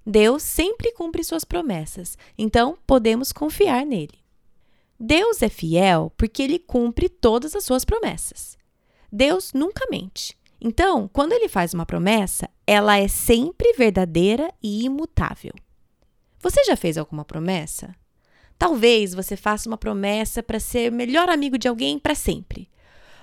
Deus 0.06 0.42
sempre 0.42 0.94
cumpre 0.94 1.22
suas 1.22 1.44
promessas, 1.44 2.18
então 2.38 2.78
podemos 2.88 3.34
confiar 3.34 3.86
nele. 3.86 4.24
Deus 4.98 5.42
é 5.42 5.50
fiel 5.50 6.14
porque 6.16 6.42
ele 6.42 6.58
cumpre 6.58 7.10
todas 7.10 7.54
as 7.54 7.66
suas 7.66 7.84
promessas. 7.84 8.58
Deus 9.12 9.52
nunca 9.52 9.86
mente. 9.92 10.38
Então, 10.62 11.10
quando 11.12 11.34
ele 11.34 11.50
faz 11.50 11.74
uma 11.74 11.86
promessa, 11.86 12.50
ela 12.66 12.98
é 12.98 13.10
sempre 13.10 13.74
verdadeira 13.74 14.50
e 14.64 14.86
imutável. 14.86 15.52
Você 16.40 16.64
já 16.64 16.78
fez 16.78 16.98
alguma 16.98 17.26
promessa? 17.26 17.94
Talvez 18.58 19.14
você 19.14 19.36
faça 19.36 19.68
uma 19.68 19.78
promessa 19.78 20.42
para 20.42 20.58
ser 20.58 20.90
melhor 20.90 21.28
amigo 21.28 21.58
de 21.58 21.68
alguém 21.68 22.00
para 22.00 22.16
sempre. 22.16 22.70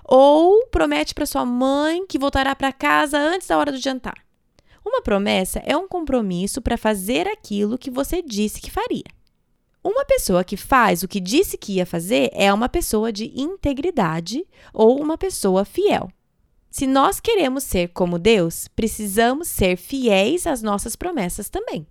Ou 0.05 0.67
promete 0.67 1.15
para 1.15 1.27
sua 1.27 1.45
mãe 1.45 2.07
que 2.07 2.19
voltará 2.19 2.55
para 2.55 2.73
casa 2.73 3.19
antes 3.19 3.49
da 3.49 3.59
hora 3.59 3.73
do 3.73 3.79
jantar. 3.79 4.25
Uma 4.85 5.01
promessa 5.01 5.61
é 5.65 5.77
um 5.77 5.87
compromisso 5.87 6.61
para 6.61 6.77
fazer 6.77 7.29
aquilo 7.29 7.79
que 7.79 7.91
você 7.91 8.21
disse 8.21 8.61
que 8.61 8.71
faria. 8.71 9.05
Uma 9.85 10.05
pessoa 10.05 10.45
que 10.45 10.57
faz 10.57 11.03
o 11.03 11.09
que 11.09 11.19
disse 11.19 11.59
que 11.59 11.75
ia 11.75 11.87
fazer 11.87 12.31
é 12.33 12.53
uma 12.53 12.69
pessoa 12.69 13.13
de 13.13 13.33
integridade 13.35 14.47
ou 14.73 15.01
uma 15.01 15.19
pessoa 15.19 15.65
fiel. 15.65 16.09
Se 16.71 16.87
nós 16.87 17.21
queremos 17.21 17.65
ser 17.65 17.89
como 17.89 18.19
Deus, 18.19 18.69
precisamos 18.69 19.49
ser 19.49 19.77
fiéis 19.77 20.47
às 20.47 20.63
nossas 20.63 20.97
promessas 20.97 21.49
também. 21.51 21.87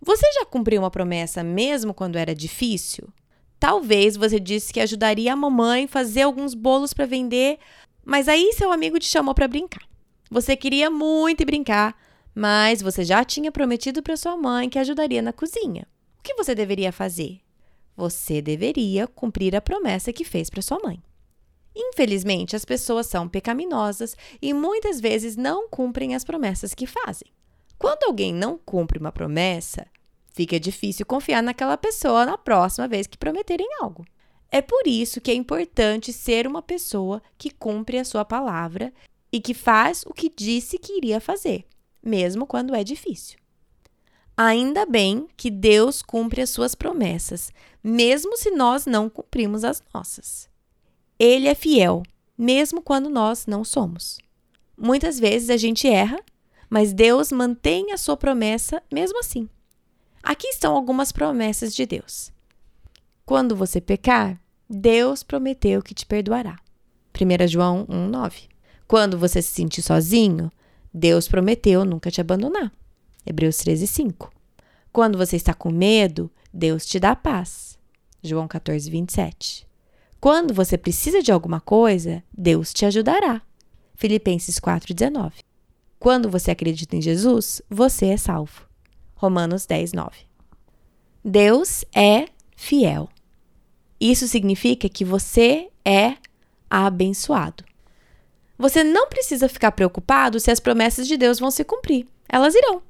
Você 0.00 0.30
já 0.32 0.46
cumpriu 0.46 0.80
uma 0.80 0.90
promessa 0.90 1.42
mesmo 1.42 1.92
quando 1.92 2.16
era 2.16 2.34
difícil? 2.34 3.08
Talvez 3.58 4.16
você 4.16 4.38
disse 4.38 4.72
que 4.72 4.80
ajudaria 4.80 5.32
a 5.32 5.36
mamãe 5.36 5.86
fazer 5.86 6.22
alguns 6.22 6.54
bolos 6.54 6.92
para 6.92 7.06
vender, 7.06 7.58
mas 8.04 8.28
aí 8.28 8.52
seu 8.52 8.70
amigo 8.70 8.98
te 8.98 9.06
chamou 9.06 9.34
para 9.34 9.48
brincar. 9.48 9.82
Você 10.30 10.56
queria 10.56 10.90
muito 10.90 11.44
brincar, 11.44 11.96
mas 12.34 12.80
você 12.80 13.02
já 13.04 13.24
tinha 13.24 13.50
prometido 13.50 14.02
para 14.02 14.16
sua 14.16 14.36
mãe 14.36 14.68
que 14.68 14.78
ajudaria 14.78 15.20
na 15.20 15.32
cozinha. 15.32 15.86
O 16.18 16.22
que 16.22 16.34
você 16.34 16.54
deveria 16.54 16.92
fazer? 16.92 17.40
Você 17.96 18.40
deveria 18.40 19.08
cumprir 19.08 19.56
a 19.56 19.60
promessa 19.60 20.12
que 20.12 20.24
fez 20.24 20.48
para 20.48 20.62
sua 20.62 20.78
mãe. 20.78 21.02
Infelizmente, 21.74 22.54
as 22.54 22.64
pessoas 22.64 23.06
são 23.06 23.28
pecaminosas 23.28 24.16
e 24.40 24.52
muitas 24.52 25.00
vezes 25.00 25.36
não 25.36 25.68
cumprem 25.68 26.14
as 26.14 26.24
promessas 26.24 26.74
que 26.74 26.86
fazem. 26.86 27.28
Quando 27.78 28.04
alguém 28.04 28.32
não 28.32 28.58
cumpre 28.58 28.98
uma 28.98 29.12
promessa, 29.12 29.86
fica 30.32 30.58
difícil 30.58 31.06
confiar 31.06 31.42
naquela 31.42 31.76
pessoa 31.76 32.24
na 32.24 32.38
próxima 32.38 32.88
vez 32.88 33.06
que 33.06 33.18
prometerem 33.18 33.68
algo. 33.80 34.04
É 34.50 34.62
por 34.62 34.86
isso 34.86 35.20
que 35.20 35.30
é 35.30 35.34
importante 35.34 36.12
ser 36.12 36.46
uma 36.46 36.62
pessoa 36.62 37.22
que 37.36 37.50
cumpre 37.50 37.98
a 37.98 38.04
sua 38.04 38.24
palavra 38.24 38.92
e 39.30 39.40
que 39.40 39.52
faz 39.52 40.04
o 40.06 40.14
que 40.14 40.32
disse 40.34 40.78
que 40.78 40.96
iria 40.96 41.20
fazer, 41.20 41.66
mesmo 42.02 42.46
quando 42.46 42.74
é 42.74 42.82
difícil. 42.82 43.38
Ainda 44.36 44.86
bem 44.86 45.26
que 45.36 45.50
Deus 45.50 46.00
cumpre 46.00 46.40
as 46.40 46.50
suas 46.50 46.74
promessas, 46.74 47.52
mesmo 47.82 48.36
se 48.36 48.50
nós 48.50 48.86
não 48.86 49.10
cumprimos 49.10 49.64
as 49.64 49.82
nossas. 49.92 50.48
Ele 51.18 51.48
é 51.48 51.54
fiel 51.54 52.02
mesmo 52.38 52.80
quando 52.80 53.10
nós 53.10 53.46
não 53.46 53.64
somos. 53.64 54.18
Muitas 54.76 55.18
vezes 55.18 55.50
a 55.50 55.56
gente 55.56 55.88
erra, 55.88 56.20
mas 56.70 56.92
Deus 56.92 57.32
mantém 57.32 57.92
a 57.92 57.96
sua 57.96 58.16
promessa 58.16 58.80
mesmo 58.92 59.18
assim. 59.18 59.48
Aqui 60.22 60.48
estão 60.48 60.74
algumas 60.74 61.12
promessas 61.12 61.74
de 61.74 61.86
Deus. 61.86 62.32
Quando 63.24 63.54
você 63.54 63.80
pecar, 63.80 64.40
Deus 64.68 65.22
prometeu 65.22 65.82
que 65.82 65.94
te 65.94 66.04
perdoará. 66.04 66.58
1 67.14 67.48
João 67.48 67.86
1,9. 67.86 68.48
Quando 68.86 69.18
você 69.18 69.42
se 69.42 69.50
sentir 69.50 69.82
sozinho, 69.82 70.50
Deus 70.92 71.28
prometeu 71.28 71.84
nunca 71.84 72.10
te 72.10 72.20
abandonar. 72.20 72.72
Hebreus 73.26 73.56
13,5. 73.56 74.30
Quando 74.92 75.18
você 75.18 75.36
está 75.36 75.52
com 75.52 75.70
medo, 75.70 76.30
Deus 76.52 76.86
te 76.86 76.98
dá 76.98 77.14
paz. 77.14 77.78
João 78.22 78.48
14, 78.48 78.90
27. 78.90 79.66
Quando 80.20 80.52
você 80.52 80.76
precisa 80.76 81.22
de 81.22 81.30
alguma 81.30 81.60
coisa, 81.60 82.22
Deus 82.36 82.72
te 82.72 82.84
ajudará. 82.84 83.40
Filipenses 83.94 84.58
4,19. 84.58 85.34
Quando 85.98 86.30
você 86.30 86.50
acredita 86.50 86.96
em 86.96 87.02
Jesus, 87.02 87.60
você 87.68 88.06
é 88.06 88.16
salvo. 88.16 88.67
Romanos 89.18 89.66
10, 89.66 89.94
9. 89.94 90.16
Deus 91.24 91.84
é 91.92 92.26
fiel. 92.56 93.08
Isso 94.00 94.28
significa 94.28 94.88
que 94.88 95.04
você 95.04 95.68
é 95.84 96.14
abençoado. 96.70 97.64
Você 98.56 98.84
não 98.84 99.08
precisa 99.08 99.48
ficar 99.48 99.72
preocupado 99.72 100.38
se 100.38 100.52
as 100.52 100.60
promessas 100.60 101.08
de 101.08 101.16
Deus 101.16 101.40
vão 101.40 101.50
se 101.50 101.64
cumprir. 101.64 102.06
Elas 102.28 102.54
irão. 102.54 102.80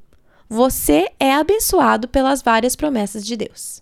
Você 0.51 1.11
é 1.19 1.33
abençoado 1.33 2.07
pelas 2.07 2.43
várias 2.43 2.77
promessas 2.77 3.25
de 3.25 3.35
Deus. 3.35 3.81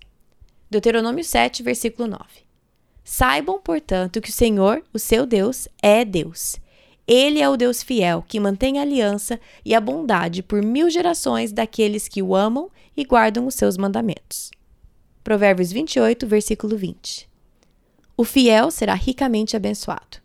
Deuteronômio 0.70 1.24
7, 1.24 1.64
versículo 1.64 2.06
9. 2.08 2.24
Saibam, 3.02 3.60
portanto, 3.60 4.20
que 4.20 4.30
o 4.30 4.32
Senhor, 4.32 4.84
o 4.92 5.00
seu 5.00 5.26
Deus, 5.26 5.66
é 5.82 6.04
Deus. 6.04 6.56
Ele 7.06 7.40
é 7.40 7.48
o 7.48 7.56
Deus 7.56 7.82
fiel, 7.82 8.24
que 8.26 8.40
mantém 8.40 8.78
a 8.78 8.82
aliança 8.82 9.38
e 9.64 9.74
a 9.74 9.80
bondade 9.80 10.42
por 10.42 10.62
mil 10.62 10.90
gerações 10.90 11.52
daqueles 11.52 12.08
que 12.08 12.22
o 12.22 12.34
amam 12.34 12.68
e 12.96 13.04
guardam 13.04 13.46
os 13.46 13.54
seus 13.54 13.76
mandamentos. 13.76 14.50
Provérbios 15.22 15.70
28, 15.70 16.26
versículo 16.26 16.76
20. 16.76 17.28
O 18.16 18.24
fiel 18.24 18.70
será 18.70 18.94
ricamente 18.94 19.56
abençoado. 19.56 20.18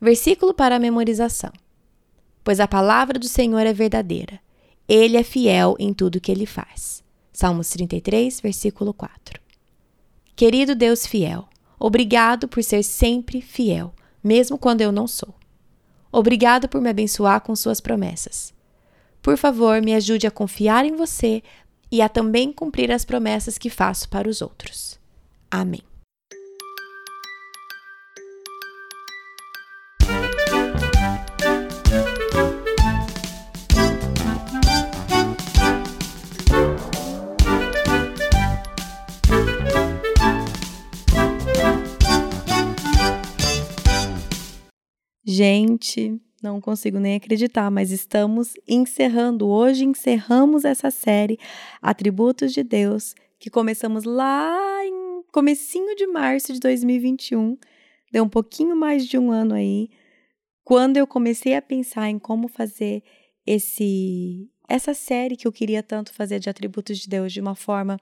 Versículo 0.00 0.54
para 0.54 0.78
memorização. 0.78 1.52
Pois 2.44 2.60
a 2.60 2.68
palavra 2.68 3.18
do 3.18 3.26
Senhor 3.26 3.66
é 3.66 3.72
verdadeira. 3.72 4.40
Ele 4.88 5.16
é 5.16 5.22
fiel 5.22 5.74
em 5.78 5.92
tudo 5.92 6.20
que 6.20 6.30
ele 6.30 6.46
faz. 6.46 7.02
Salmos 7.32 7.70
33, 7.70 8.40
versículo 8.40 8.92
4. 8.94 9.40
Querido 10.36 10.74
Deus 10.74 11.06
fiel, 11.06 11.48
obrigado 11.78 12.46
por 12.46 12.62
ser 12.62 12.82
sempre 12.82 13.40
fiel, 13.40 13.92
mesmo 14.22 14.56
quando 14.56 14.80
eu 14.80 14.92
não 14.92 15.06
sou. 15.06 15.37
Obrigado 16.10 16.68
por 16.68 16.80
me 16.80 16.90
abençoar 16.90 17.40
com 17.40 17.54
suas 17.54 17.80
promessas. 17.80 18.52
Por 19.22 19.36
favor, 19.36 19.82
me 19.82 19.94
ajude 19.94 20.26
a 20.26 20.30
confiar 20.30 20.84
em 20.84 20.96
você 20.96 21.42
e 21.90 22.00
a 22.00 22.08
também 22.08 22.52
cumprir 22.52 22.90
as 22.92 23.04
promessas 23.04 23.58
que 23.58 23.70
faço 23.70 24.08
para 24.08 24.28
os 24.28 24.40
outros. 24.40 24.98
Amém. 25.50 25.87
Gente, 45.38 46.20
não 46.42 46.60
consigo 46.60 46.98
nem 46.98 47.14
acreditar, 47.14 47.70
mas 47.70 47.92
estamos 47.92 48.54
encerrando. 48.66 49.46
Hoje 49.46 49.84
encerramos 49.84 50.64
essa 50.64 50.90
série 50.90 51.38
Atributos 51.80 52.52
de 52.52 52.64
Deus, 52.64 53.14
que 53.38 53.48
começamos 53.48 54.02
lá 54.02 54.84
em 54.84 55.22
comecinho 55.32 55.94
de 55.94 56.08
março 56.08 56.52
de 56.52 56.58
2021. 56.58 57.56
Deu 58.10 58.24
um 58.24 58.28
pouquinho 58.28 58.74
mais 58.74 59.06
de 59.06 59.16
um 59.16 59.30
ano 59.30 59.54
aí, 59.54 59.90
quando 60.64 60.96
eu 60.96 61.06
comecei 61.06 61.54
a 61.54 61.62
pensar 61.62 62.10
em 62.10 62.18
como 62.18 62.48
fazer 62.48 63.04
esse 63.46 64.50
essa 64.68 64.92
série 64.92 65.36
que 65.36 65.46
eu 65.46 65.52
queria 65.52 65.84
tanto 65.84 66.12
fazer 66.12 66.40
de 66.40 66.50
atributos 66.50 66.98
de 66.98 67.08
Deus 67.08 67.32
de 67.32 67.40
uma 67.40 67.54
forma 67.54 67.96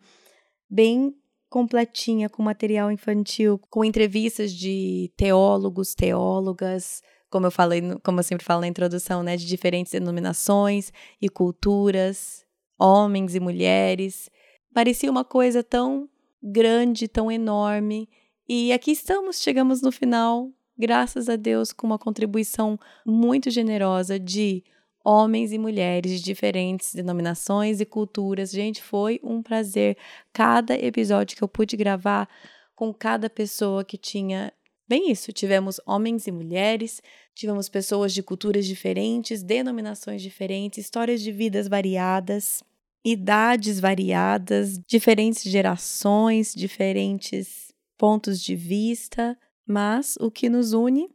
bem 0.71 1.15
completinha, 1.51 2.31
com 2.31 2.43
material 2.43 2.91
infantil, 2.91 3.61
com 3.69 3.85
entrevistas 3.85 4.55
de 4.55 5.13
teólogos, 5.19 5.95
teólogas, 5.95 7.03
como 7.37 7.47
eu 7.47 7.51
falei, 7.51 7.83
como 8.03 8.19
eu 8.19 8.23
sempre 8.23 8.47
falo 8.47 8.63
na 8.63 8.67
introdução, 8.67 9.23
né, 9.23 9.37
de 9.37 9.45
diferentes 9.45 9.93
denominações 9.93 10.91
e 11.21 11.29
culturas, 11.29 12.47
homens 12.79 13.35
e 13.35 13.41
mulheres. 13.41 14.31
Parecia 14.73 15.11
uma 15.11 15.23
coisa 15.23 15.63
tão 15.63 16.09
grande, 16.43 17.07
tão 17.07 17.31
enorme. 17.31 18.09
E 18.49 18.73
aqui 18.73 18.91
estamos, 18.93 19.39
chegamos 19.43 19.83
no 19.83 19.93
final, 19.93 20.51
graças 20.79 21.29
a 21.29 21.37
Deus, 21.37 21.75
com 21.75 21.87
uma 21.87 21.99
contribuição 21.99 22.81
muito 23.05 23.51
generosa 23.51 24.19
de 24.19 24.65
homens 25.05 25.53
e 25.53 25.59
mulheres 25.59 26.13
de 26.13 26.23
diferentes 26.23 26.95
denominações 26.95 27.83
e 27.83 27.85
culturas. 27.85 28.51
Gente, 28.51 28.83
foi 28.83 29.21
um 29.23 29.43
prazer 29.43 29.99
cada 30.33 30.75
episódio 30.75 31.37
que 31.37 31.45
eu 31.45 31.49
pude 31.49 31.77
gravar 31.77 32.27
com 32.75 32.95
cada 32.95 33.29
pessoa 33.29 33.85
que 33.85 33.99
tinha 33.99 34.51
Bem 34.89 35.11
isso, 35.11 35.33
tivemos 35.33 35.81
homens 35.85 36.29
e 36.29 36.33
mulheres, 36.33 37.03
tivemos 37.35 37.69
pessoas 37.69 38.15
de 38.15 38.23
culturas 38.23 38.65
diferentes, 38.65 39.43
denominações 39.43 40.23
diferentes, 40.23 40.79
histórias 40.79 41.21
de 41.21 41.33
vidas 41.33 41.67
variadas, 41.67 42.63
idades 43.05 43.81
variadas, 43.81 44.79
diferentes 44.87 45.43
gerações, 45.43 46.55
diferentes 46.55 47.73
pontos 47.99 48.41
de 48.41 48.55
vista, 48.55 49.37
mas 49.67 50.17
o 50.21 50.31
que 50.31 50.49
nos 50.49 50.73
une 50.73 51.11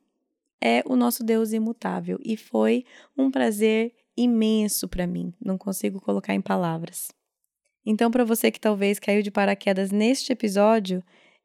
é 0.59 0.83
o 0.85 0.97
nosso 0.97 1.23
Deus 1.23 1.53
imutável 1.53 2.19
e 2.23 2.35
foi 2.35 2.85
um 3.17 3.31
prazer 3.31 3.93
imenso 4.17 4.87
para 4.87 5.07
mim, 5.07 5.33
não 5.39 5.57
consigo 5.57 6.01
colocar 6.01 6.33
em 6.33 6.41
palavras. 6.41 7.09
Então, 7.85 8.11
para 8.11 8.25
você 8.25 8.51
que 8.51 8.59
talvez 8.59 8.99
caiu 8.99 9.23
de 9.23 9.31
paraquedas 9.31 9.91
neste 9.91 10.31
episódio, 10.31 11.03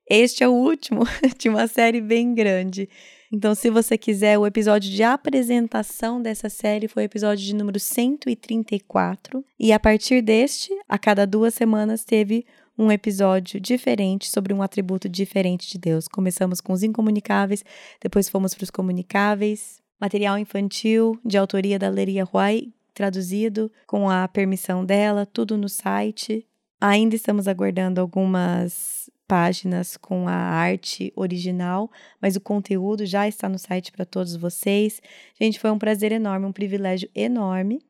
este 0.09 0.45
é 0.45 0.49
o 0.49 0.53
último 0.53 1.03
de 1.39 1.49
uma 1.49 1.67
série 1.67 2.01
bem 2.01 2.35
grande. 2.35 2.89
Então, 3.33 3.55
se 3.55 3.69
você 3.71 3.99
quiser, 3.99 4.39
o 4.39 4.47
episódio 4.47 4.91
de 4.91 5.03
apresentação 5.03 6.23
dessa 6.23 6.49
série 6.49 6.87
foi 6.87 7.03
o 7.03 7.07
episódio 7.07 7.45
de 7.45 7.55
número 7.55 7.81
134. 7.81 9.45
E 9.59 9.73
a 9.73 9.81
partir 9.81 10.23
deste, 10.23 10.71
a 10.89 10.99
cada 10.99 11.27
duas 11.27 11.55
semanas, 11.55 12.05
teve 12.05 12.47
um 12.79 12.93
episódio 12.93 13.59
diferente 13.59 14.31
sobre 14.31 14.53
um 14.53 14.63
atributo 14.63 15.09
diferente 15.09 15.69
de 15.69 15.79
Deus. 15.79 16.07
Começamos 16.07 16.61
com 16.61 16.73
os 16.73 16.83
incomunicáveis, 16.83 17.65
depois 18.01 18.29
fomos 18.29 18.55
para 18.55 18.65
os 18.65 18.71
comunicáveis. 18.71 19.81
Material 19.99 20.39
infantil 20.39 21.19
de 21.25 21.39
autoria 21.39 21.79
da 21.79 21.89
Leria 21.89 22.23
Roy, 22.23 22.71
traduzido 22.93 23.73
com 23.87 24.11
a 24.11 24.29
permissão 24.29 24.85
dela, 24.85 25.25
tudo 25.25 25.57
no 25.57 25.71
site. 25.71 26.47
Ainda 26.79 27.17
estamos 27.17 27.49
aguardando 27.49 27.99
algumas 27.99 29.11
páginas 29.27 29.97
com 29.97 30.29
a 30.29 30.33
arte 30.33 31.12
original, 31.16 31.91
mas 32.20 32.37
o 32.37 32.41
conteúdo 32.41 33.05
já 33.05 33.27
está 33.27 33.49
no 33.49 33.59
site 33.59 33.93
para 33.93 34.05
todos 34.05 34.37
vocês. 34.37 35.01
Gente, 35.41 35.59
foi 35.59 35.70
um 35.70 35.79
prazer 35.79 36.12
enorme, 36.12 36.47
um 36.47 36.53
privilégio 36.53 37.11
enorme. 37.14 37.81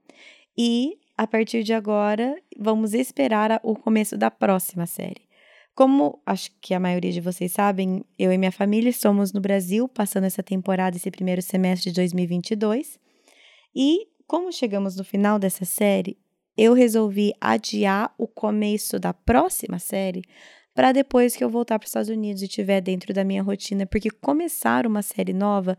E 0.57 0.99
a 1.16 1.26
partir 1.26 1.62
de 1.62 1.72
agora, 1.72 2.37
vamos 2.59 2.95
esperar 2.95 3.61
o 3.62 3.74
começo 3.74 4.16
da 4.16 4.30
próxima 4.30 4.87
série. 4.87 5.26
Como 5.74 6.20
acho 6.24 6.51
que 6.61 6.72
a 6.72 6.80
maioria 6.80 7.12
de 7.12 7.20
vocês 7.20 7.53
sabem, 7.53 8.03
eu 8.18 8.32
e 8.32 8.39
minha 8.39 8.53
família 8.53 8.89
estamos 8.89 9.32
no 9.32 9.41
Brasil, 9.41 9.87
passando 9.87 10.24
essa 10.24 10.43
temporada, 10.43 10.97
esse 10.97 11.11
primeiro 11.11 11.43
semestre 11.43 11.91
de 11.91 11.97
2022. 11.97 12.99
E 13.74 14.09
como 14.26 14.51
chegamos 14.51 14.97
no 14.97 15.05
final 15.05 15.39
dessa 15.39 15.64
série, 15.66 16.18
eu 16.57 16.72
resolvi 16.72 17.34
adiar 17.39 18.14
o 18.16 18.26
começo 18.26 18.99
da 18.99 19.12
próxima 19.12 19.78
série 19.78 20.22
para 20.77 20.93
depois 20.93 21.35
que 21.35 21.43
eu 21.43 21.49
voltar 21.49 21.79
para 21.79 21.87
os 21.87 21.89
Estados 21.89 22.11
Unidos 22.11 22.43
e 22.43 22.45
estiver 22.45 22.83
dentro 22.83 23.14
da 23.14 23.24
minha 23.24 23.43
rotina, 23.43 23.87
porque 23.87 24.11
começar 24.11 24.87
uma 24.87 25.01
série 25.01 25.33
nova 25.33 25.77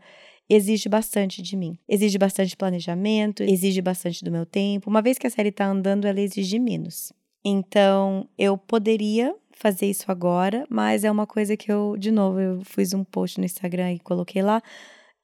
exige 0.50 0.88
bastante 0.88 1.40
de 1.40 1.56
mim. 1.56 1.78
Exige 1.88 2.18
bastante 2.18 2.56
planejamento, 2.56 3.44
exige 3.44 3.80
bastante 3.80 4.24
do 4.24 4.32
meu 4.32 4.44
tempo. 4.44 4.90
Uma 4.90 5.00
vez 5.00 5.16
que 5.16 5.26
a 5.26 5.30
série 5.30 5.50
está 5.50 5.66
andando, 5.66 6.04
ela 6.04 6.20
exige 6.20 6.58
menos. 6.58 7.12
Então, 7.44 8.28
eu 8.36 8.58
poderia 8.58 9.32
fazer 9.52 9.86
isso 9.86 10.10
agora, 10.10 10.66
mas 10.68 11.04
é 11.04 11.10
uma 11.10 11.28
coisa 11.28 11.56
que 11.56 11.70
eu, 11.70 11.96
de 11.96 12.10
novo, 12.10 12.40
eu 12.40 12.60
fiz 12.64 12.92
um 12.92 13.04
post 13.04 13.38
no 13.38 13.46
Instagram 13.46 13.92
e 13.92 13.98
coloquei 14.00 14.42
lá. 14.42 14.60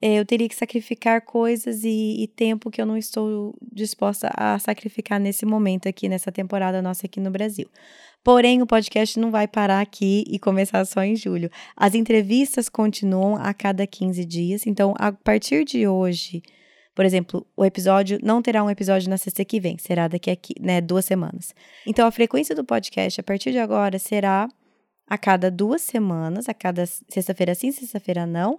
É, 0.00 0.20
eu 0.20 0.24
teria 0.24 0.48
que 0.48 0.54
sacrificar 0.54 1.22
coisas 1.22 1.82
e, 1.82 2.22
e 2.22 2.28
tempo 2.28 2.70
que 2.70 2.80
eu 2.80 2.86
não 2.86 2.96
estou 2.96 3.56
disposta 3.72 4.30
a 4.36 4.56
sacrificar 4.60 5.18
nesse 5.18 5.44
momento 5.44 5.88
aqui, 5.88 6.08
nessa 6.08 6.30
temporada 6.30 6.80
nossa 6.80 7.06
aqui 7.06 7.18
no 7.18 7.30
Brasil. 7.30 7.68
Porém, 8.24 8.62
o 8.62 8.66
podcast 8.66 9.20
não 9.20 9.30
vai 9.30 9.46
parar 9.46 9.82
aqui 9.82 10.24
e 10.26 10.38
começar 10.38 10.82
só 10.86 11.02
em 11.02 11.14
julho. 11.14 11.50
As 11.76 11.94
entrevistas 11.94 12.70
continuam 12.70 13.36
a 13.36 13.52
cada 13.52 13.86
15 13.86 14.24
dias. 14.24 14.66
Então, 14.66 14.94
a 14.98 15.12
partir 15.12 15.62
de 15.62 15.86
hoje, 15.86 16.42
por 16.94 17.04
exemplo, 17.04 17.46
o 17.54 17.66
episódio 17.66 18.18
não 18.22 18.40
terá 18.40 18.64
um 18.64 18.70
episódio 18.70 19.10
na 19.10 19.18
sexta 19.18 19.44
que 19.44 19.60
vem, 19.60 19.76
será 19.76 20.08
daqui 20.08 20.30
a 20.30 20.36
né, 20.58 20.80
duas 20.80 21.04
semanas. 21.04 21.54
Então, 21.86 22.06
a 22.06 22.10
frequência 22.10 22.54
do 22.54 22.64
podcast, 22.64 23.20
a 23.20 23.24
partir 23.24 23.52
de 23.52 23.58
agora, 23.58 23.98
será 23.98 24.48
a 25.06 25.18
cada 25.18 25.50
duas 25.50 25.82
semanas, 25.82 26.48
a 26.48 26.54
cada 26.54 26.86
sexta-feira 26.86 27.54
sim, 27.54 27.70
sexta-feira 27.72 28.24
não, 28.24 28.58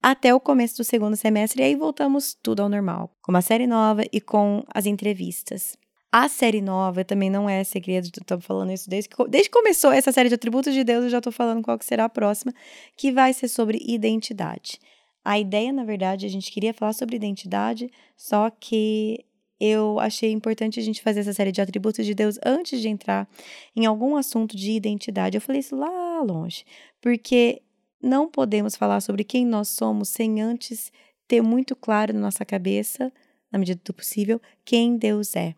até 0.00 0.32
o 0.32 0.38
começo 0.38 0.76
do 0.76 0.84
segundo 0.84 1.16
semestre, 1.16 1.60
e 1.60 1.64
aí 1.64 1.74
voltamos 1.74 2.38
tudo 2.40 2.62
ao 2.62 2.68
normal, 2.68 3.10
com 3.20 3.32
uma 3.32 3.42
série 3.42 3.66
nova 3.66 4.04
e 4.12 4.20
com 4.20 4.64
as 4.72 4.86
entrevistas. 4.86 5.76
A 6.14 6.28
série 6.28 6.60
nova 6.60 7.06
também 7.06 7.30
não 7.30 7.48
é 7.48 7.64
segredo, 7.64 8.04
estou 8.04 8.38
falando 8.38 8.70
isso 8.70 8.88
desde 8.90 9.08
que, 9.08 9.28
desde 9.28 9.48
que 9.48 9.56
começou 9.56 9.90
essa 9.90 10.12
série 10.12 10.28
de 10.28 10.34
atributos 10.34 10.74
de 10.74 10.84
Deus, 10.84 11.04
eu 11.04 11.10
já 11.10 11.18
estou 11.18 11.32
falando 11.32 11.62
qual 11.62 11.78
que 11.78 11.86
será 11.86 12.04
a 12.04 12.08
próxima, 12.08 12.52
que 12.98 13.10
vai 13.10 13.32
ser 13.32 13.48
sobre 13.48 13.78
identidade. 13.80 14.78
A 15.24 15.38
ideia, 15.38 15.72
na 15.72 15.84
verdade, 15.84 16.26
a 16.26 16.28
gente 16.28 16.52
queria 16.52 16.74
falar 16.74 16.92
sobre 16.92 17.16
identidade, 17.16 17.90
só 18.14 18.50
que 18.50 19.24
eu 19.58 19.98
achei 20.00 20.32
importante 20.32 20.78
a 20.78 20.82
gente 20.82 21.00
fazer 21.00 21.20
essa 21.20 21.32
série 21.32 21.50
de 21.50 21.62
atributos 21.62 22.04
de 22.04 22.12
Deus 22.14 22.38
antes 22.44 22.82
de 22.82 22.88
entrar 22.88 23.26
em 23.74 23.86
algum 23.86 24.14
assunto 24.14 24.54
de 24.54 24.72
identidade. 24.72 25.38
Eu 25.38 25.40
falei 25.40 25.60
isso 25.60 25.74
lá 25.74 26.20
longe, 26.20 26.64
porque 27.00 27.62
não 28.02 28.28
podemos 28.28 28.76
falar 28.76 29.00
sobre 29.00 29.24
quem 29.24 29.46
nós 29.46 29.68
somos 29.68 30.10
sem 30.10 30.42
antes 30.42 30.92
ter 31.26 31.40
muito 31.40 31.74
claro 31.74 32.12
na 32.12 32.20
nossa 32.20 32.44
cabeça, 32.44 33.10
na 33.50 33.58
medida 33.58 33.80
do 33.82 33.94
possível, 33.94 34.38
quem 34.62 34.98
Deus 34.98 35.34
é. 35.36 35.54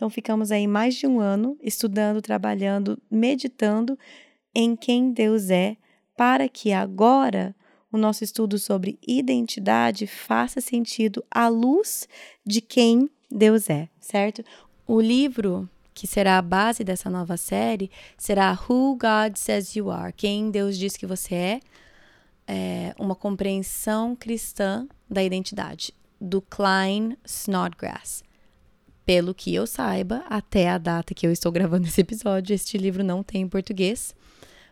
Então 0.00 0.08
ficamos 0.08 0.50
aí 0.50 0.66
mais 0.66 0.94
de 0.94 1.06
um 1.06 1.20
ano 1.20 1.58
estudando, 1.62 2.22
trabalhando, 2.22 2.98
meditando 3.10 3.98
em 4.54 4.74
quem 4.74 5.12
Deus 5.12 5.50
é, 5.50 5.76
para 6.16 6.48
que 6.48 6.72
agora 6.72 7.54
o 7.92 7.98
nosso 7.98 8.24
estudo 8.24 8.58
sobre 8.58 8.98
identidade 9.06 10.06
faça 10.06 10.58
sentido 10.58 11.22
à 11.30 11.48
luz 11.48 12.08
de 12.46 12.62
quem 12.62 13.10
Deus 13.30 13.68
é, 13.68 13.90
certo? 14.00 14.42
O 14.86 15.02
livro 15.02 15.68
que 15.92 16.06
será 16.06 16.38
a 16.38 16.42
base 16.42 16.82
dessa 16.82 17.10
nova 17.10 17.36
série 17.36 17.90
será 18.16 18.52
Who 18.52 18.96
God 18.96 19.36
Says 19.36 19.76
You 19.76 19.90
Are, 19.90 20.14
quem 20.14 20.50
Deus 20.50 20.78
diz 20.78 20.96
que 20.96 21.06
você 21.06 21.34
é, 21.34 21.60
é 22.46 22.94
uma 22.98 23.14
compreensão 23.14 24.16
cristã 24.16 24.88
da 25.10 25.22
identidade, 25.22 25.92
do 26.18 26.40
Klein 26.40 27.18
Snodgrass. 27.22 28.29
Pelo 29.10 29.34
que 29.34 29.52
eu 29.52 29.66
saiba, 29.66 30.22
até 30.30 30.68
a 30.68 30.78
data 30.78 31.12
que 31.14 31.26
eu 31.26 31.32
estou 31.32 31.50
gravando 31.50 31.84
esse 31.88 32.00
episódio, 32.00 32.54
este 32.54 32.78
livro 32.78 33.02
não 33.02 33.24
tem 33.24 33.42
em 33.42 33.48
português. 33.48 34.14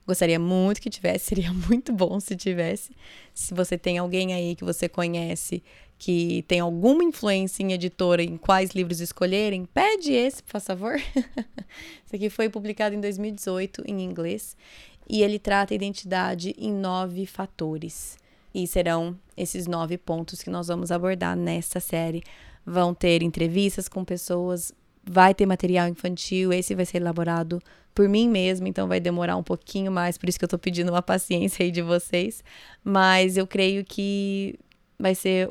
Gostaria 0.07 0.39
muito 0.39 0.81
que 0.81 0.89
tivesse, 0.89 1.25
seria 1.35 1.53
muito 1.53 1.93
bom 1.93 2.21
se 2.21 2.37
tivesse. 2.37 2.93
Se 3.35 3.53
você 3.53 3.77
tem 3.77 3.99
alguém 3.99 4.33
aí 4.33 4.55
que 4.55 4.63
você 4.63 4.89
conhece 4.89 5.61
que 5.99 6.45
tem 6.47 6.61
alguma 6.61 7.03
influência 7.03 7.65
em 7.65 7.73
editora 7.73 8.23
em 8.23 8.37
quais 8.37 8.71
livros 8.71 9.01
escolherem, 9.01 9.65
pede 9.65 10.13
esse, 10.13 10.41
por 10.41 10.61
favor. 10.61 10.95
esse 12.07 12.15
aqui 12.15 12.31
foi 12.31 12.49
publicado 12.49 12.95
em 12.95 13.01
2018 13.01 13.83
em 13.89 14.05
inglês 14.05 14.57
e 15.11 15.21
ele 15.21 15.41
trata 15.41 15.75
a 15.75 15.77
identidade 15.77 16.55
em 16.57 16.73
nove 16.73 17.27
fatores. 17.27 18.17
E 18.55 18.69
serão 18.69 19.19
esses 19.37 19.67
nove 19.67 19.99
pontos 19.99 20.45
que 20.45 20.49
nós 20.49 20.69
vamos 20.69 20.93
abordar 20.93 21.37
nesta 21.37 21.81
série. 21.81 22.23
Vão 22.69 22.93
ter 22.93 23.23
entrevistas 23.23 23.89
com 23.89 24.05
pessoas, 24.05 24.73
vai 25.05 25.35
ter 25.35 25.47
material 25.47 25.89
infantil, 25.89 26.53
esse 26.53 26.75
vai 26.75 26.85
ser 26.85 26.99
elaborado 26.99 27.61
por 27.95 28.09
mim 28.09 28.29
mesma, 28.29 28.69
então 28.69 28.87
vai 28.87 29.01
demorar 29.01 29.37
um 29.37 29.43
pouquinho 29.43 29.91
mais, 29.91 30.17
por 30.17 30.29
isso 30.29 30.39
que 30.39 30.45
eu 30.45 30.49
tô 30.49 30.59
pedindo 30.59 30.91
uma 30.91 31.03
paciência 31.03 31.65
aí 31.65 31.71
de 31.71 31.83
vocês, 31.83 32.45
mas 32.85 33.37
eu 33.37 33.47
creio 33.47 33.85
que 33.85 34.59
vai 34.99 35.15
ser 35.15 35.51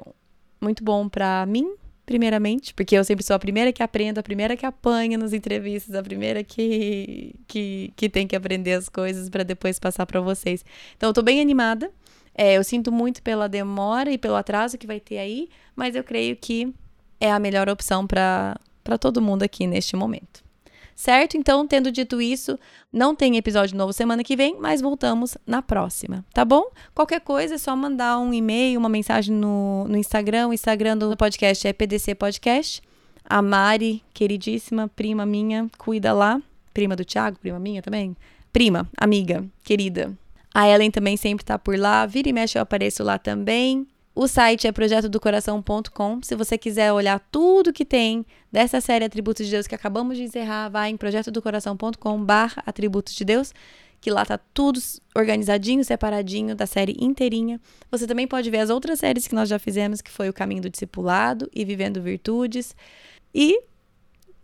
muito 0.61 0.83
bom 0.83 1.09
para 1.09 1.45
mim, 1.45 1.75
primeiramente, 2.05 2.73
porque 2.73 2.97
eu 2.97 3.03
sempre 3.03 3.25
sou 3.25 3.35
a 3.35 3.39
primeira 3.39 3.73
que 3.73 3.83
aprendo, 3.83 4.19
a 4.19 4.23
primeira 4.23 4.55
que 4.55 4.65
apanha 4.65 5.17
nas 5.17 5.33
entrevistas, 5.33 5.93
a 5.93 6.01
primeira 6.01 6.43
que 6.43 7.35
que, 7.47 7.91
que 7.95 8.09
tem 8.09 8.25
que 8.25 8.35
aprender 8.35 8.73
as 8.73 8.87
coisas 8.87 9.29
para 9.29 9.43
depois 9.43 9.77
passar 9.77 10.05
para 10.05 10.21
vocês. 10.21 10.63
Então 10.95 11.09
eu 11.09 11.13
tô 11.13 11.21
bem 11.21 11.41
animada. 11.41 11.91
É, 12.33 12.53
eu 12.53 12.63
sinto 12.63 12.91
muito 12.91 13.21
pela 13.23 13.49
demora 13.49 14.11
e 14.11 14.17
pelo 14.17 14.35
atraso 14.35 14.77
que 14.77 14.85
vai 14.85 14.99
ter 14.99 15.17
aí, 15.17 15.49
mas 15.75 15.95
eu 15.95 16.03
creio 16.03 16.35
que 16.35 16.73
é 17.19 17.31
a 17.31 17.39
melhor 17.39 17.69
opção 17.69 18.05
para 18.05 18.59
todo 18.99 19.21
mundo 19.21 19.43
aqui 19.43 19.67
neste 19.67 19.95
momento 19.95 20.47
certo? 20.97 21.37
Então, 21.37 21.65
tendo 21.67 21.91
dito 21.91 22.19
isso, 22.19 22.59
não 22.91 23.15
tem 23.15 23.37
episódio 23.37 23.77
novo 23.77 23.93
semana 23.93 24.23
que 24.23 24.35
vem, 24.35 24.57
mas 24.59 24.81
voltamos 24.81 25.37
na 25.45 25.61
próxima, 25.61 26.25
tá 26.33 26.43
bom? 26.43 26.65
Qualquer 26.93 27.21
coisa 27.21 27.55
é 27.55 27.57
só 27.57 27.75
mandar 27.75 28.17
um 28.17 28.33
e-mail, 28.33 28.79
uma 28.79 28.89
mensagem 28.89 29.33
no, 29.33 29.85
no 29.87 29.95
Instagram. 29.95 30.47
O 30.47 30.53
Instagram 30.53 30.97
do 30.97 31.15
podcast 31.15 31.67
é 31.67 31.71
PDC 31.71 32.15
Podcast. 32.15 32.81
A 33.23 33.41
Mari, 33.41 34.03
queridíssima 34.11 34.87
prima 34.87 35.25
minha, 35.25 35.69
cuida 35.77 36.11
lá. 36.11 36.41
Prima 36.73 36.95
do 36.95 37.05
Thiago, 37.05 37.37
prima 37.39 37.59
minha 37.59 37.81
também. 37.81 38.17
Prima, 38.51 38.89
amiga, 38.97 39.45
querida. 39.63 40.11
A 40.51 40.67
Ellen 40.67 40.89
também 40.89 41.15
sempre 41.15 41.45
tá 41.45 41.59
por 41.59 41.77
lá. 41.77 42.07
Vira 42.07 42.29
e 42.29 42.33
mexe, 42.33 42.57
eu 42.57 42.61
apareço 42.63 43.03
lá 43.03 43.19
também. 43.19 43.85
O 44.19 44.27
site 44.27 44.65
é 44.65 44.71
projetodocoração.com. 44.71 46.23
Se 46.23 46.33
você 46.33 46.57
quiser 46.57 46.91
olhar 46.91 47.19
tudo 47.31 47.71
que 47.71 47.85
tem 47.85 48.25
dessa 48.51 48.81
série 48.81 49.05
Atributos 49.05 49.45
de 49.45 49.51
Deus 49.51 49.67
que 49.67 49.75
acabamos 49.75 50.17
de 50.17 50.23
encerrar, 50.23 50.69
vai 50.69 50.89
em 50.89 50.97
projetodocoração.com 50.97 52.25
barra 52.25 52.63
Atributos 52.65 53.13
de 53.13 53.23
Deus, 53.23 53.53
que 54.01 54.09
lá 54.09 54.25
tá 54.25 54.39
tudo 54.55 54.79
organizadinho, 55.15 55.83
separadinho 55.85 56.55
da 56.55 56.65
série 56.65 56.97
inteirinha. 56.99 57.61
Você 57.91 58.07
também 58.07 58.25
pode 58.27 58.49
ver 58.49 58.57
as 58.57 58.71
outras 58.71 58.97
séries 58.97 59.27
que 59.27 59.35
nós 59.35 59.47
já 59.47 59.59
fizemos, 59.59 60.01
que 60.01 60.09
foi 60.09 60.27
o 60.27 60.33
Caminho 60.33 60.63
do 60.63 60.69
Discipulado 60.71 61.47
e 61.53 61.63
Vivendo 61.63 62.01
Virtudes. 62.01 62.75
E 63.35 63.61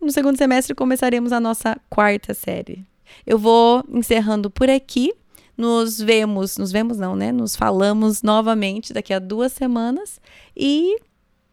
no 0.00 0.12
segundo 0.12 0.38
semestre 0.38 0.72
começaremos 0.72 1.32
a 1.32 1.40
nossa 1.40 1.76
quarta 1.90 2.32
série. 2.32 2.86
Eu 3.26 3.40
vou 3.40 3.82
encerrando 3.88 4.48
por 4.48 4.70
aqui. 4.70 5.12
Nos 5.56 6.00
vemos, 6.00 6.56
nos 6.56 6.72
vemos 6.72 6.98
não, 6.98 7.14
né? 7.14 7.30
Nos 7.30 7.54
falamos 7.54 8.22
novamente 8.22 8.92
daqui 8.92 9.12
a 9.12 9.18
duas 9.18 9.52
semanas. 9.52 10.20
E, 10.56 10.96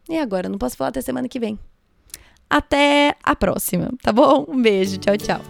e 0.10 0.18
agora? 0.18 0.50
Não 0.50 0.58
posso 0.58 0.76
falar 0.76 0.90
até 0.90 1.02
semana 1.02 1.28
que 1.28 1.40
vem. 1.40 1.58
Até 2.50 3.16
a 3.24 3.36
próxima, 3.36 3.90
tá 4.02 4.12
bom? 4.12 4.46
Um 4.48 4.62
beijo, 4.62 4.98
tchau, 4.98 5.16
tchau. 5.18 5.42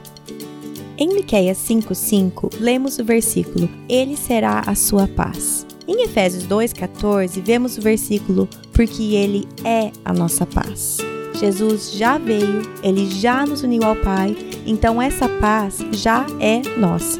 Em 0.97 1.07
Miqueias 1.07 1.57
5:5, 1.57 2.59
lemos 2.59 2.99
o 2.99 3.03
versículo: 3.03 3.67
Ele 3.89 4.15
será 4.15 4.59
a 4.67 4.75
sua 4.75 5.07
paz. 5.07 5.65
Em 5.87 6.03
Efésios 6.03 6.45
2:14, 6.45 7.41
vemos 7.41 7.77
o 7.77 7.81
versículo: 7.81 8.47
Porque 8.71 9.15
ele 9.15 9.47
é 9.63 9.91
a 10.05 10.13
nossa 10.13 10.45
paz. 10.45 10.97
Jesus 11.33 11.93
já 11.93 12.19
veio, 12.19 12.61
ele 12.83 13.09
já 13.09 13.47
nos 13.47 13.63
uniu 13.63 13.83
ao 13.83 13.95
Pai, 13.95 14.37
então 14.63 15.01
essa 15.01 15.27
paz 15.27 15.79
já 15.91 16.23
é 16.39 16.61
nossa. 16.77 17.19